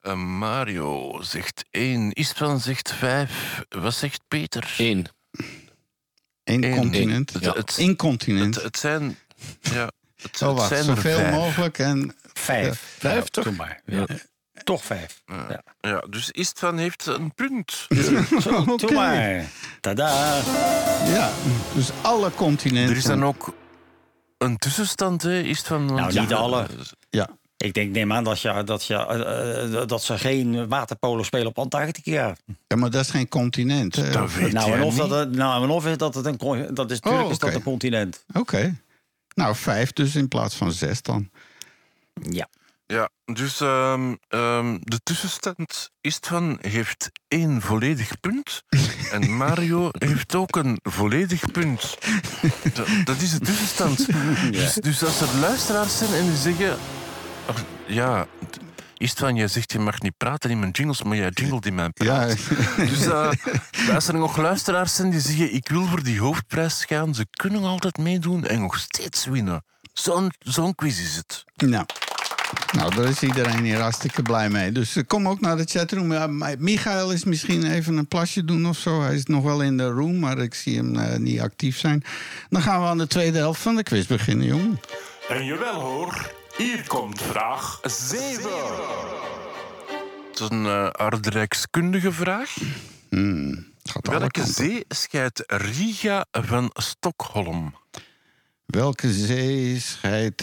[0.00, 2.12] Eh, Mario zegt 1.
[2.12, 3.62] Istvan zegt 5.
[3.68, 4.74] Wat zegt Peter?
[4.78, 5.06] Eén.
[6.44, 6.76] Eén Eén.
[6.76, 7.32] continent.
[7.32, 8.54] Het- het- Eén continent.
[8.54, 9.16] Het, het zijn...
[9.60, 11.30] Ja, het, Oh, het wacht, zijn er zoveel vijf.
[11.34, 11.78] mogelijk.
[11.78, 12.94] En Vijf.
[12.98, 13.56] Vijf, Ja, toch?
[13.56, 13.80] Maar.
[13.86, 14.06] Ja.
[14.66, 15.22] Toch vijf.
[15.26, 15.62] Ja.
[15.80, 17.86] Ja, dus Istvan heeft een punt.
[18.40, 18.92] Zo, Oké.
[18.94, 19.44] Maar.
[19.80, 20.36] Tada.
[21.06, 21.30] ja,
[21.74, 22.90] dus alle continenten.
[22.90, 23.54] Er is dan ook
[24.38, 25.40] een tussenstand, hè?
[25.40, 25.84] Istvan...
[25.84, 26.66] Nou, niet alle.
[27.10, 31.22] Ja, Ik denk, neem aan dat, je, dat, je, eh, eh, dat ze geen waterpolo
[31.22, 32.34] spelen op Antarctica.
[32.66, 34.12] ja, maar dat is geen continent.
[34.12, 35.08] Dat weet Nou, en of niet.
[35.08, 36.36] dat, het- nou, en of is dat het een...
[36.74, 38.24] Dat is, natuurlijk Oh, is dat een continent.
[38.32, 38.76] Oké.
[39.34, 41.30] Nou, vijf dus in plaats van zes dan.
[42.30, 42.48] Ja.
[42.86, 48.62] Ja, dus ehm, ehm, de tussenstand Istvan heeft één volledig punt.
[49.12, 51.98] en Mario heeft ook een volledig punt.
[52.74, 54.06] Dat, dat is de tussenstand.
[54.50, 56.78] Dus, dus als er luisteraars zijn en die zeggen...
[57.46, 58.26] ach, ja,
[58.98, 61.92] Istvan, jij zegt je mag niet praten in mijn jingles, maar jij jingelt in mijn
[61.92, 62.38] praat.
[62.38, 63.30] Ja, Dus eh,
[63.94, 67.64] als er nog luisteraars zijn die zeggen ik wil voor die hoofdprijs gaan, ze kunnen
[67.64, 69.64] altijd meedoen en nog steeds winnen.
[69.92, 71.44] Zo'n zo'n quiz is het.
[71.54, 71.84] nou.
[72.72, 74.72] Nou, daar is iedereen hier hartstikke blij mee.
[74.72, 76.12] Dus eh, kom ook naar de chatroom.
[76.12, 79.02] Ja, maar Michael is misschien even een plasje doen of zo.
[79.02, 82.04] Hij is nog wel in de room, maar ik zie hem eh, niet actief zijn.
[82.48, 84.80] Dan gaan we aan de tweede helft van de quiz beginnen, jongen.
[85.28, 88.50] En jawel hoor, hier komt vraag 7.
[90.30, 92.56] Het is een eh aardrijkskundige vraag.
[93.10, 93.66] Hmm,
[94.02, 94.54] Welke kanten.
[94.54, 97.74] zee scheidt Riga van Stockholm?
[98.66, 100.42] Welke zee scheidt...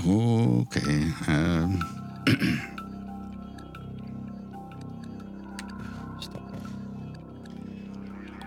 [0.00, 0.80] Oké.
[1.26, 1.70] ehm.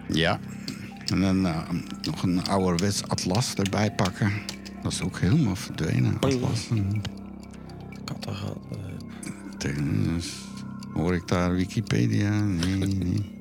[0.07, 0.39] ja.
[1.05, 1.69] En dan eh,
[2.01, 4.31] nog een ouderwets atlas erbij pakken.
[4.83, 6.17] Dat is ook helemaal verdwenen.
[6.19, 6.69] Atlas.
[8.03, 8.57] Kattegat.
[9.57, 9.73] eh,
[10.93, 12.39] hoor ik daar Wikipedia?
[12.39, 13.31] Nee, nee.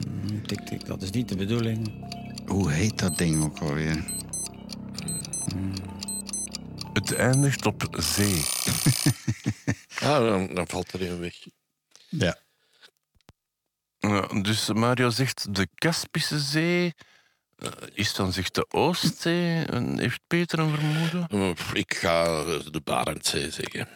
[0.47, 1.93] tik, tik, dat is niet de bedoeling.
[2.47, 4.05] Hoe heet dat ding ook alweer?
[7.05, 8.45] Het eindigt op zee.
[10.01, 11.35] Ah, dan, dan valt er een weg.
[12.09, 12.37] Ja.
[13.99, 16.95] Ja, dus Mario zegt de Kaspische Zee.
[17.57, 19.65] Eh, is dan zegt de Oostzee.
[19.65, 21.39] En heeft Peter een vermoeden?
[21.39, 22.25] Maar Ik ga
[22.71, 23.89] de Barentszee zeggen.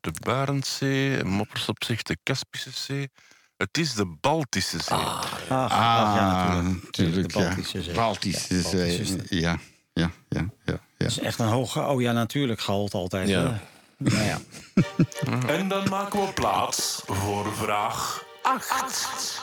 [0.00, 1.16] De Barentszee.
[1.18, 3.10] En Moppersop zegt de Kaspische Zee.
[3.56, 4.96] Het is de Baltische Zee.
[4.96, 6.84] Ah, ja, natuurlijk.
[6.84, 7.32] natuurlijk.
[7.32, 7.84] De Baltische ja.
[7.84, 7.94] Zee.
[7.94, 8.86] Baltische Ja, Zee.
[8.86, 9.40] Baltische Zee.
[9.40, 9.58] Ja,
[9.92, 10.80] ja, ja, ja.
[11.04, 11.10] Ja.
[11.10, 11.80] Dat is echt een hoge...
[11.80, 13.28] Oh ja, natuurlijk gehalte altijd.
[13.28, 13.60] Ja.
[13.96, 14.38] Nou ja.
[15.56, 19.40] En dan maken we plaats voor vraag 8.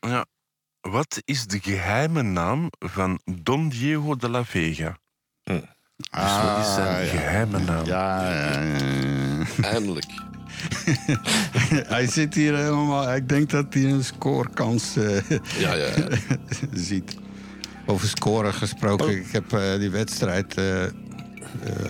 [0.00, 0.26] Ja.
[0.80, 4.98] Wat is de geheime naam van Don Diego de la Vega?
[5.42, 5.60] Dus
[6.42, 7.10] wat is zijn ja.
[7.10, 7.86] geheime naam?
[7.86, 9.62] Ja, ja, ja, ja.
[9.62, 10.06] Eindelijk.
[11.94, 13.14] hij zit hier helemaal.
[13.14, 16.08] Ik denk dat hij een scorekans eh, Ja, ja, ja.
[16.72, 17.16] ziet.
[17.88, 19.16] Over scoren gesproken.
[19.16, 20.90] Ik heb eh, die wedstrijd eh eh,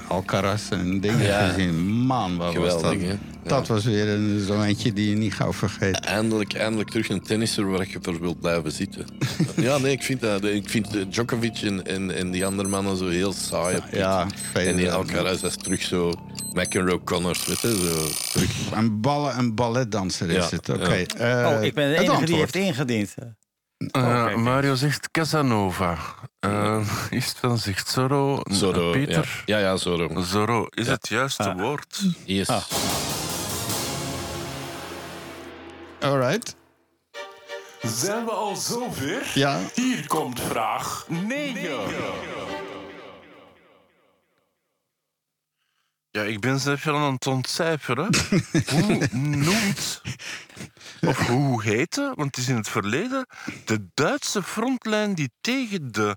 [0.09, 1.49] Alcaraz en dingen Ja.
[1.49, 1.75] gezien.
[1.91, 3.01] Man, wat Geweldig, was dat?
[3.01, 3.15] hè?
[3.43, 5.95] Dat was weer een, zo eentje die je niet gauw vergeet.
[6.01, 9.05] Eindelijk, eindelijk terug een tennisser waar je voor wilt blijven zitten.
[9.57, 13.09] ja, nee, ik vind, dat, ik vind Djokovic en, en, en die andere mannen zo
[13.09, 13.75] heel saai.
[13.75, 13.99] dit.
[14.01, 16.13] Ja, en die Alcaraz is terug zo...
[16.53, 18.51] McEnroe Connors, weet je, zo terug.
[18.73, 20.69] Een, ballen, een balletdanser is Ja, het.
[20.69, 21.05] Oké.
[21.19, 21.57] ja.
[21.57, 23.15] Oh, ik ben de enige die heeft ingediend.
[23.79, 24.37] Eh, Oké.
[24.37, 25.99] Mario zegt Casanova.
[26.41, 26.81] Eh,
[27.11, 28.41] is het dan zegt Zorro?
[28.51, 29.43] Zorro, Peter?
[29.47, 30.21] Ja, ja, ja Zorro.
[30.23, 31.61] Zorro is het juiste Ah.
[31.61, 32.03] woord.
[32.25, 32.49] Yes.
[32.49, 32.63] Ah.
[36.01, 36.57] All right.
[37.83, 39.31] Zijn we al zover?
[39.35, 39.61] Ja.
[39.75, 41.71] Hier komt vraag 9.
[46.11, 48.15] Ja, ik ben ze even aan het ontcijferen.
[48.71, 50.03] hoe noemt,
[51.07, 53.27] of hoe heette, want het is in het verleden,
[53.65, 56.17] de Duitse frontlijn die tegen de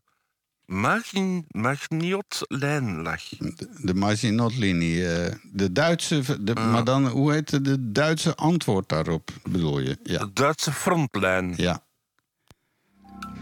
[0.65, 3.21] Magin- Magniotlijn lag?
[3.29, 5.07] De, de Maginot-linie.
[5.13, 6.43] eh, de Duitse...
[6.43, 9.97] De, Maar dan, hoe heette de Duitse antwoord daarop, bedoel je?
[10.03, 10.19] Ja.
[10.19, 11.53] De Duitse frontlijn.
[11.57, 11.83] Ja.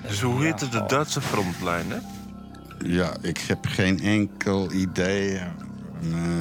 [0.08, 1.98] Dus hoe heette de Duitse frontlijn, hè?
[2.86, 5.42] Ja, ik heb geen enkel idee.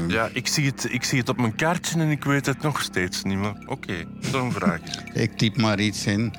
[0.08, 2.80] Ja, ik zie, het, ik zie het op mijn kaartje en ik weet het nog
[2.82, 3.38] steeds niet.
[3.38, 5.10] Maar oké, zo'n vraag is het.
[5.14, 6.34] Ik typ maar iets in.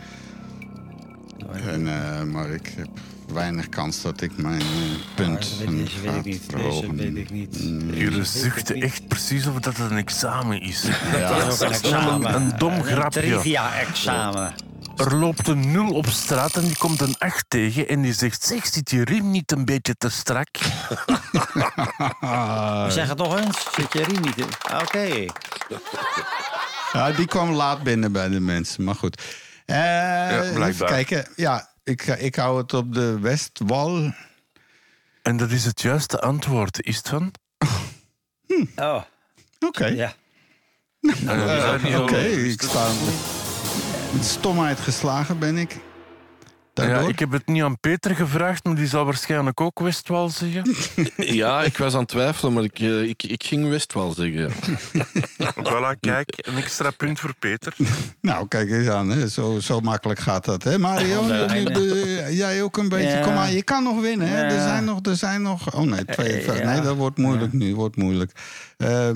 [1.67, 2.87] En, eh, maar ik heb
[3.33, 4.67] weinig kans dat ik mijn eh,
[5.15, 6.23] punt Deze weet ik niet.
[6.23, 6.95] Deze verhogen.
[6.95, 7.57] weet ik niet.
[7.93, 10.83] Jullie Deze zuchten echt precies of dat het een examen is.
[10.83, 10.97] niet.
[11.29, 12.33] Dat is een examen.
[12.35, 13.19] Een dom Een grapje.
[13.19, 14.53] Trivia-examen.
[14.99, 18.43] Er loopt een nul op straat en die komt een 8 tegen en die zegt:
[18.43, 20.47] Zeg, zit je riem niet een beetje te strak?
[22.19, 23.73] Ah, Zeg het nog eens.
[23.73, 24.47] Zit je riem niet in?
[24.81, 25.25] Oké.
[26.93, 29.21] ja, die kwam laat binnen bij de mensen, maar goed.
[29.65, 30.89] Eh, even blijkbaar.
[30.89, 31.27] kijken.
[31.35, 34.13] Ja, ik, ik hou het op de Westwal.
[35.21, 37.31] En dat is het juiste antwoord, is het van?
[38.75, 39.03] Oh,
[39.59, 39.85] Oké.
[39.85, 40.13] ja.
[41.01, 42.87] Eh, we zijn niet Oké, ik sta
[44.13, 45.77] met stomheid geslagen ben ik.
[46.73, 47.01] Daardoor.
[47.03, 50.75] Ja, ik heb het niet aan Peter gevraagd, maar die zal waarschijnlijk ook Westwal zeggen.
[51.35, 54.51] Ja, ik was aan het twijfelen, maar ik, eh, ik, ik ging Westwal zeggen.
[55.67, 57.75] voilà, kijk, een extra punt voor Peter.
[58.21, 59.27] Nou, kijk eens aan, hè.
[59.27, 60.63] Zo, zo makkelijk gaat dat.
[60.63, 60.77] Hè?
[60.77, 61.25] Mario,
[62.29, 63.17] jij ook een beetje.
[63.17, 63.21] Ja.
[63.21, 64.27] Kom maar, je kan nog winnen.
[64.27, 64.43] Hè?
[64.43, 65.75] Er, zijn nog, er zijn nog.
[65.75, 66.41] Oh nee, twee.
[66.41, 66.71] Eh, ja.
[66.71, 67.75] Nee, dat wordt moeilijk nu.
[67.75, 68.31] Wordt moeilijk.
[68.77, 69.07] Eh,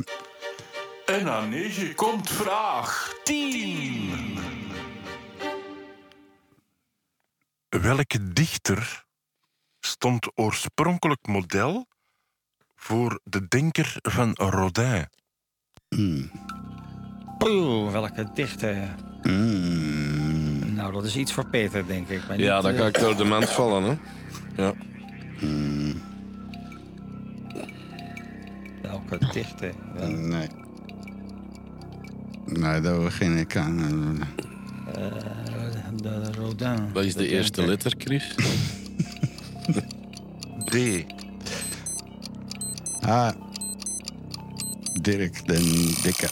[1.05, 4.62] En aan 9 komt vraag 10.
[7.81, 9.03] Welke dichter
[9.79, 11.87] stond oorspronkelijk model
[12.75, 15.07] voor de denker van Rodin?
[17.37, 18.95] Poeh, welke dichter.
[19.23, 22.27] mm, Nou, dat is iets voor Peter, denk ik.
[22.27, 23.83] Maar Ja, niet, dan eh, ga ik door de mand vallen.
[24.55, 24.63] Hè.
[24.63, 24.73] Ja.
[28.81, 29.73] Welke dichter?
[29.93, 30.47] Wel- nee.
[32.45, 34.21] Nee, daar begin ik aan.
[34.87, 35.03] Eh,
[35.95, 36.93] de Rodin.
[36.93, 38.35] Wat is de eerste letter, Chris?
[40.71, 40.75] D.
[43.01, 43.31] Ah,
[45.01, 46.29] Dirk den Dikke.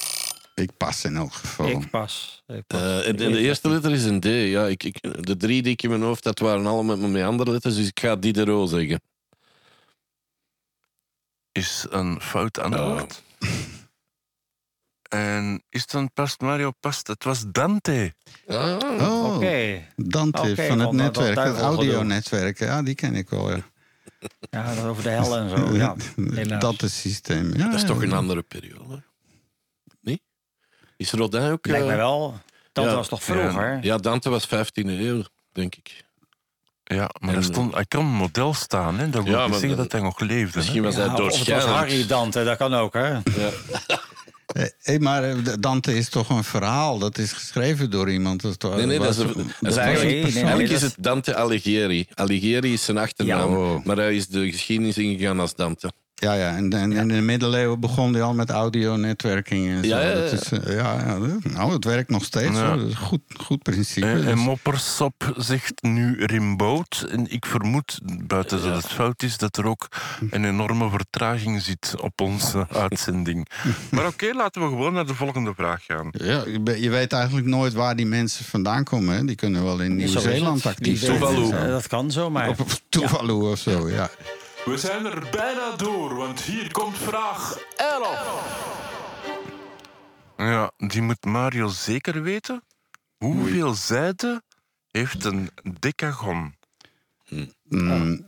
[0.55, 1.67] Ik pas in elk geval.
[1.67, 2.43] Ik pas.
[2.47, 2.79] Ik pas.
[2.81, 4.25] Eh, en de, de eerste letter is een D.
[4.25, 7.23] Ja, ik, ik, de drie die ik in mijn hoofd had, waren allemaal met, met
[7.23, 9.01] andere letters, dus ik ga Diderot zeggen.
[11.51, 13.21] Is een fout antwoord.
[15.11, 17.07] En is het dan past Mario past?
[17.07, 18.13] Het was Dante.
[18.45, 19.85] Oh, Oké.
[19.95, 22.59] Dante van het netwerk, het audio-netwerk.
[22.59, 23.49] Ja, die ken ik wel.
[23.51, 23.57] Ja.
[24.49, 25.73] Ja, dat over de hel en zo.
[26.43, 27.53] Ja, dat is systeem.
[27.57, 28.03] Ja, Dat is toch ja.
[28.07, 29.03] een andere periode?
[30.01, 30.21] Nee?
[30.97, 31.65] Is Rodin ook...
[31.67, 32.39] Lijkt eh, mij wel.
[32.71, 32.95] Dat ja.
[32.95, 33.79] was toch vroeger?
[33.81, 36.03] Ja, Dante was 15e eeuw, denk ik.
[36.83, 38.99] Ja, maar En- er, stond, hij kan model staan.
[38.99, 39.09] Hè?
[39.09, 40.51] Dat wil Ja, zeggen dat- dat hij nog leefde.
[40.51, 40.57] hè.
[40.57, 41.63] Misschien was Ja, hij of het was.
[41.65, 43.07] Harry Dante, dat kan ook, hè?
[43.09, 43.21] Ja.
[44.53, 46.99] Eh, hey, maar eh, Dante is toch een verhaal?
[46.99, 48.41] Dat is geschreven door iemand.
[48.41, 51.35] Dat Nee, nee, dat is, dat is eigenlijk, nee, nee, nee, eigenlijk is het Dante
[51.35, 52.07] Alighieri.
[52.13, 53.81] Alighieri is zijn achternaam, Ja.
[53.83, 55.91] Maar hij is de geschiedenis ingegaan als Dante.
[56.21, 56.55] Ja, ja.
[56.55, 59.89] En, en in de middeleeuwen begon hij al met audio-netwerking en zo.
[59.89, 60.13] Ja, ja, ja.
[60.15, 62.57] Dat is, eh, ja, ja, nou, het werkt nog steeds.
[62.57, 62.67] Ja.
[62.67, 62.77] hoor.
[62.77, 64.05] Dat is een goed, goed principe.
[64.07, 67.05] En, en Dus- Moppersop zegt nu Rimboud.
[67.09, 69.87] En ik vermoed, buiten dat het fout is, dat er ook
[70.29, 73.47] een enorme vertraging zit op onze uitzending.
[73.91, 76.09] Maar oké, laten we gewoon naar de volgende vraag gaan.
[76.11, 76.43] ja,
[76.75, 79.15] je weet eigenlijk nooit waar die mensen vandaan komen.
[79.15, 79.25] Hè.
[79.25, 81.21] Die kunnen wel in Zo Nieuw-Zeeland actief zijn.
[81.23, 82.49] Eh, Dat kan zomaar.
[82.49, 84.09] Of, of Tuvalu of zo, ja.
[84.65, 88.59] We zijn er bijna door, want hier komt vraag 11.
[90.37, 92.63] Ja, die moet Mario zeker weten.
[93.17, 94.41] Hoeveel zijde
[94.91, 96.55] heeft een decagon?
[97.69, 98.25] Mm,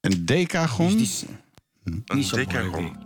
[0.00, 1.26] een decagon, Die
[1.84, 2.96] Een decagon.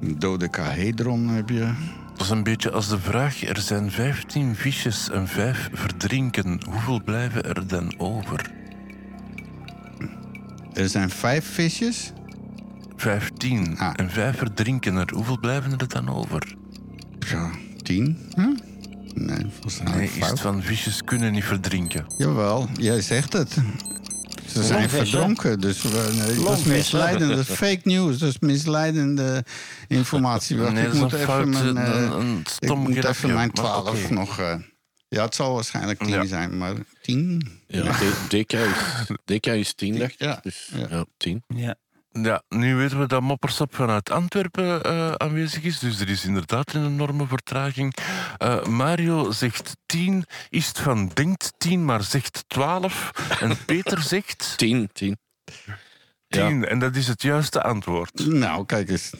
[0.00, 1.74] een dodecahedron heb je.
[2.12, 6.60] Dat is een beetje als de vraag: er zijn 15 visjes en 5 verdrinken.
[6.70, 8.50] Hoeveel blijven er dan over?
[10.74, 12.12] Er zijn vijf visjes.
[12.96, 13.92] 15 Ah.
[13.96, 15.10] en 5 verdrinken er.
[15.14, 16.54] Hoeveel blijven er dan over?
[17.18, 17.50] Ja,
[17.82, 18.18] tien?
[18.36, 18.46] Huh?
[19.14, 22.04] Nee, volgens mij Nee, is van visjes kunnen niet verdrinken.
[22.18, 23.56] Jawel, jij zegt het.
[24.46, 28.18] Ze zijn verdronken, dus we- nee, dat is misleidende dat is fake news.
[28.18, 29.44] Dat is misleidende
[29.88, 30.56] informatie.
[30.56, 31.46] Nee, ik dat is moet een even fout.
[31.46, 33.50] mijn, een, een ik stom moet even mijn maar
[33.82, 34.12] 12 oké.
[34.14, 34.38] nog...
[34.38, 34.54] eh,
[35.14, 36.24] ja, het zal waarschijnlijk 10 Ja.
[36.24, 37.48] zijn, maar 10?
[37.66, 37.92] Ja,
[38.28, 38.76] DK is,
[39.24, 40.18] DK is 10, dacht ik.
[40.18, 40.38] Ja.
[40.42, 40.86] Dus Ja.
[40.90, 41.42] ja, 10.
[41.48, 41.74] Ja.
[42.22, 45.78] Ja, nu weten we dat Moppersop vanuit Antwerpen eh, aanwezig is.
[45.78, 47.94] Dus er is inderdaad een enorme vertraging.
[48.38, 50.24] Eh, Mario zegt 10.
[50.48, 53.10] Is het van denkt 10, maar zegt 12.
[53.40, 55.16] En Peter zegt 10, 10.
[56.28, 56.46] Ja.
[56.48, 56.64] 10.
[56.68, 58.26] En dat is het juiste antwoord.
[58.26, 59.12] Nou, kijk eens.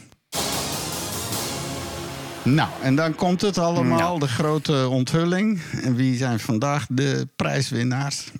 [2.44, 5.60] Nou, en dan komt het allemaal, de grote onthulling.
[5.82, 8.30] En wie zijn vandaag de prijswinnaars?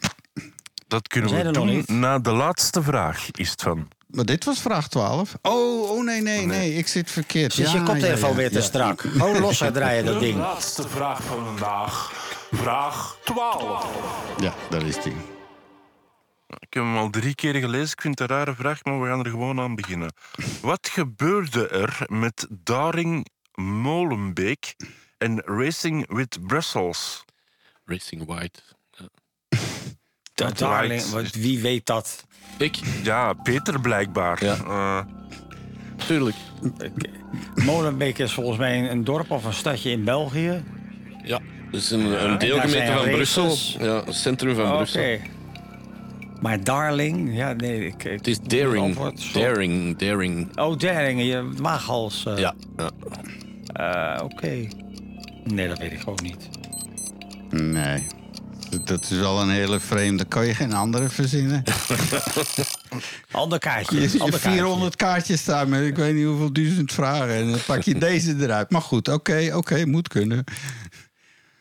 [0.89, 1.89] Dat kunnen We doen niet.
[1.89, 3.31] na de laatste vraag.
[3.31, 3.89] Is het van.
[4.07, 5.35] Maar dit was vraag 12.
[5.43, 6.75] Oh, oh nee, nee, nee.
[6.75, 7.57] Ik zit verkeerd.
[7.57, 8.65] Dus je Ja, koptelefoon ja, ja, weer te ja.
[8.65, 9.01] strak.
[9.01, 10.39] Gewoon losser draaien dat De ding.
[10.39, 12.13] laatste vraag van vandaag.
[12.53, 13.87] Vraag 12.
[14.41, 15.13] Ja, daar is die.
[16.59, 17.93] Ik heb hem al drie keer gelezen.
[17.93, 20.13] Ik vind het een rare vraag, maar we gaan er gewoon aan beginnen.
[20.61, 24.77] Wat gebeurde er met Daring Molenbeek
[25.19, 27.25] en Racing with Brussels?
[27.85, 28.61] Racing White.
[30.35, 32.27] Dat darling, wat- wie weet dat?
[32.59, 34.45] Ik, Ja, Peter blijkbaar.
[34.45, 34.57] Ja.
[34.57, 35.01] Eh,
[36.07, 36.37] tuurlijk.
[37.55, 40.65] Molenbeek is volgens mij een, dorp of een stadje in België.
[41.25, 41.41] Ja,
[41.71, 43.13] dat is een, deelgemeente van races.
[43.15, 43.85] Brussel.
[43.87, 44.77] Ja, het centrum van Oké.
[44.77, 45.19] Brussel.
[46.41, 47.87] Maar Darling, ja, nee.
[47.87, 48.97] Ik, Het is Daring.
[49.33, 50.59] Daring, Daring.
[50.59, 52.27] Oh, Daring, je maaghals.
[52.27, 52.39] eh.
[52.39, 52.91] Ja, ja.
[53.75, 54.69] Eh, Oké.
[55.45, 56.49] Nee, dat weet ik gewoon niet.
[57.51, 58.07] Nee.
[58.85, 60.25] Dat is wel een hele vreemde.
[60.25, 61.63] Kan je geen andere verzinnen?
[63.31, 64.01] Ander kaartje.
[64.01, 64.51] Je, je ander kaartje.
[64.51, 67.35] 400 kaartjes staan met ik weet niet hoeveel duizend vragen.
[67.35, 68.71] En dan pak je deze eruit.
[68.71, 70.45] Maar goed, oké, oké, moet kunnen.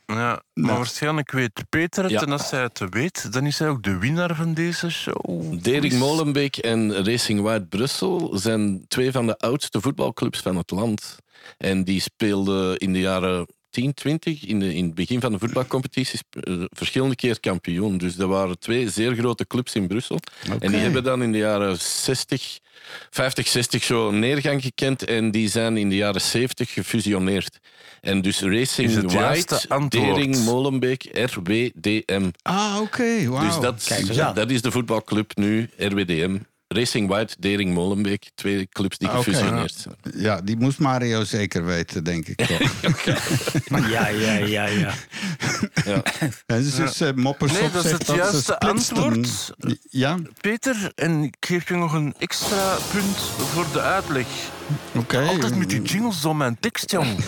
[0.05, 2.11] ja, maar waarschijnlijk weet Peter het.
[2.11, 2.21] Ja.
[2.21, 5.63] En als hij het weet, dan is hij ook de winnaar van deze show.
[5.63, 11.17] Dering Molenbeek en Racing White Brussel zijn twee van de oudste voetbalclubs van het land.
[11.57, 15.39] En die speelden in de jaren 10, 20, in, de, in het begin van de
[15.39, 17.97] voetbalcompetities, eh, verschillende keer kampioen.
[17.97, 20.19] Dus dat waren twee zeer grote clubs in Brussel.
[20.59, 22.59] En die hebben dan in de jaren 60,
[23.09, 25.03] 50, 60 zo een neergang gekend.
[25.03, 27.59] En die zijn in de jaren 70 gefusioneerd.
[28.01, 29.87] En dus Racing White.
[29.89, 32.29] Dering Molenbeek, RWDM.
[32.41, 33.45] Ah, oké, wauw.
[33.45, 36.37] Dus dat, Kijk dat is de voetbalclub nu, RWDM.
[36.73, 38.29] Racing White, Dering Molenbeek.
[38.35, 39.95] Twee clubs die Ah, gefusioneerd zijn.
[40.15, 42.35] Ja, die moest Mario zeker weten, denk ik.
[42.45, 42.71] toch.
[43.91, 44.93] Ja, ja, ja, ja.
[46.45, 49.53] En dus eh, Nee, dat is het dat juiste antwoord.
[49.89, 54.27] Ja, Peter, en ik geef je nog een extra punt voor de uitleg.
[54.95, 55.19] Oké.
[55.21, 57.17] Altijd met die jingles om mijn tekst, jong.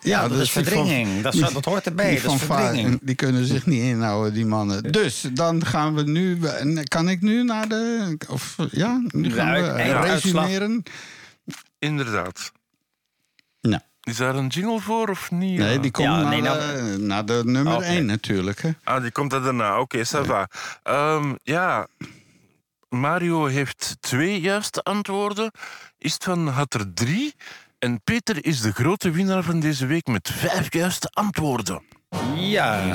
[0.00, 1.22] Ja, dat is van- verdringing.
[1.22, 2.10] Dat, is- dat hoort erbij.
[2.10, 2.98] Die Dat is verdringing.
[3.02, 4.82] die kunnen zich niet inhouden, die mannen.
[4.92, 6.38] Dus dan gaan we nu.
[6.84, 8.16] Kan ik nu naar de.
[8.28, 10.82] Of ja, nu gaan we ja, resumeren.
[11.78, 12.52] Inderdaad.
[13.60, 15.58] Nou, Is daar een jingle voor of niet?
[15.58, 17.84] nee, die komt Ja, naar, nee, nou- de, naar de nummer Oké.
[17.84, 18.62] 1 natuurlijk.
[18.62, 18.70] Hè.
[18.84, 19.80] Ah, die komt er daarna.
[19.80, 20.48] Oké, ça va.
[20.82, 21.86] Ehm, ja,
[22.88, 25.50] Mario heeft twee juiste antwoorden.
[25.98, 27.34] Istvan had er drie.
[27.78, 31.82] En Peter is de grote winnaar van deze week met vijf juiste antwoorden.
[32.36, 32.94] Ja.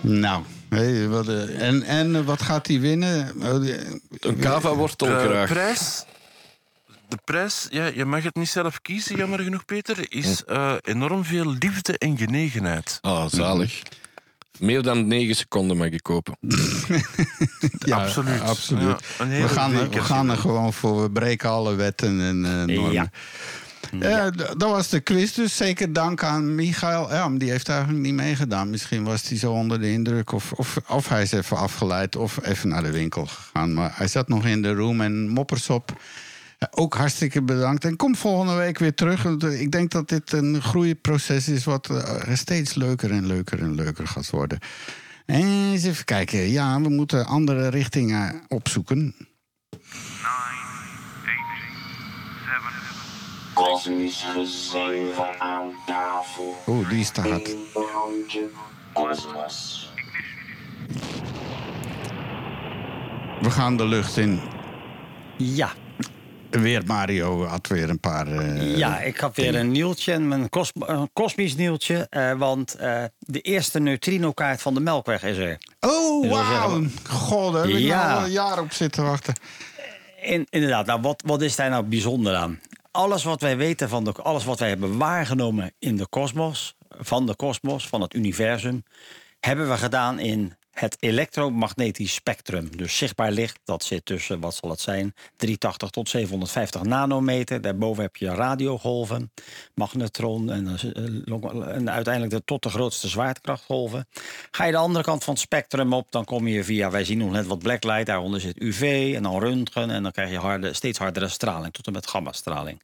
[0.00, 3.32] Nou, hé, wat, eh, en, en wat gaat hij winnen?
[3.42, 3.66] Oh,
[4.20, 5.48] Een kava-wortel De graag.
[5.48, 6.04] prijs,
[7.08, 11.24] de prijs ja, je mag het niet zelf kiezen, jammer genoeg, Peter, is eh, enorm
[11.24, 12.98] veel liefde en genegenheid.
[13.00, 13.82] Ah, zalig.
[14.60, 16.36] Meer dan negen seconden mag ik kopen.
[17.86, 18.40] ja, absoluut.
[18.40, 19.04] absoluut.
[19.18, 21.02] Ja, we, gaan er, we gaan er gewoon voor.
[21.02, 22.92] We breken alle wetten en eh, normen.
[22.92, 23.10] Ja.
[24.00, 24.26] Eh,
[24.56, 27.10] dat was de quiz, dus zeker dank aan Michael.
[27.10, 28.70] Ja, die heeft eigenlijk niet meegedaan.
[28.70, 30.32] Misschien was hij zo onder de indruk.
[30.32, 33.74] Of, of, of hij is even afgeleid of even naar de winkel gegaan.
[33.74, 35.90] Maar hij zat nog in de room en moppersop.
[35.90, 35.96] Eh,
[36.70, 37.84] Ook hartstikke bedankt.
[37.84, 39.24] En kom volgende week weer terug.
[39.24, 41.64] Eh, Ik denk dat dit een groeiproces is...
[41.64, 44.58] wat eh, steeds leuker en leuker en leuker gaat worden.
[45.26, 46.50] En eens even kijken.
[46.50, 49.14] Ja, we moeten andere richtingen opzoeken.
[53.54, 56.62] Kosmisch gezeven aan tafel.
[56.66, 57.56] Oeh, die staat.
[63.40, 64.40] We gaan de lucht in.
[65.36, 65.72] Ja.
[66.50, 68.26] Weer Mario had weer een paar...
[68.26, 72.06] eh, Ja, ik had weer een nieuwtje, een, kos, een kosmisch nieuwtje.
[72.10, 75.58] eh, want eh, de eerste neutrino-kaart van de Melkweg is er.
[75.80, 76.82] Oh, wil wauw.
[77.08, 78.06] God, daar heb ik Ja.
[78.06, 79.34] nou al een jaar op zitten wachten.
[80.22, 82.60] In, inderdaad, nou, wat, wat is daar nou bijzonder aan?
[82.90, 87.26] Alles wat wij weten van de, alles wat wij hebben waargenomen in de kosmos, van
[87.26, 88.84] de kosmos, van het universum,
[89.40, 92.76] hebben we gedaan in het elektromagnetisch spectrum.
[92.76, 97.60] Dus zichtbaar licht, dat zit tussen, wat zal het zijn, 380 tot 750 nanometer.
[97.60, 99.32] Daarboven heb je radiogolven,
[99.74, 104.08] magnetron en, eh, en uiteindelijk de, tot de grootste zwaartekrachtgolven.
[104.50, 107.18] Ga je de andere kant van het spectrum op, dan kom je via, wij zien
[107.18, 110.72] nog net wat blacklight, daaronder zit UV en dan röntgen en dan krijg je harde,
[110.72, 112.82] steeds hardere straling, tot en met gammastraling.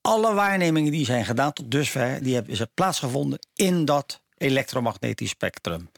[0.00, 5.88] Alle waarnemingen die zijn gedaan tot dusver, die hebben plaatsgevonden in dat elektromagnetisch spectrum.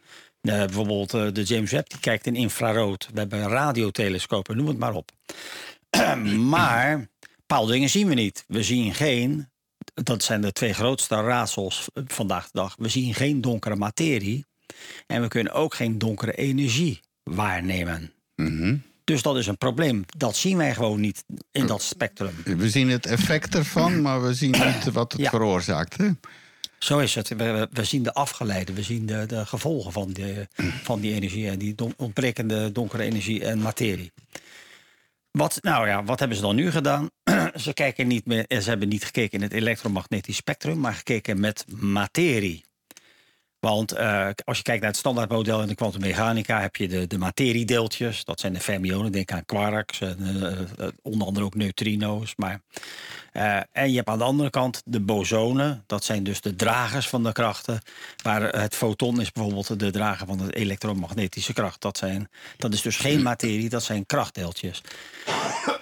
[0.40, 3.08] Eh, bijvoorbeeld eh, de James Webb die kijkt in infrarood.
[3.12, 5.10] We hebben radiotelescopen, noem het maar op.
[6.54, 8.44] maar bepaalde dingen zien we niet.
[8.46, 9.48] We zien geen,
[9.94, 12.74] dat zijn de twee grootste raadsels vandaag de dag.
[12.78, 14.46] We zien geen donkere materie.
[15.06, 18.12] En we kunnen ook geen donkere energie waarnemen.
[18.34, 18.76] Mhm.
[19.04, 20.04] Dus dat is een probleem.
[20.16, 22.34] Dat zien wij gewoon niet in dat spectrum.
[22.44, 25.30] We zien het effect ervan, maar we zien niet wat het Ja.
[25.30, 25.96] veroorzaakt.
[25.96, 26.10] Hè?
[26.78, 27.28] Zo is het.
[27.28, 30.48] We, we- zien de afgeleiden, we zien de, de gevolgen van die,
[30.82, 34.12] van die energie en die ontbrekende donkere energie en materie.
[35.30, 37.10] Wat, nou ja, wat hebben ze dan nu gedaan?
[37.64, 41.64] ze, kijken niet meer, ze hebben niet gekeken in het elektromagnetisch spectrum, maar gekeken met
[41.76, 42.64] materie.
[43.60, 47.18] Want eh, als je kijkt naar het standaardmodel in de kwantummechanica, heb je de, de
[47.18, 48.24] materiedeeltjes.
[48.24, 52.34] Dat zijn de fermionen, denk aan quarks, en, eh, eh, onder andere ook neutrino's.
[52.36, 52.60] Maar,
[53.72, 55.84] en je hebt aan de andere kant de bosonen.
[55.86, 57.80] Dat zijn dus de dragers van de krachten.
[58.22, 61.80] Waar het foton is bijvoorbeeld de drager van de elektromagnetische kracht.
[61.80, 64.82] Dat, zijn, dat is dus geen materie, dat zijn krachtdeeltjes.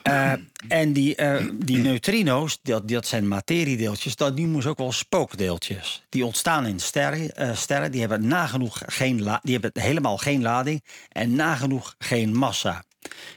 [0.06, 0.32] Eh,
[0.68, 6.02] en die, eh, die neutrino's, dat, dat zijn materiedeeltjes, dat noemen ze ook wel spookdeeltjes.
[6.08, 10.42] Die ontstaan in sterren, eh, sterren die hebben nagenoeg geen la- die hebben helemaal geen
[10.42, 12.84] lading en nagenoeg geen massa.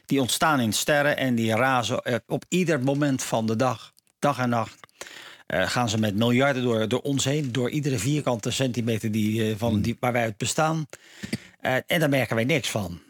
[0.06, 4.50] Die ontstaan in sterren en die razen op ieder moment van de dag, dag en
[4.50, 4.78] nacht.
[5.52, 9.98] gaan ze met miljarden door, door ons heen, door iedere vierkante centimeter die, van die,
[10.00, 10.88] waar wij uit bestaan.
[11.62, 13.02] En daar merken wij niks van.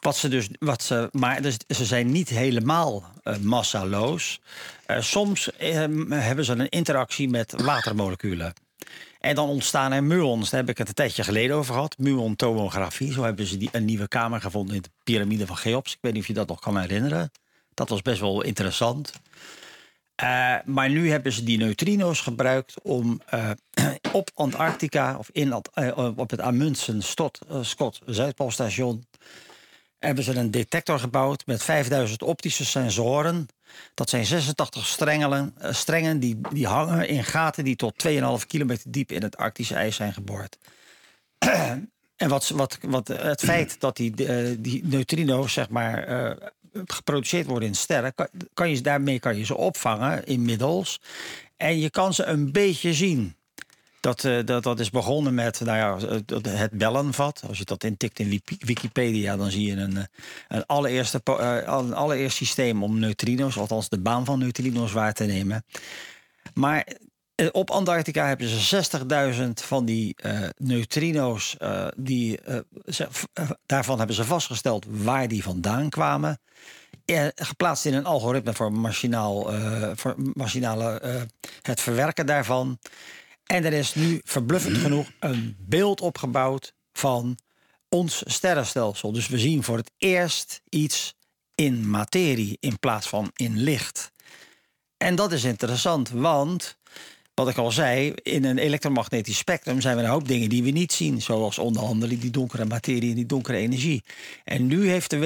[0.00, 4.40] Wat ze dus, wat ze, maar dus, ze zijn niet helemaal eh, massaloos.
[4.86, 5.74] Eh, soms eh,
[6.08, 8.52] hebben ze een interactie met watermoleculen.
[9.20, 10.50] En dan ontstaan er muons.
[10.50, 11.98] Daar heb ik het een tijdje geleden over gehad.
[11.98, 13.12] Muontomografie.
[13.12, 15.92] Zo hebben ze die, een nieuwe kamer gevonden in de piramide van Cheops.
[15.92, 17.30] Ik weet niet of je dat nog kan herinneren.
[17.74, 19.12] Dat was best wel interessant.
[20.14, 23.20] Eh, maar nu hebben ze die neutrino's gebruikt om
[24.12, 25.54] op Antarctica of in,
[26.16, 29.06] op het Amundsen Stot- eh, Scott Zuidpoolstation
[29.98, 33.48] hebben ze een detector gebouwd met 5000 optische sensoren.
[33.94, 38.90] Dat zijn 86 strengelen, eh, strengen die, die hangen in gaten die tot 2,5 kilometer
[38.90, 40.58] diep in het Arctische ijs zijn geboord.
[42.16, 46.48] en wat, wat, wat, het feit dat die, eh, die neutrino's zeg maar, eh,
[46.84, 51.00] geproduceerd worden in sterren, kan, kan je, daarmee kan je ze opvangen inmiddels.
[51.56, 53.35] En je kan ze een beetje zien.
[54.06, 56.16] Dat, eh, dat, dat is begonnen met nou ja,
[56.46, 57.42] het- bellenvat.
[57.48, 60.04] Als je dat intikt in Wiki- Wikipedia, dan zie je een, eh,
[60.48, 65.24] een, allereerste, eh, een allereerst systeem om neutrino's, althans de baan van neutrino's, waar te
[65.24, 65.64] nemen.
[66.54, 66.86] Maar
[67.52, 70.16] op Antarctica hebben ze 60.000 van die
[70.56, 71.56] neutrino's.
[71.96, 72.38] die,
[73.66, 76.40] daarvan hebben ze vastgesteld waar die vandaan kwamen.
[77.34, 79.52] Geplaatst in een algoritme voor, machinaal,
[79.94, 81.00] voor machinale,
[81.62, 82.78] het verwerken daarvan.
[83.46, 87.38] En er is nu verbluffend genoeg een beeld opgebouwd van
[87.88, 89.12] ons sterrenstelsel.
[89.12, 91.14] Dus we zien voor het eerst iets
[91.54, 94.12] in materie in plaats van in licht.
[94.96, 96.78] En dat is interessant, want
[97.36, 100.70] wat ik al zei, in een elektromagnetisch spectrum zijn er een hoop dingen die we
[100.70, 104.04] niet zien, zoals onder andere die donkere materie en die donkere energie.
[104.44, 105.18] En nu heeft de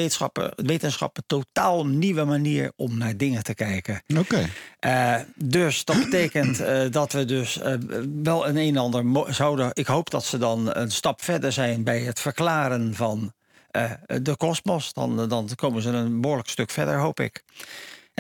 [0.57, 4.03] wetenschap, een totaal nieuwe manier om naar dingen te kijken.
[4.19, 4.49] Oké.
[4.79, 7.75] Eh, dus dat betekent eh, dat we dus eh,
[8.23, 9.71] wel een een en ander zouden.
[9.73, 13.33] Ik hoop dat ze dan een stap verder zijn bij het verklaren van
[13.71, 13.91] eh,
[14.23, 14.93] de kosmos.
[14.93, 17.45] Dan, dan komen ze een behoorlijk stuk verder, hoop ik.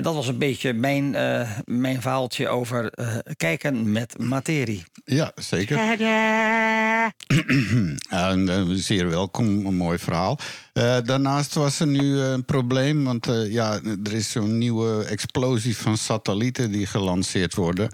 [0.01, 4.85] En dat was een beetje mijn, eh, mijn verhaaltje over eh, kijken met materie.
[5.05, 5.79] Ja, zeker.
[8.09, 10.39] En, eh, zeer welkom, een mooi verhaal.
[10.73, 15.77] Eh, daarnaast was er nu een probleem, want eh, ja, er is zo'n nieuwe explosie
[15.77, 17.91] van satellieten die gelanceerd worden.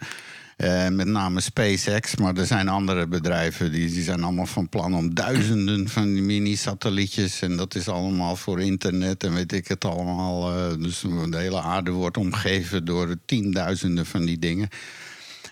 [0.56, 4.94] Eh, met name SpaceX, maar er zijn andere bedrijven die, die zijn allemaal van plan
[4.94, 7.42] om duizenden van die mini-satellietjes.
[7.42, 10.52] En dat is allemaal voor internet en weet ik het allemaal.
[10.52, 11.00] eh, dus
[11.30, 14.68] de hele aarde wordt omgeven door tienduizenden van die dingen.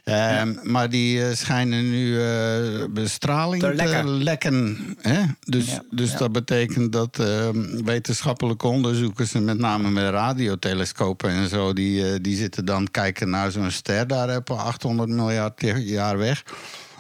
[0.05, 4.79] Ehm, Maar die eh, schijnen nu eh, bestraling Te te lekken.
[5.01, 5.23] hè?
[5.41, 11.49] Dus, Ja, dus dat betekent dat ehm, wetenschappelijke onderzoekers, en met name met radiotelescopen en
[11.49, 16.19] zo, die, eh, die zitten dan kijken naar zo'n ster daar op 800 miljard jaar
[16.19, 16.43] weg.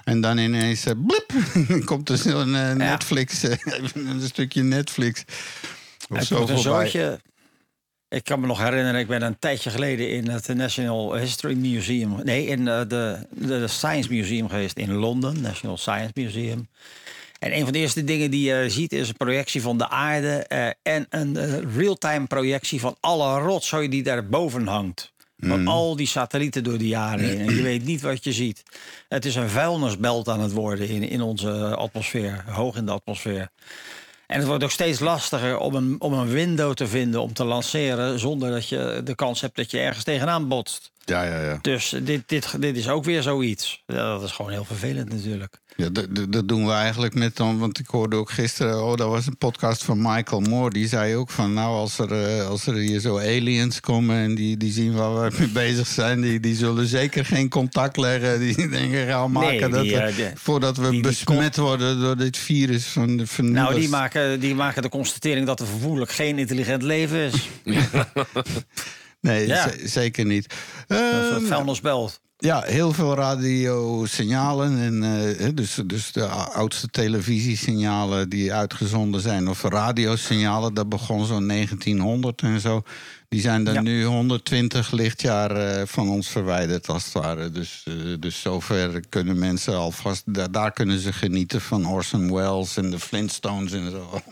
[0.04, 1.32] En dan ineens, blip,
[1.84, 3.42] komt er zo'n Netflix,
[3.94, 5.24] een stukje Netflix.
[6.08, 7.20] Of zo een zootje.
[8.14, 12.16] Ik kan me nog herinneren, ik ben een tijdje geleden in het National History Museum.
[12.22, 16.68] Nee, in eh, de, de Science Museum geweest in Londen, National Science Museum.
[17.38, 20.28] En een van de eerste dingen die je ziet is een projectie van de aarde
[20.28, 21.36] eh, en een
[21.76, 25.12] real-time projectie van alle rotzooi die daarboven hangt.
[25.38, 27.38] Van al die satellieten door de jaren heen.
[27.38, 28.62] En je weet niet wat je ziet.
[29.08, 33.48] Het is een vuilnisbelt aan het worden in, in onze atmosfeer, hoog in de atmosfeer.
[34.26, 37.44] En het wordt ook steeds lastiger om een, om een window te vinden om te
[37.44, 40.92] lanceren zonder dat je de kans hebt dat je ergens tegenaan botst.
[41.04, 41.58] Ja, ja, ja.
[41.60, 43.82] Dus dit, dit, dit is ook weer zoiets.
[43.86, 45.60] Ja, dat is gewoon heel vervelend natuurlijk.
[45.76, 48.96] Ja, dat- dat- dat doen we eigenlijk met dan, want ik hoorde ook gisteren, oh,
[48.96, 50.70] dat was een podcast van Michael Moore.
[50.70, 54.34] Die zei ook van, nou, als er, eh, als er hier zo aliens komen en
[54.34, 58.38] die, die zien waar we mee bezig zijn, die, die zullen zeker geen contact leggen.
[58.40, 62.36] Die denken, gaan maken Nee, dat we- eh, voordat we die- besmet worden door dit
[62.36, 63.68] virus van de vernielers.
[63.68, 67.48] Nou, die maken, die maken de constatering dat er vervoerlijk geen intelligent leven is.
[69.20, 69.70] Nee, Ja.
[69.84, 70.54] zeker niet.
[70.86, 72.20] Dat is Ehm, vuilnisbelt.
[72.44, 74.78] Ja, heel veel radiosignalen.
[74.78, 75.02] En,
[75.38, 82.42] eh, dus, dus de oudste televisiesignalen die uitgezonden zijn, of radiosignalen, dat begon zo'n 1900
[82.42, 82.82] en zo.
[83.34, 83.80] Die zijn dan Ja.
[83.80, 87.50] nu 120 lichtjaar eh, van ons verwijderd, als het ware.
[87.50, 92.76] Dus, eh, dus zover kunnen mensen alvast, da- daar kunnen ze genieten van Orson Welles
[92.76, 94.10] en de Flintstones en zo.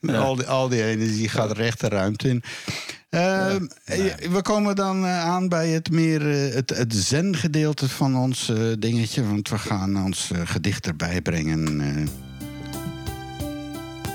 [0.00, 2.42] Dus al, die, al die energie gaat recht de ruimte in.
[3.10, 6.20] Ehm, eh, We komen dan eh, aan bij het meer
[6.54, 9.26] het, het zen-gedeelte van ons eh, dingetje.
[9.26, 11.80] Want we gaan ons gedicht erbij brengen.
[11.80, 12.02] eh.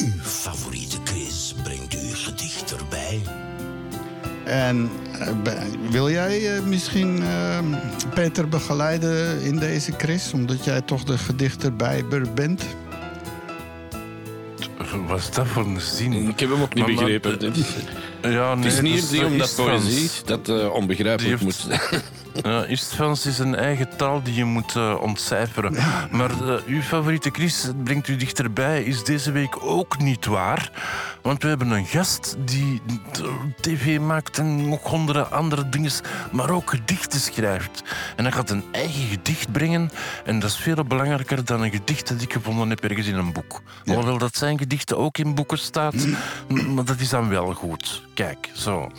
[0.05, 0.23] Uw
[4.51, 5.27] En eh,
[5.89, 7.59] wil jij eh, misschien eh,
[8.13, 10.33] Peter begeleiden in deze quiz?
[10.33, 12.63] Omdat jij toch de gedichterbijer bent?
[15.07, 16.13] Wat is dat voor een zin?
[16.13, 17.31] Ik heb hem ook niet Maar- begrepen.
[17.31, 17.65] Het is,
[18.21, 22.03] Ja, nee, het is niet dat omdat dat is poëzie dat eh, onbegrijpelijk moet heeft-
[22.33, 22.53] zijn.
[22.53, 25.73] Ja, Istfans is een eigen taal die je moet eh, ontcijferen.
[26.11, 30.71] Maar eh, uw favoriete Chris, brengt u dichterbij, is deze week ook niet waar.
[31.21, 32.81] Want we hebben een gast die
[33.61, 35.91] tv maakt en nog honderd andere dingen,
[36.31, 37.83] maar ook gedichten schrijft.
[38.15, 39.91] En hij gaat een eigen gedicht brengen.
[40.25, 43.33] En dat is veel belangrijker dan een gedicht dat ik gevonden heb ergens in een
[43.33, 43.61] boek.
[43.85, 45.95] Alhoewel dat zijn gedichten ook in boeken staat,
[46.47, 48.01] m- maar dat is dan wel goed.
[48.13, 48.91] Kijk, zo.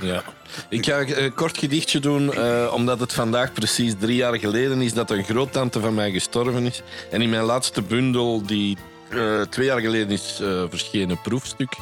[0.00, 0.22] Ja.
[0.68, 4.92] Ik ga een kort gedichtje doen, eh, omdat het vandaag precies drie jaar geleden is
[4.92, 6.82] dat een groottante van mij gestorven is.
[7.10, 8.76] En in mijn laatste bundel, die
[9.08, 11.76] eh, twee jaar geleden is eh, verschenen, proefstuk,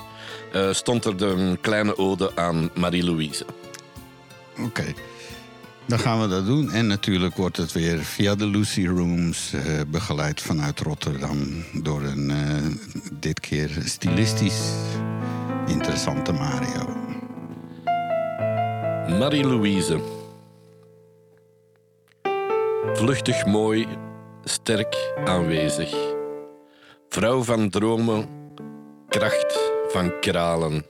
[0.52, 3.44] eh, stond er een kleine ode aan Marie-Louise.
[4.58, 4.84] Oké.
[5.86, 6.70] Dan gaan we dat doen.
[6.70, 11.64] En natuurlijk wordt het weer via de Lucy Rooms eh, begeleid vanuit Rotterdam.
[11.72, 12.36] Door een eh,
[13.12, 14.60] dit keer stilistisch
[15.66, 17.11] interessante Mario.
[19.08, 20.00] Marie-Louise.
[22.92, 23.86] Vluchtig mooi,
[24.44, 25.94] sterk aanwezig.
[27.08, 28.28] Vrouw van dromen,
[29.08, 29.58] kracht
[29.88, 30.84] van kralen.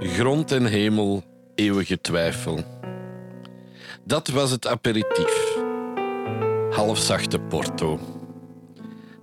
[0.00, 1.22] Grond en hemel,
[1.54, 2.58] eeuwige twijfel.
[4.02, 5.56] Dat was het aperitief.
[6.70, 7.98] Halfzachte porto.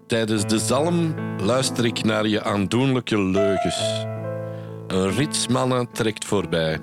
[0.07, 4.05] Tijdens de zalm luister ik naar je aandoenlijke leugens.
[4.91, 6.79] Een rits mannen trekt voorbij.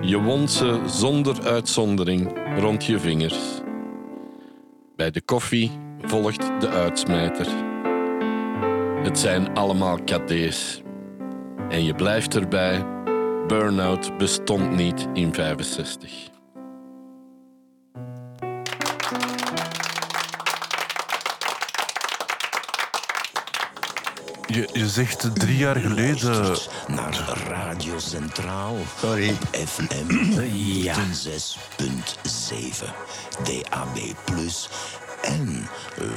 [0.00, 3.38] Je wond ze zonder uitzondering rond je vingers.
[4.96, 5.70] Bij de koffie
[6.00, 7.46] volgt de uitsmijter.
[9.02, 10.82] Het zijn allemaal cadees.
[11.68, 12.86] En je blijft erbij.
[13.46, 16.35] Burnout bestond niet in 65.
[24.56, 26.56] Je, je zegt drie jaar geleden...
[26.86, 28.76] Naar Radio Centraal.
[28.98, 29.28] Sorry.
[29.28, 30.94] Op FM Ja.
[30.94, 31.00] 106.7.
[33.44, 34.68] DAB Plus
[35.22, 35.68] en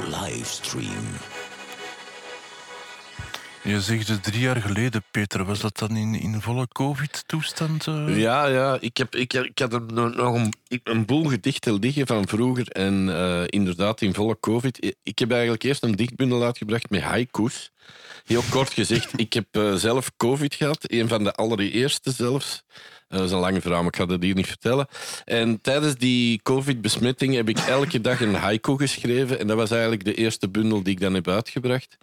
[0.06, 1.06] livestream.
[3.62, 5.44] Je zegt drie jaar geleden, Peter.
[5.44, 7.86] Was dat dan in, in volle covid-toestand?
[7.86, 8.18] eh?
[8.18, 10.52] Ja, ja ik, heb, ik, ik had er nog een,
[10.84, 12.68] een boel gedichten liggen van vroeger.
[12.68, 14.94] En eh, inderdaad, in volle COVID.
[15.02, 17.70] Ik heb eigenlijk eerst een dichtbundel uitgebracht met haiku's.
[18.30, 20.78] Heel kort gezegd, ik heb eh, zelf COVID gehad.
[20.86, 22.62] Een van de allereerste zelfs.
[23.10, 24.86] Eh, dat is een lange verhaal, maar ik ga dat hier niet vertellen.
[25.24, 29.38] En tijdens die COVID-besmetting heb ik elke dag een haiku geschreven.
[29.38, 31.96] En dat was eigenlijk de eerste bundel die ik dan heb uitgebracht.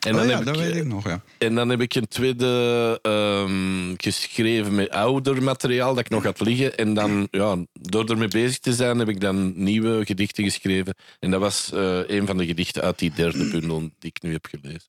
[0.00, 1.22] En oh ja, heb dat ik, weet eh, ik nog, ja.
[1.38, 6.40] en dan heb ik een tweede ehm, geschreven met ouder materiaal dat ik nog had
[6.40, 6.76] liggen.
[6.76, 10.94] En dan, ja, door ermee bezig te zijn, heb ik dan nieuwe gedichten geschreven.
[11.20, 14.32] En dat was eh, een van de gedichten uit die derde bundel die ik nu
[14.32, 14.88] heb gelezen.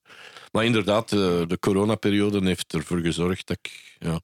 [0.52, 3.96] Maar inderdaad, eh, de coronaperiode heeft ervoor gezorgd dat ik...
[3.98, 4.20] Ja,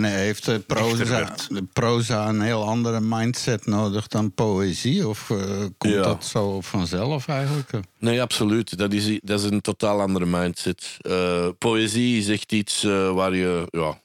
[0.00, 1.34] Nee, heeft eh, proza,
[1.72, 5.08] proza een heel andere mindset nodig dan poëzie?
[5.08, 5.38] Of eh,
[5.78, 6.02] komt Ja.
[6.02, 7.70] dat zo vanzelf eigenlijk?
[7.98, 8.78] Nee, absoluut.
[8.78, 10.96] Dat is, dat is een totaal andere mindset.
[11.00, 13.98] Eh, poëzie is echt iets eh, waar je ja,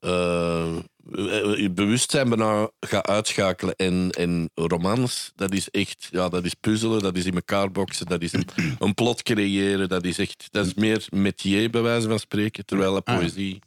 [0.00, 0.76] eh,
[1.56, 3.76] je bewustzijn bijna gaat uitschakelen.
[3.76, 8.06] En, en romans, dat is echt ja, dat is puzzelen, dat is in elkaar boksen,
[8.06, 8.46] dat is een,
[8.78, 9.88] een plot creëren.
[9.88, 12.64] Dat is, echt, dat is meer métier, bij wijze van spreken.
[12.64, 13.58] Terwijl de poëzie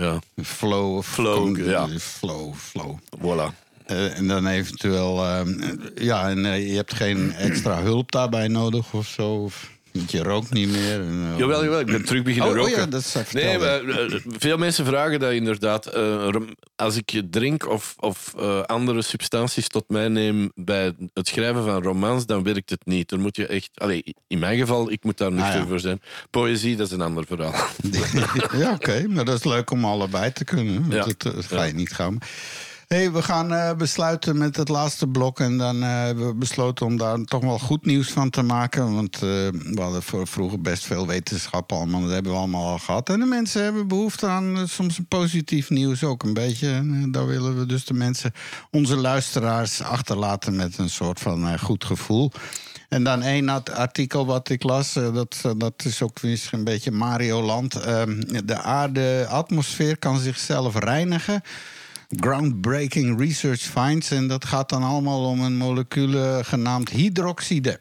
[0.00, 1.88] Ja, Flow, of Flow, ja.
[1.98, 2.98] Flow, flow.
[3.18, 3.54] voilà.
[3.86, 8.92] Eh, en dan eventueel, ehm, ja, en eh, je hebt geen extra hulp daarbij nodig
[8.92, 9.32] of zo.
[9.32, 9.70] Of,
[10.06, 11.00] je rookt niet meer.
[11.00, 12.80] En, eh, Jawel, jawel, ik ben terug beginnen Oh, oh roken.
[12.80, 15.86] ja, dat is Nee, maar, eh, veel mensen vragen dat inderdaad.
[15.86, 16.28] eh,
[16.76, 18.34] als ik drink of, of
[18.66, 23.08] andere substanties tot mij neem bij het schrijven van romans, dan werkt het niet.
[23.08, 23.70] Dan moet je echt...
[23.74, 25.66] Allee, in mijn geval, ik moet daar nuchter Ah, ja.
[25.66, 26.00] voor zijn.
[26.30, 27.54] Poëzie, dat is een ander verhaal.
[28.62, 30.80] ja, oké, maar dat is leuk om allebei te kunnen.
[30.80, 31.04] Want Ja.
[31.04, 32.18] dat, dat ga je niet gaan.
[32.94, 35.40] Hey, we gaan eh, besluiten met het laatste blok.
[35.40, 38.94] En dan eh, hebben we besloten om daar toch wel goed nieuws van te maken.
[38.94, 42.00] Want eh, we hadden vroeger best veel wetenschap allemaal.
[42.00, 43.08] Dat hebben we allemaal al gehad.
[43.08, 46.70] En de mensen hebben behoefte aan soms positief nieuws ook een beetje.
[46.70, 48.32] En daar willen we dus de mensen,
[48.70, 52.32] onze luisteraars, achterlaten met een soort van goed gevoel.
[52.88, 56.90] En dan één art- artikel wat ik las, dat, dat is ook weer een beetje
[56.90, 57.74] Mario Land.
[57.74, 61.42] Ehm, de aarde atmosfeer kan zichzelf reinigen.
[62.16, 64.10] Groundbreaking research finds.
[64.10, 67.80] En dat gaat dan allemaal om een molecule genaamd hydroxide.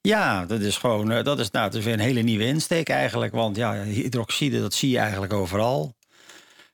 [0.00, 3.32] Ja, dat is gewoon, eh, dat is, nou, dat weer een hele nieuwe insteek eigenlijk.
[3.32, 5.94] Want ja, hydroxide, dat zie je eigenlijk overal.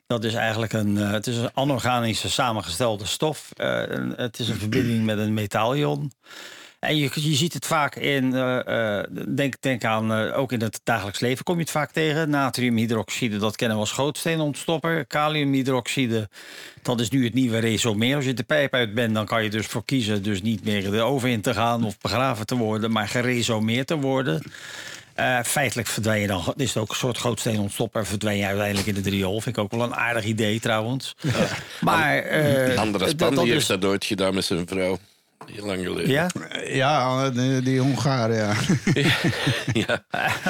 [0.07, 3.51] Dat is eigenlijk een, eh, het is een anorganische samengestelde stof.
[3.57, 3.83] Eh,
[4.17, 6.13] het is een verbinding met een metaalion.
[6.79, 10.61] En je, je ziet het vaak in, eh, eh, denk, denk aan, eh, ook in
[10.63, 12.31] het dagelijks leven kom je het vaak tegen.
[12.31, 15.07] Natriumhydroxide, dat kennen we als grootsteenontstopper.
[15.07, 16.29] Kaliumhydroxide,
[16.83, 18.17] dat is nu het nieuwe resomeer.
[18.17, 20.23] Als je de pijp uit bent, dan kan je dus voor kiezen...
[20.23, 22.91] dus niet meer de oven in te gaan of begraven te worden...
[22.91, 24.43] maar geresomeerd te worden.
[25.45, 28.07] Feitelijk verdwijn je dan, is het ook een soort grootsteenontstopper...
[28.07, 29.41] verdwijn je uiteindelijk in de riool.
[29.41, 31.15] Vind ik ook wel een aardig idee trouwens.
[31.81, 32.23] Maar...
[32.93, 34.99] dat- dat die is- heeft dat ooit gedaan met zijn vrouw.
[35.53, 36.11] Heel lang geleden.
[36.11, 36.29] Ja?
[36.67, 38.53] Ja, die, die Hongaren, ja.
[39.87, 40.05] Ja.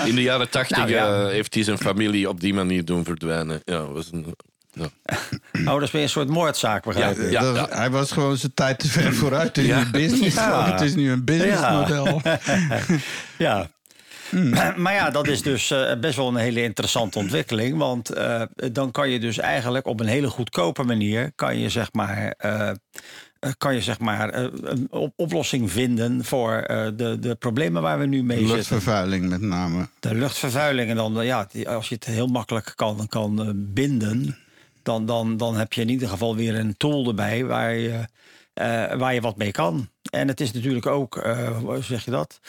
[0.05, 1.25] In de jaren tachtig Nou, ja.
[1.25, 3.61] eh, heeft hij zijn familie op die manier doen verdwijnen.
[3.65, 4.35] Ja, was een,
[4.73, 4.89] ja.
[5.53, 7.31] Oh, dat is weer een soort moordzaak, begrijp ik.
[7.31, 7.67] Ja.
[7.71, 9.81] Hij was gewoon zijn tijd te ver vooruit in Ja.
[9.83, 10.37] die business.
[10.37, 10.71] Ja.
[10.73, 12.21] Het is nu een businessmodel.
[13.39, 13.69] Ja.
[14.31, 14.51] Hmm.
[14.77, 17.79] Maar ja, dat is dus eh, best wel een hele interessante ontwikkeling.
[17.79, 18.43] Want eh,
[18.73, 21.33] dan kan je dus eigenlijk op een hele goedkope manier...
[21.35, 22.35] kan je zeg maar,
[23.59, 26.25] kan je zeg maar eh, een op- oplossing vinden...
[26.25, 28.57] voor eh, de, de problemen waar we nu mee zitten.
[28.57, 29.89] Luchtvervuiling met name.
[30.01, 30.91] De luchtvervuiling.
[30.91, 34.37] En dan, eh, ja, als je het heel makkelijk kan, kan eh, binden...
[34.83, 38.05] Dan, dan, dan heb je in ieder geval weer een tool erbij waar je,
[38.55, 39.89] eh, waar je wat mee kan.
[40.11, 42.41] En het is natuurlijk ook, eh, hoe zeg je dat?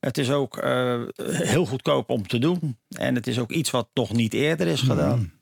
[0.00, 2.78] Het is ook eh, heel goedkoop om te doen.
[2.88, 5.32] En het is ook iets wat nog niet eerder is gedaan.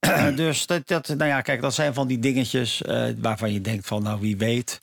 [0.36, 3.86] dus dat, dat, nou ja, kijk, dat zijn van die dingetjes eh, waarvan je denkt
[3.86, 4.80] van, nou wie weet.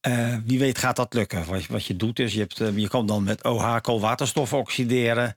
[0.00, 1.44] eh, wie weet gaat dat lukken.
[1.46, 4.52] Wat, je- wat je doet is, je, hebt, eh, je kan dan met OH koolwaterstof
[4.52, 5.36] oxideren.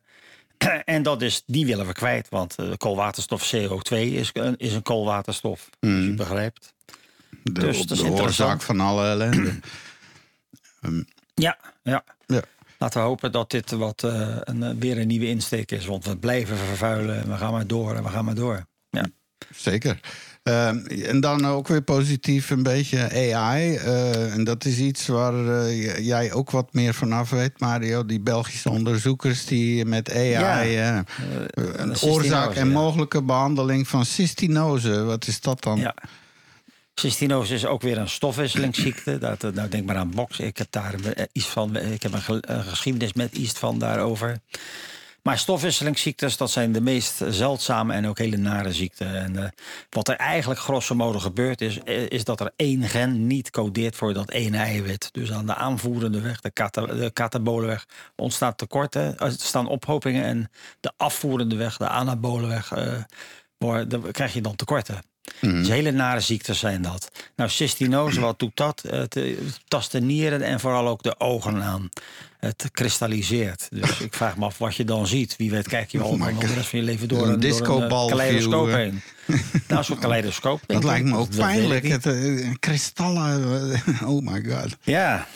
[0.86, 2.28] en dat is, die willen we kwijt.
[2.30, 5.70] Want koolwaterstof CO2 is, een- is een koolwaterstof.
[5.80, 6.74] Als je begrijpt.
[7.44, 9.60] De, Dus dat is de oorzaak van alle ellende.
[11.34, 12.04] Ja, ja.
[12.26, 12.42] Ja.
[12.78, 15.86] Laten we hopen dat dit wat, een, weer een nieuwe insteek is.
[15.86, 18.66] Want we blijven vervuilen en we gaan maar door en we gaan maar door.
[19.56, 20.00] Zeker.
[20.44, 23.76] Ehm, en dan ook weer positief een beetje AI.
[23.76, 28.06] eh, en dat is iets waar eh, jij ook wat meer vanaf weet, Mario.
[28.06, 30.30] Die Belgische onderzoekers die met AI...
[30.30, 30.64] Ja.
[30.64, 31.00] eh,
[31.54, 32.74] een oorzaak en ja.
[32.74, 35.04] mogelijke behandeling van cystinose.
[35.04, 35.80] Wat is dat dan?
[35.80, 35.96] Ja.
[36.94, 39.18] Cystinose is ook weer een stofwisselingsziekte.
[39.18, 40.46] Dat, nou, denk maar aan boksen.
[40.46, 40.96] Ik heb daar
[41.32, 41.76] iets van.
[41.76, 44.40] Ik heb een, ge- een geschiedenis met iets van daarover.
[45.24, 49.16] Maar stofwisselingsziektes, dat zijn de meest zeldzame en ook hele nare ziekten.
[49.16, 49.50] En eh,
[49.90, 53.96] wat er eigenlijk grosso modo gebeurt is, eh, is dat er één gen niet codeert
[53.96, 55.10] voor dat ene eiwit.
[55.12, 57.86] Dus aan de aanvoerende weg, de, kata de katabole weg,
[58.16, 60.24] ontstaat tekorten, er staan ophopingen.
[60.24, 62.94] En de afvoerende weg, de anabole weg, eh,
[63.58, 65.02] waar- daar krijg je dan tekorten.
[65.42, 67.12] Dus hele nare ziektes zijn dat.
[67.36, 68.84] Nou, cystinose, wat doet dat?
[68.88, 69.38] Het eh,
[69.68, 71.90] tast de nieren en vooral ook de ogen aan.
[72.40, 73.68] Het kristalliseert.
[73.72, 75.36] Dus ik vraag me af wat je dan ziet.
[75.38, 77.50] Wie weet kijk je wel Oh de rest van je leven door Een een, door
[77.50, 79.02] een discobal eh, kaleidoscoop view, heen.
[79.68, 80.62] nou, soort kaleidoscoop.
[80.68, 81.88] Dat lijkt me ook Dat pijnlijk.
[81.88, 83.82] Het, eh, kristallen.
[84.06, 84.78] oh my god.
[84.82, 85.28] Ja,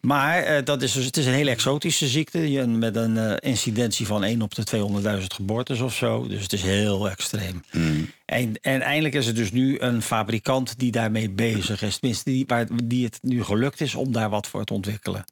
[0.00, 2.50] maar eh, dat is dus, het is een hele exotische ziekte.
[2.50, 4.64] je- Met een eh, incidentie van 1 op de
[5.20, 6.28] 200.000 geboortes of zo.
[6.28, 7.62] Dus het is heel extreem.
[8.24, 11.98] En, en eindelijk is er dus nu een fabrikant die daarmee bezig is.
[11.98, 15.24] Tenminste, die, waar, die het nu gelukt is om daar wat voor te ontwikkelen.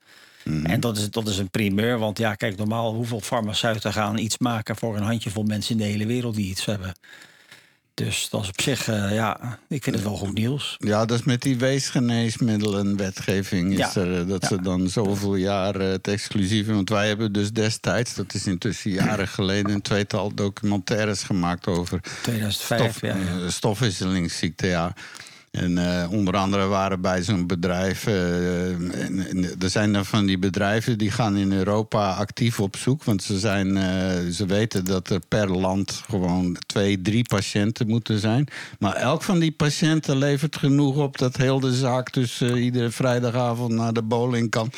[0.67, 1.99] En dat is, dat is een primeur.
[1.99, 5.85] Want ja, kijk, normaal hoeveel farmaceuten gaan iets maken voor een handjevol mensen in de
[5.91, 6.93] hele wereld die iets hebben.
[8.05, 10.77] Dus dat is op zich, eh, ja, ik vind het wel goed nieuws.
[10.79, 13.73] Ja, dat is met die weesgeneesmiddelenwetgeving.
[13.73, 13.95] Is Ja.
[13.95, 16.75] er, eh, dat ze dan zoveel jaar het exclusieve.
[16.75, 22.01] Want wij hebben dus destijds, dat is intussen jaren geleden, een tweetal documentaires gemaakt over
[22.23, 23.23] 2005, stof, ja, ja.
[23.25, 24.67] eh, stofwisselingsziekte.
[24.67, 24.95] Ja.
[25.59, 28.07] En eh, onder andere waren bij zo'n bedrijf.
[28.07, 32.77] eh, en, en er zijn dan van die bedrijven die gaan in Europa actief op
[32.77, 33.05] zoek.
[33.05, 38.19] Want ze, zijn, eh, ze weten dat er per land gewoon twee, drie patiënten moeten
[38.19, 38.47] zijn.
[38.79, 43.73] Maar elk van die patiënten levert genoeg op dat heel de zaak dus iedere vrijdagavond
[43.73, 44.71] naar de bowling kan.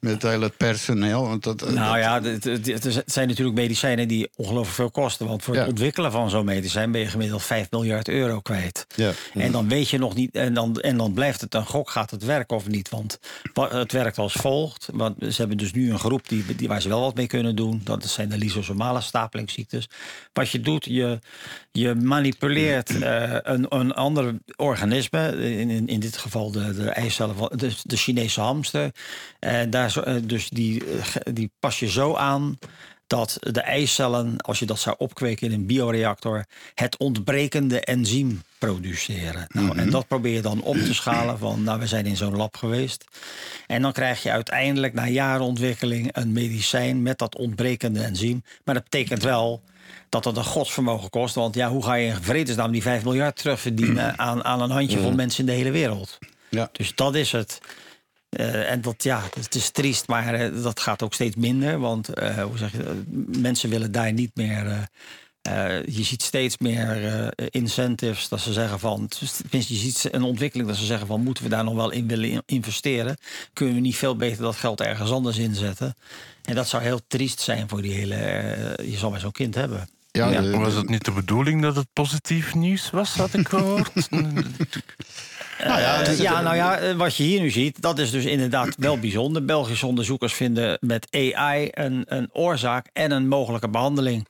[0.00, 1.22] Met het hele personeel.
[1.28, 4.90] Want dat, Nou dat- ja, het, het- het- het zijn natuurlijk medicijnen die ongelooflijk veel
[4.90, 5.26] kosten.
[5.26, 8.86] Want voor het ontwikkelen van zo'n medicijn ben je gemiddeld 5 miljard euro kwijt.
[8.96, 9.10] Ja.
[9.34, 12.10] En dan weet je nog niet, en dan, en dan blijft het een gok, gaat
[12.10, 12.88] het werken of niet?
[12.88, 13.18] Want
[13.52, 14.88] wa- het werkt als volgt.
[14.92, 17.56] Want ze hebben dus nu een groep die, die, waar ze wel wat mee kunnen
[17.56, 17.80] doen.
[17.84, 19.88] Dat zijn de lysosomale stapelingsziektes.
[20.32, 21.18] Wat je doet, je,
[21.72, 25.28] je manipuleert eh, een, een ander organisme.
[25.58, 28.90] In, in, in dit geval de, de eicellen van de, de Chinese hamster.
[29.38, 32.58] En daar, zo- eh, dus die, eh, die pas je zo aan
[33.10, 39.46] dat de eicellen, als je dat zou opkweken in een bioreactor, het ontbrekende enzym produceren.
[39.48, 42.36] Nou, En dat probeer je dan op te schalen van, nou, we zijn in zo'n
[42.36, 43.04] lab geweest.
[43.66, 48.42] En dan krijg je uiteindelijk na jaren ontwikkeling een medicijn met dat ontbrekende enzym.
[48.64, 49.62] Maar dat betekent wel
[50.08, 51.34] dat het een godsvermogen kost.
[51.34, 55.12] Want ja, hoe ga je in vredesnaam die 5 miljard terugverdienen aan, aan een handjevol
[55.12, 56.18] mensen in de hele wereld?
[56.48, 56.68] ja.
[56.72, 57.60] Dus dat is het.
[58.30, 61.78] Eh, en dat, ja, het is triest, maar eh, dat gaat ook steeds minder.
[61.78, 63.02] Want eh, hoe zeg je,
[63.38, 64.66] mensen willen daar niet meer.
[64.66, 64.82] eh,
[65.78, 69.08] eh, je ziet steeds meer eh, incentives dat ze zeggen van.
[69.08, 72.08] Tenminste, je ziet een ontwikkeling dat ze zeggen van moeten we daar nog wel in
[72.08, 73.16] willen in- investeren?
[73.52, 75.94] Kunnen we niet veel beter dat geld ergens anders inzetten?
[76.44, 78.16] En dat zou heel triest zijn voor die hele.
[78.90, 79.88] je zal maar zo'n kind hebben.
[80.10, 80.40] Ja, Ja.
[80.40, 83.92] de- Was het niet de bedoeling dat het positief nieuws was, had ik gehoord?
[85.66, 88.74] Nou ja, ja, nou ja, eh, wat je hier nu ziet, dat is dus inderdaad
[88.78, 89.44] wel bijzonder.
[89.44, 94.26] Belgische onderzoekers vinden met AI een, een oorzaak en een mogelijke behandeling.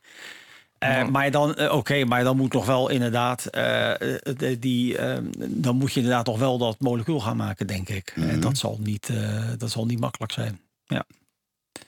[0.79, 5.77] Eh, Maar dan, eh, oké, maar dan moet nog wel inderdaad, de- die, eh, dan
[5.77, 8.13] moet je inderdaad nog wel dat molecuul gaan maken, denk ik.
[8.17, 10.61] En dat zal niet, eh, dat zal niet makkelijk zijn.
[10.87, 11.05] Ja.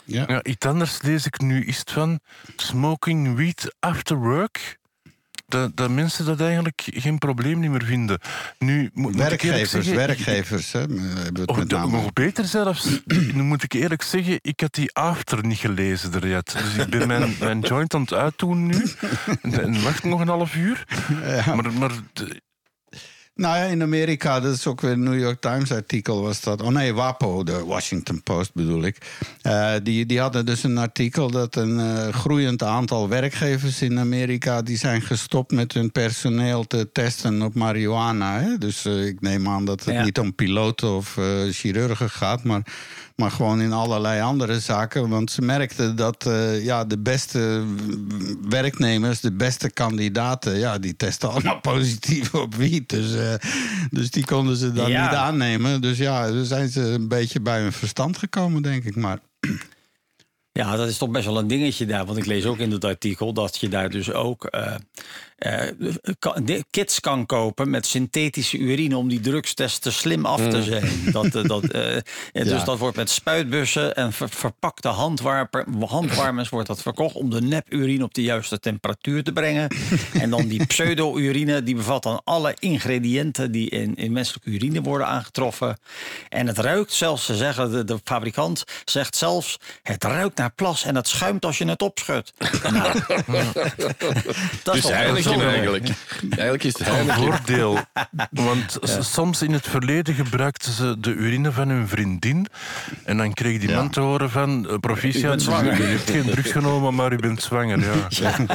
[0.04, 0.24] ja.
[0.28, 2.20] Ja, iets anders lees ik nu is het van
[2.56, 4.78] smoking weed after work.
[5.52, 8.18] Dat, dat mensen dat eigenlijk geen probleem niet meer vinden.
[8.58, 11.90] Nu, moet, Werkgevers, zeggen, werkgevers hè, hebben we het Of met de- name.
[11.92, 12.86] nog beter zelfs,
[13.34, 16.52] nu moet ik eerlijk zeggen, ik had die after niet gelezen er yet.
[16.58, 18.82] Dus ik ben mijn, mijn joint aan het uitdoen nu.
[19.42, 20.84] En, en wacht nog een half uur.
[21.46, 21.90] Maar, maar
[23.34, 26.62] Nou ja, in Amerika, dat is ook weer een New York Times artikel was dat.
[26.62, 28.96] Oh nee, WAPO, de Washington Post bedoel ik.
[29.42, 34.62] Eh, die, die hadden dus een artikel dat een eh, groeiend aantal werkgevers in Amerika...
[34.62, 38.40] die zijn gestopt met hun personeel te testen op marihuana.
[38.40, 38.58] Hè?
[38.58, 40.04] Dus eh, ik neem aan dat het Ja.
[40.04, 41.18] niet om piloten of
[41.50, 42.44] chirurgen gaat...
[42.44, 42.62] maar
[43.16, 45.08] maar gewoon in allerlei andere zaken.
[45.08, 47.64] Want ze merkten dat eh, ja, de beste
[48.48, 52.88] werknemers, de beste kandidaten, ja, die testen allemaal positief op wiet.
[52.88, 53.34] Dus, eh,
[53.90, 55.02] dus die konden ze dan Ja.
[55.06, 55.80] niet aannemen.
[55.80, 58.96] Dus ja, dan zijn ze een beetje bij hun verstand gekomen, denk ik.
[58.96, 59.18] Maar
[60.52, 62.06] Ja, dat is toch best wel een dingetje daar.
[62.06, 64.74] Want ik lees ook in het artikel dat je daar dus ook eh,
[66.70, 70.90] kits kan kopen met synthetische urine om die drugstesten slim af te zijn.
[71.12, 71.96] Dat, eh, dat, eh,
[72.32, 72.64] Dus Ja.
[72.64, 78.14] dat wordt met spuitbussen en ver- verpakte handwarmers wordt dat verkocht om de nepurine op
[78.14, 79.68] de juiste temperatuur te brengen.
[80.20, 85.06] en dan die pseudo-urine, die bevat dan alle ingrediënten die in, in menselijke urine worden
[85.06, 85.78] aangetroffen.
[86.28, 90.84] En het ruikt zelfs, ze zeggen, de, de fabrikant zegt zelfs, het ruikt naar plas
[90.84, 92.32] en het schuimt als je het opschudt.
[92.72, 92.92] Nou,
[94.62, 95.88] dat Dus toch Heineken eigenlijk.
[96.30, 97.78] Eigenlijk is het een voordeel.
[98.30, 102.46] Want soms in het verleden gebruikten ze de urine van hun vriendin.
[103.04, 103.76] En dan kreeg die Ja.
[103.76, 104.66] man te horen van...
[104.68, 107.80] eh, U proficiat, u heeft geen drugs genomen, maar u bent zwanger.
[108.08, 108.46] Ja.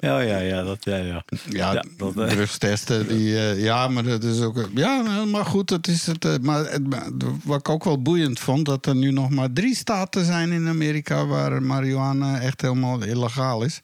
[0.00, 1.22] Ja, ja, ja, dat, ja, ja.
[1.48, 2.26] ja, Ja, dat, eh.
[2.28, 4.68] drugstesten, die, eh, ja, maar dat is ook...
[4.74, 6.24] Ja, nou, maar goed, dat is het.
[6.24, 7.06] eh, maar het, maar
[7.44, 8.66] wat ik ook wel boeiend vond...
[8.66, 11.26] dat er nu nog maar drie staten zijn in Amerika...
[11.26, 13.80] waar marihuana echt helemaal illegaal is.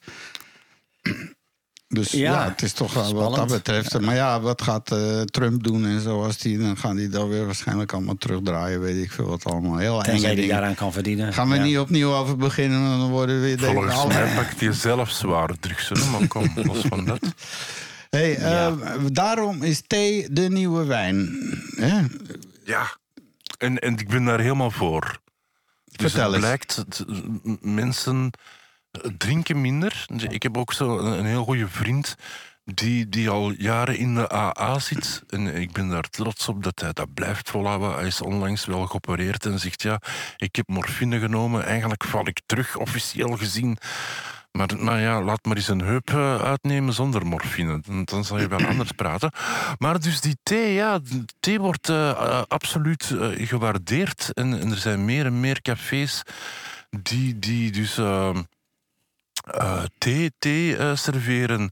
[1.87, 3.99] Dus ja, Ja, het is toch wel wat dat betreft.
[3.99, 6.23] Maar ja, wat gaat eh, Trump doen en zo?
[6.23, 8.81] Als die, dan gaan die dat weer waarschijnlijk allemaal terugdraaien.
[8.81, 9.77] Weet ik veel wat allemaal.
[9.77, 10.55] Heel enge Tenzij die dingen.
[10.55, 11.33] daaraan kan verdienen.
[11.33, 11.63] Gaan we Ja.
[11.63, 12.99] niet opnieuw over beginnen?
[12.99, 13.59] Dan worden we weer...
[13.59, 15.89] Volgens mij pakt hij zelf zware drugs.
[15.89, 17.19] hè, Maar kom, los van dat.
[18.09, 18.73] Hey, eh,
[19.11, 21.29] Daarom is thee de nieuwe wijn.
[21.75, 21.99] Hè?
[22.63, 22.97] Ja,
[23.57, 25.19] en, en ik ben daar helemaal voor.
[25.85, 26.43] Dus Vertel het eens.
[26.43, 27.05] blijkt,
[27.61, 28.31] mensen
[29.17, 30.05] drinken minder.
[30.29, 32.15] Ik heb ook zo een, heel goede vriend
[32.63, 35.23] die, die al jaren in de AA zit.
[35.29, 37.93] En ik ben daar trots op dat hij dat blijft volhouden.
[37.93, 40.01] Hij is onlangs wel geopereerd en zegt: Ja,
[40.37, 41.65] ik heb morfine genomen.
[41.65, 43.77] Eigenlijk val ik terug, officieel gezien.
[44.51, 47.79] Maar nou ja, laat maar eens een heup eh, uitnemen zonder morfine.
[47.81, 49.31] Dan, dan zal je wel anders praten.
[49.77, 50.99] Maar dus die thee, ja,
[51.39, 54.33] thee wordt eh, eh, absoluut gewaardeerd.
[54.33, 56.23] En, en er zijn meer en meer cafés
[57.01, 58.37] die, die dus eh,
[59.45, 61.71] eh, thee, thee eh, serveren.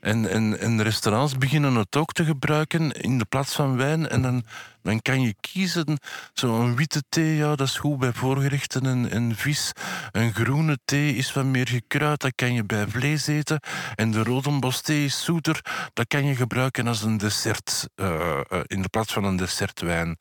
[0.00, 4.08] En, en, en restaurants beginnen het ook te gebruiken in de plaats van wijn.
[4.08, 4.44] En dan,
[4.82, 5.98] dan kan je kiezen.
[6.32, 9.72] Zo'n witte thee, ja, dat is goed bij voorgerechten en, en vis.
[10.12, 13.60] Een groene thee is wat meer gekruid, dat kan je bij vlees eten.
[13.94, 15.60] En de rodenbosthee is zoeter,
[15.92, 17.88] dat kan je gebruiken als een dessert.
[17.94, 20.18] eh, in de plaats van een dessertwijn.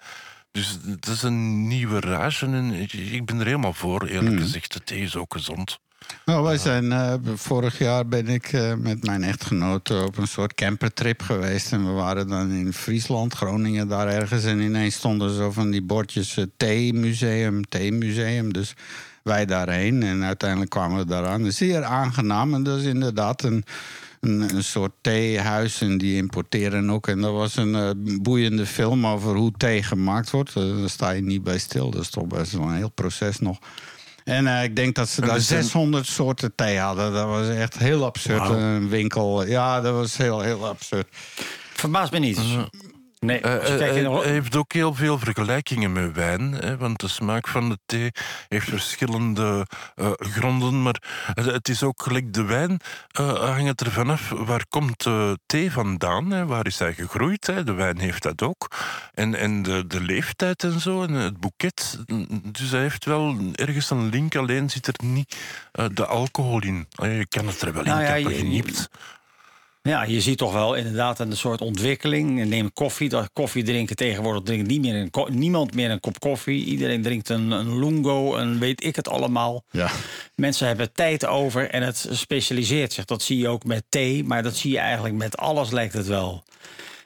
[0.51, 4.73] Dus het is een nieuwe rage en ik, ik ben er helemaal voor, eerlijk gezegd.
[4.73, 5.79] De thee is ook gezond.
[6.25, 10.53] Nou, wij zijn, eh, vorig jaar ben ik eh, met mijn echtgenoot op een soort
[10.53, 11.71] campertrip geweest.
[11.71, 14.43] En we waren dan in Friesland, Groningen, daar ergens.
[14.43, 18.53] En ineens stonden zo van die bordjes eh, theemuseum, theemuseum.
[18.53, 18.73] Dus
[19.23, 20.03] wij daarheen.
[20.03, 21.51] En uiteindelijk kwamen we daaraan.
[21.51, 22.53] Zeer aangenaam.
[22.53, 23.63] En dat is inderdaad een,
[24.19, 25.81] een, soort theehuis.
[25.81, 27.07] En die importeren ook.
[27.07, 30.53] En dat was een boeiende film over hoe thee gemaakt wordt.
[30.53, 31.89] Daar sta je niet bij stil.
[31.89, 33.59] Dat is toch best wel een heel proces nog.
[34.23, 37.13] En eh, ik denk dat ze En daar er zijn- 600 soorten thee hadden.
[37.13, 38.49] Dat was echt heel absurd.
[38.49, 39.45] Een winkel.
[39.45, 41.07] Ja, dat was heel, heel absurd.
[41.73, 42.39] Verbaast me niet.
[43.23, 46.51] Nee, je Eh, eh, hij heeft ook heel veel vergelijkingen met wijn.
[46.53, 48.11] Hè, want de smaak van de thee
[48.47, 50.81] heeft verschillende eh, gronden.
[50.81, 51.01] Maar
[51.33, 52.79] het, het is ook gelijk de wijn.
[53.11, 56.31] eh hangt het ervan af waar komt de thee vandaan?
[56.31, 57.47] Hè, waar is hij gegroeid?
[57.47, 57.63] Hè?
[57.63, 58.67] De wijn heeft dat ook.
[59.13, 61.03] En, en de, de leeftijd en zo.
[61.03, 61.99] En het boeket.
[62.51, 64.35] Dus hij heeft wel ergens een link.
[64.35, 65.35] Alleen zit er niet
[65.71, 66.87] eh, de alcohol in.
[66.95, 68.89] Eh, Je kan het er wel Nou in ja, kappen je- geniept.
[69.89, 72.45] Ja, je ziet toch wel inderdaad een soort ontwikkeling.
[72.45, 73.09] Neem koffie.
[73.09, 76.65] Dat koffie drinken tegenwoordig drinkt niet meer een niemand meer een kop koffie.
[76.65, 79.63] Iedereen drinkt een, een lungo en weet ik het allemaal.
[79.71, 79.91] Ja.
[80.35, 83.05] Mensen hebben tijd over en het specialiseert zich.
[83.05, 86.07] Dat zie je ook met thee, maar dat zie je eigenlijk met alles lijkt het
[86.07, 86.43] wel.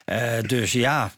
[0.05, 1.11] Eh, dus ja,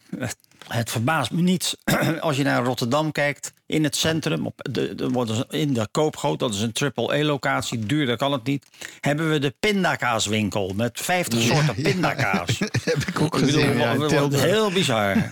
[0.69, 1.77] het, verbaast me niet.
[2.19, 6.53] Als je naar Rotterdam kijkt, in het centrum, op de, de, in de Koopgoot, dat
[6.53, 8.65] is een triple-E-locatie, duurder kan het niet,
[8.99, 12.59] hebben we de pindakaaswinkel met 50 soorten pindakaas.
[12.83, 13.77] Heb ik ook Ik bedoel, gezien.
[14.09, 15.15] ja, heel bizar.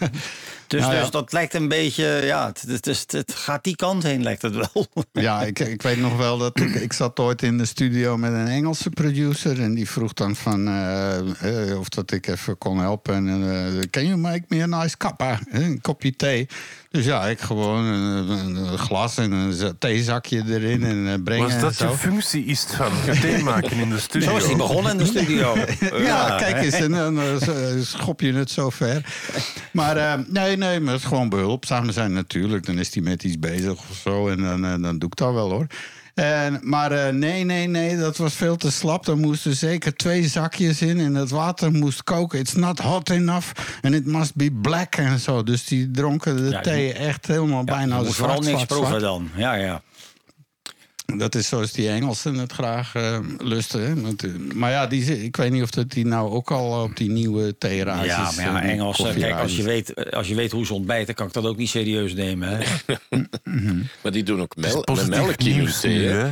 [0.68, 1.02] Dus, Nou ja.
[1.02, 4.56] dus dat lijkt een beetje, ja, het, het, het gaat die kant heen, lijkt het
[4.56, 4.88] wel.
[5.12, 8.32] Ja, ik, ik weet nog wel dat ik, ik zat ooit in de studio met
[8.32, 9.62] een Engelse producer.
[9.62, 13.16] En die vroeg dan van eh, eh, of dat ik even kon helpen.
[13.16, 15.40] En eh can you make me a nice kappa?
[15.50, 16.48] Een kopje thee.
[16.90, 21.44] Dus ja, ik gewoon een, glas en een theezakje erin en eh, brengen.
[21.44, 21.90] Was en dat zo.
[21.90, 22.92] de functie is van
[23.22, 24.30] thee maken in de studio?
[24.30, 25.56] Zo is hij begonnen in de studio.
[25.98, 27.36] Ja, kijk eens, en dan eh,
[27.82, 29.06] schop je het zo ver.
[29.72, 32.66] Maar eh, nee, nee, maar het is gewoon behulpzaam zijn natuurlijk.
[32.66, 35.34] Dan is hij met iets bezig of zo en dan, eh, dan doe ik dat
[35.34, 35.68] wel hoor.
[36.18, 39.08] En, maar eh, nee, nee, nee, dat was veel te slap.
[39.08, 42.40] Er moesten zeker twee zakjes in en het water moest koken.
[42.40, 43.48] It's not hot enough
[43.82, 45.44] and it must be black en zo.
[45.44, 49.30] Dus die dronken de Ja, thee echt helemaal Ja, bijna zwart, vooral niks proeven dan.
[49.36, 49.82] Ja, ja.
[51.16, 54.06] Dat is zoals die Engelsen het graag eh, lusten.
[54.20, 57.10] Eh, maar ja, die, ik weet niet of dat die nou ook al op die
[57.10, 58.06] nieuwe theerages...
[58.06, 61.16] Ja, maar ja, eh, Engels, kijk, als je, weet, als je weet hoe ze ontbijten,
[61.16, 62.50] kan ik dat ook niet serieus nemen.
[62.50, 62.66] Hè?
[64.04, 66.08] Maar die doen ook mel met Positief melk in thee.
[66.08, 66.32] hè.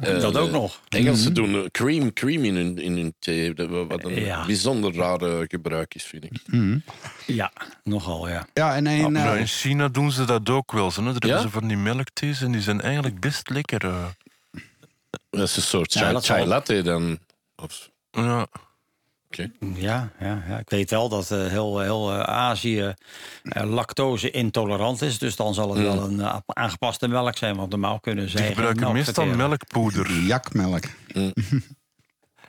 [0.00, 0.80] Eh, dat ook nog.
[0.88, 3.54] Engelsen doen eh, cream, cream in hun, in hun thee.
[3.54, 4.46] Wat een Ja.
[4.46, 6.32] bijzonder rare gebruik is, vind ik.
[7.26, 7.52] Ja,
[7.82, 8.46] nogal, ja.
[8.54, 9.12] Ja, en een...
[9.12, 10.90] Nou, eh, in China doen ze dat ook wel.
[10.90, 11.12] Zo, hè.
[11.12, 11.34] Daar Ja?
[11.34, 13.84] hebben ze van die melkthees en die zijn eigenlijk best lekker.
[13.84, 14.04] eh.
[15.30, 15.92] Dat is een soort
[16.24, 17.18] chai, latte dan.
[17.56, 18.46] Of, Ja.
[19.74, 22.94] Ja, ja, ja, ik weet wel dat eh, heel, heel eh, Azië
[23.42, 25.18] eh, lactose intolerant is.
[25.18, 27.56] Dus dan zal het wel een aangepaste melk zijn.
[27.56, 30.10] Want normaal kunnen zij Die gebruiken meestal melkpoeder.
[30.12, 30.84] jakmelk.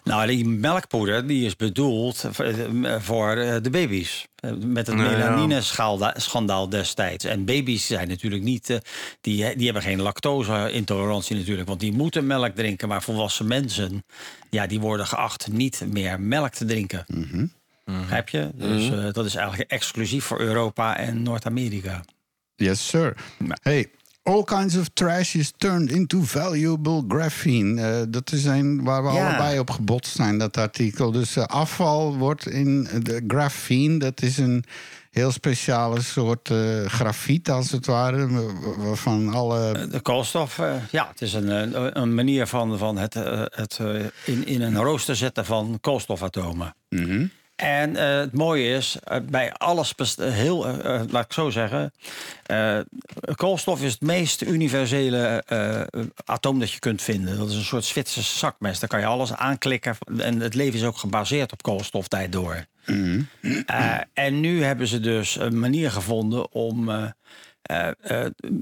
[0.05, 4.27] Nou, die melkpoeder die is bedoeld voor, eh, voor eh, de baby's.
[4.35, 7.25] Eh, Met het melanine-schandaal destijds.
[7.25, 8.79] En baby's zijn natuurlijk niet...
[9.21, 11.67] die, die hebben geen lactose-intolerantie natuurlijk.
[11.67, 12.87] Want die moeten melk drinken.
[12.87, 14.03] Maar volwassen mensen...
[14.49, 17.05] Ja, die worden geacht niet meer melk te drinken.
[17.85, 18.49] Begrijp je?
[18.55, 22.03] Dus eh, dat is eigenlijk exclusief voor Europa en Noord-Amerika.
[22.55, 23.15] Yes, sir.
[23.61, 23.91] Hey,
[24.27, 27.81] All kinds of trash is turned into valuable graphene.
[27.81, 29.27] Eh, dat is een waar we Ja.
[29.27, 31.11] allebei op gebotst zijn, dat artikel.
[31.11, 34.63] Dus eh, afval wordt in de graphene, dat is een
[35.11, 39.87] heel speciale soort eh, grafiet, als het ware, wa- waarvan alle...
[39.91, 43.13] De koolstof, eh, ja, het is een, een manier van, van het,
[43.51, 43.79] het
[44.25, 46.75] in, in een rooster zetten van koolstofatomen.
[47.55, 50.65] En eh, het mooie is, eh, bij alles, eh, heel,
[51.09, 51.93] laat ik zo zeggen,
[53.35, 55.43] koolstof is het meest universele
[56.25, 57.37] atoom dat je kunt vinden.
[57.37, 58.79] Dat is een soort Zwitserse zakmes.
[58.79, 59.97] Daar kan je alles aanklikken.
[60.17, 62.65] En het leven is ook gebaseerd op koolstof door.
[63.65, 66.89] Eh, en nu hebben ze dus een manier gevonden om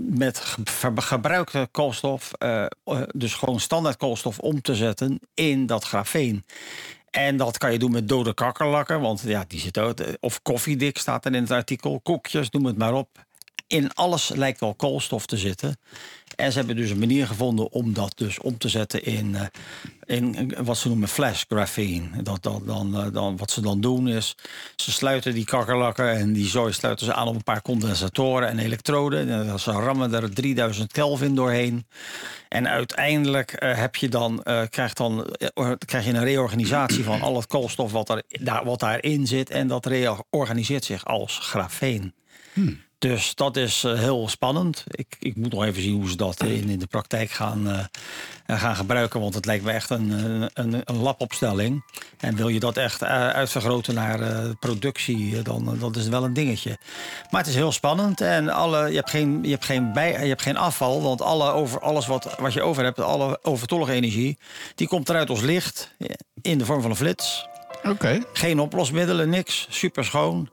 [0.09, 2.31] met ge- gebruikte koolstof,
[3.13, 6.43] dus gewoon standaard koolstof, om te zetten in dat grafeen.
[7.13, 9.99] En dat kan je doen met dode kakkerlakken, want ja, die zitten ook.
[10.19, 13.25] Of koffiedik staat er in het artikel, koekjes, noem het maar op.
[13.73, 15.77] In alles lijkt wel koolstof te zitten.
[16.35, 20.17] En ze hebben dus een manier gevonden om dat dus om te zetten in, eh,
[20.17, 22.21] in wat ze noemen flash graphene.
[22.21, 24.35] Dat, dat, dan, eh, dan, wat ze dan doen is,
[24.75, 28.59] ze sluiten die kakkerlakken en die zooi sluiten ze aan op een paar condensatoren en
[28.59, 29.29] elektroden.
[29.29, 31.85] En ze rammen er 3000 Kelvin doorheen.
[32.49, 35.35] En uiteindelijk eh, heb je dan, eh, krijg, dan,
[35.85, 39.49] krijg je een reorganisatie van al het koolstof wat, daar, wat daarin zit.
[39.49, 42.13] En dat reorganiseert zich als grafeen.
[43.03, 44.83] Dus dat is eh, heel spannend.
[44.87, 48.59] Ik, ik moet nog even zien hoe ze dat in, in de praktijk gaan, eh,
[48.59, 49.19] gaan gebruiken.
[49.19, 51.83] Want het lijkt me echt een, een, een, een labopstelling.
[52.19, 56.07] En wil je dat echt eh, uitvergroten naar eh, productie, eh, dan eh, dat is
[56.07, 56.77] wel een dingetje.
[57.29, 58.21] Maar het is heel spannend.
[58.21, 61.01] En alle, je, hebt geen, je, hebt geen bij, je hebt geen afval.
[61.01, 64.37] Want alle over, alles wat, wat je over hebt, alle overtollige energie...
[64.75, 66.09] die komt eruit als licht eh,
[66.41, 67.47] in de vorm van een flits.
[67.83, 68.23] Oké.
[68.33, 69.67] Geen oplosmiddelen, niks.
[69.69, 70.49] Super schoon.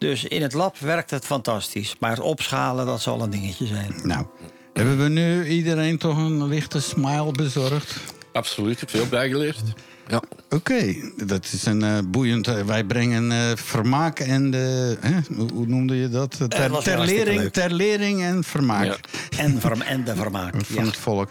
[0.00, 1.96] Dus in het lab werkt het fantastisch.
[1.98, 3.94] Maar het opschalen, dat zal een dingetje zijn.
[4.02, 4.26] Nou,
[4.72, 7.96] hebben we nu iedereen toch een lichte smile bezorgd?
[8.32, 9.60] Absoluut, ik heb veel bijgeleerd.
[10.08, 10.22] Ja.
[10.50, 10.94] Oké,
[11.26, 12.48] dat is een eh, boeiend.
[12.48, 14.96] eh, wij brengen eh, vermaak en de.
[15.00, 16.30] Hè, hoe, hoe noemde je dat?
[16.30, 17.52] Ter, was wel ter, hartstikke lering, leuk.
[17.52, 18.96] ter lering en vermaak Ja.
[19.38, 20.54] En, verm en de vermaak.
[20.64, 20.84] van Ja.
[20.84, 21.30] het volk.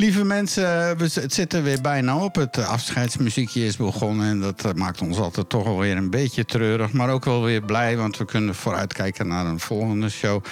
[0.00, 0.62] Lieve mensen,
[0.98, 2.34] we, het zit er weer bijna op.
[2.34, 4.26] Het afscheidsmuziekje is begonnen.
[4.26, 6.92] En dat eh, maakt ons altijd toch wel weer een beetje treurig.
[6.92, 10.42] Maar ook wel weer blij, want we kunnen vooruitkijken naar een volgende show.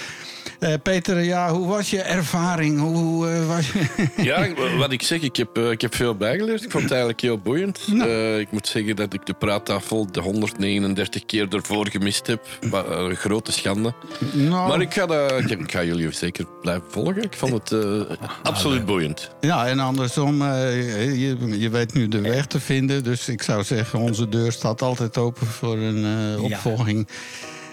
[0.59, 2.79] Eh, Peter, ja, hoe was je ervaring?
[2.79, 3.87] Hoe eh, was je?
[4.29, 4.47] Ja,
[4.77, 6.63] wat ik zeg, ik heb, ik heb veel bijgeleerd.
[6.63, 7.87] Ik vond het eigenlijk heel boeiend.
[7.99, 12.47] Eh, ik moet zeggen dat ik de praattafel de 139 keer ervoor gemist heb.
[12.71, 13.93] Een grote schande.
[14.33, 17.23] nou, Maar ik ga, ik, ik ga jullie zeker blijven volgen.
[17.23, 18.07] Ik vond het
[18.43, 19.31] absoluut boeiend.
[19.41, 23.03] Ja, en andersom, eh, je, je weet nu de weg te vinden.
[23.03, 26.55] Dus ik zou zeggen, onze deur staat altijd open voor een eh, Ja.
[26.55, 27.07] opvolging.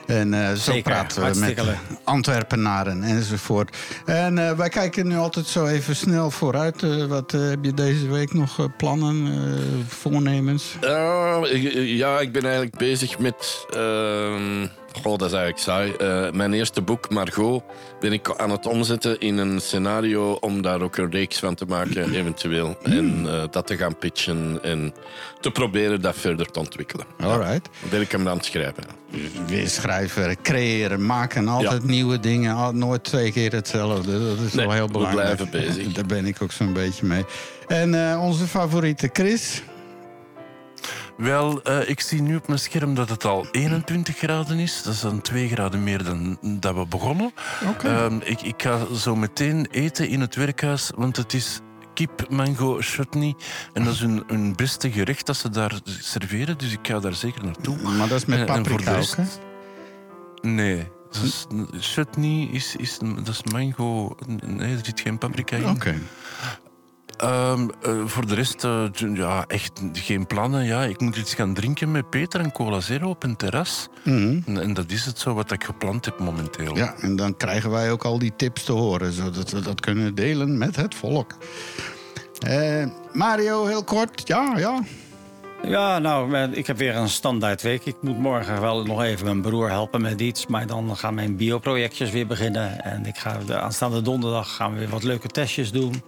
[0.07, 1.61] En eh, zo Zeker, praten we met.
[2.05, 3.77] Antwerpenaren enzovoort.
[4.05, 7.07] En eh, wij kijken nu altijd zo even snel vooruit.
[7.09, 10.77] Wat heb je deze week nog plannen, eh, voornemens?
[10.81, 13.67] Eh, ja, ik ben eigenlijk bezig met.
[15.03, 15.93] Goh, dat is eigenlijk saai.
[15.93, 17.63] Eh, mijn eerste boek, Margot,
[18.01, 21.65] ben ik aan het omzetten in een scenario om daar ook een reeks van te
[21.65, 22.77] maken, eventueel.
[22.83, 24.95] En eh, dat te gaan pitchen en
[25.41, 27.07] te proberen dat verder te ontwikkelen.
[27.23, 27.69] Alright.
[27.91, 28.85] Ben ik hem aan het schrijven.
[29.47, 31.49] Weer schrijven, creëren, maken.
[31.49, 32.55] Altijd nieuwe dingen.
[32.55, 34.27] al- Nooit twee keer hetzelfde.
[34.37, 35.35] Dat is Nee, wel heel we belangrijk.
[35.37, 35.93] blijven bezig.
[35.95, 37.25] Daar ben ik ook zo'n beetje mee.
[37.67, 39.63] En eh, onze favoriete Chris.
[41.17, 44.83] Wel, eh, ik zie nu op mijn scherm dat het al 21 graden is.
[44.83, 47.33] Dat is dan 2 graden meer dan dat we begonnen.
[47.69, 47.89] Oké.
[47.89, 51.61] Ehm, ik, ik ga zo meteen eten in het werkhuis, want het is
[51.95, 53.35] kip mango chutney.
[53.73, 57.15] En dat is hun, hun beste gerecht dat ze daar serveren, dus ik ga daar
[57.15, 57.77] zeker naartoe.
[57.83, 59.23] Maar dat is met En- en voor paprika ook, hè?
[60.43, 60.89] Nee.
[61.79, 64.17] Chutney is, is, dat is mango.
[64.47, 65.69] Nee, er zit geen paprika in.
[65.69, 65.95] Oké.
[67.17, 68.85] Ehm, eh, voor de rest, eh,
[69.15, 70.65] ja, echt geen plannen.
[70.65, 73.89] Ja, ik moet iets gaan drinken met Peter en Cola Zero op een terras.
[74.05, 74.41] Mhm.
[74.47, 76.77] En, en dat is het zo wat ik gepland heb momenteel.
[76.77, 80.15] Ja, en dan krijgen wij ook al die tips te horen, zodat we dat kunnen
[80.15, 81.35] delen met het volk.
[82.39, 84.29] Eh, Mario, heel kort.
[84.29, 84.83] Ja, ja.
[85.63, 87.85] Ja, nou, ik heb weer een standaard week.
[87.85, 90.47] Ik moet morgen wel nog even mijn broer helpen met iets.
[90.47, 92.85] Maar dan gaan mijn bioprojectjes weer beginnen.
[92.85, 96.03] En ik ga de aanstaande donderdag gaan we weer wat leuke testjes doen.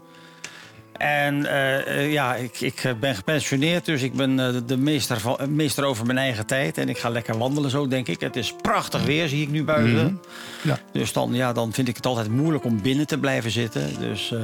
[0.98, 5.54] En eh, eh, ja, ik, ik eh, ben gepensioneerd, dus ik ben de meester, van,
[5.54, 6.78] meester over mijn eigen tijd.
[6.78, 8.20] En ik ga lekker wandelen zo, denk ik.
[8.20, 10.20] Het is prachtig weer, zie ik nu buiten.
[10.62, 10.78] Ja.
[10.92, 14.00] Dus dan, ja, dan vind ik het altijd moeilijk om binnen te blijven zitten.
[14.00, 14.34] Dus,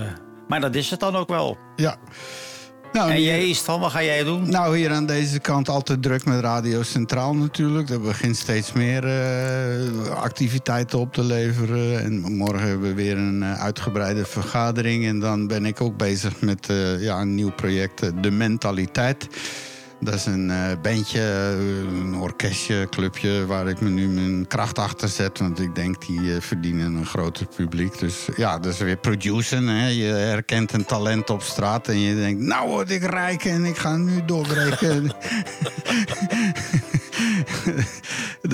[0.49, 1.59] maar dat is het dan ook wel.
[1.77, 1.97] ja.
[2.95, 4.51] Nou, En jij is wat ga jij doen?
[4.51, 7.91] Nou, hier aan deze kant altijd druk met Radio Centraal natuurlijk.
[7.91, 12.03] Er begint steeds meer eh, activiteiten op te leveren.
[12.03, 15.07] En morgen hebben we weer een eh, uitgebreide vergadering.
[15.07, 19.29] En dan ben ik ook bezig met eh, ja, een nieuw project, De Mentaliteit.
[20.05, 23.47] Dat is een eh, bandje, eh, een orkestje, clubje...
[23.47, 25.39] waar ik me nu mijn kracht achter zet.
[25.39, 27.99] Want ik denk, die eh, verdienen een groter publiek.
[27.99, 29.67] Dus ja, dat is weer produceren.
[29.67, 29.89] Hè.
[29.89, 32.41] Je herkent een talent op straat en je denkt...
[32.41, 35.03] nou word ik rijk en ik ga nu doorbreken.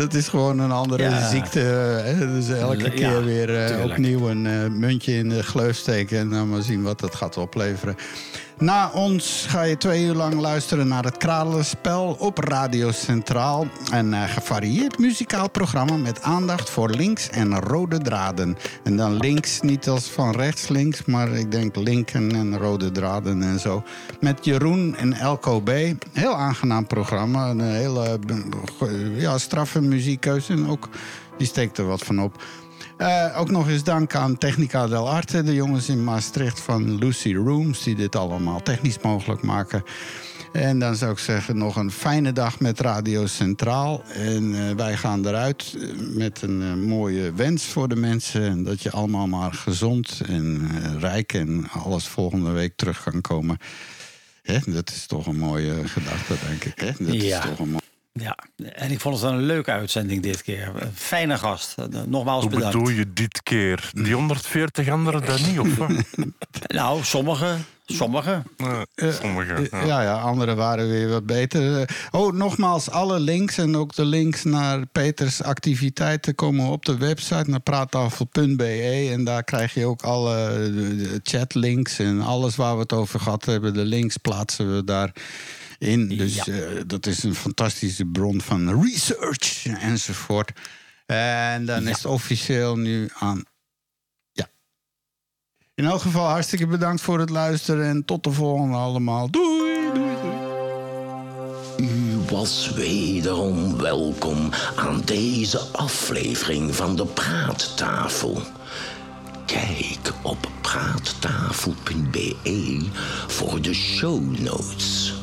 [0.00, 1.28] dat is gewoon een andere Ja.
[1.28, 1.58] ziekte.
[1.58, 2.32] Hè.
[2.32, 6.18] Dus elke Ja, keer weer opnieuw een muntje in de gleuf steken...
[6.18, 7.96] en dan maar zien wat dat gaat opleveren.
[8.60, 13.66] Na ons ga je twee uur lang luisteren naar het Kralenspel op Radio Centraal.
[13.92, 18.56] Een eh, gevarieerd muzikaal programma met aandacht voor links en rode draden.
[18.84, 23.42] En dan links, niet als van rechts links, maar ik denk linken en rode draden
[23.42, 23.82] en zo.
[24.20, 25.70] Met Jeroen en Elko B.
[26.12, 27.50] Heel aangenaam programma.
[27.50, 28.18] Een hele
[28.80, 30.88] eh, ja, straffe muziekkeuze en ook
[31.40, 32.42] die steekt er wat van op.
[33.00, 37.34] Eh, ook nog eens dank aan Technica del Arte, de jongens in Maastricht van Lucy
[37.34, 39.82] Rooms, die dit allemaal technisch mogelijk maken.
[40.52, 44.02] En dan zou ik zeggen, nog een fijne dag met Radio Centraal.
[44.14, 48.42] En eh, wij gaan eruit eh, met een mooie wens voor de mensen.
[48.42, 50.68] En dat je allemaal maar gezond en
[50.98, 53.56] rijk en alles volgende week terug kan komen.
[54.42, 56.80] Hè, dat is toch een mooie gedachte, denk ik.
[56.80, 57.04] Hè?
[57.04, 57.42] Dat Ja.
[57.42, 57.76] is toch een.
[58.12, 58.36] Ja,
[58.72, 60.72] en ik vond het een leuke uitzending dit keer.
[60.78, 61.74] Een fijne gast.
[61.78, 62.76] Eh, Nogmaals Hoe bedankt.
[62.76, 63.90] bedoel je dit keer?
[63.92, 65.90] Die 140 anderen dan niet, of wat?
[66.66, 67.56] Nou, sommige.
[67.86, 68.42] Sommige.
[68.56, 69.52] Eh, Sommige.
[69.70, 71.88] Eh, Ja, ja, anderen waren weer wat beter.
[72.10, 77.50] Oh, nogmaals, alle links en ook de links naar Peters activiteiten komen op de website
[77.50, 79.08] naar praattafel.be.
[79.12, 83.74] En daar krijg je ook alle chatlinks en alles waar we het over gehad hebben.
[83.74, 85.12] De links plaatsen we daar
[85.80, 86.08] in.
[86.08, 86.44] Dus Ja.
[86.44, 90.50] eh, dat is een fantastische bron van research enzovoort.
[91.06, 93.44] En dan is het officieel nu aan
[95.80, 99.30] in elk geval hartstikke bedankt voor het luisteren en tot de volgende allemaal.
[99.30, 99.90] Doei!
[99.94, 100.34] doei, doei.
[101.88, 108.42] U was wederom welkom aan deze aflevering van de Praattafel.
[109.46, 112.86] Kijk op praattafel.be
[113.26, 115.14] voor de show notes.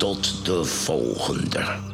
[0.00, 1.89] Tot de volgende.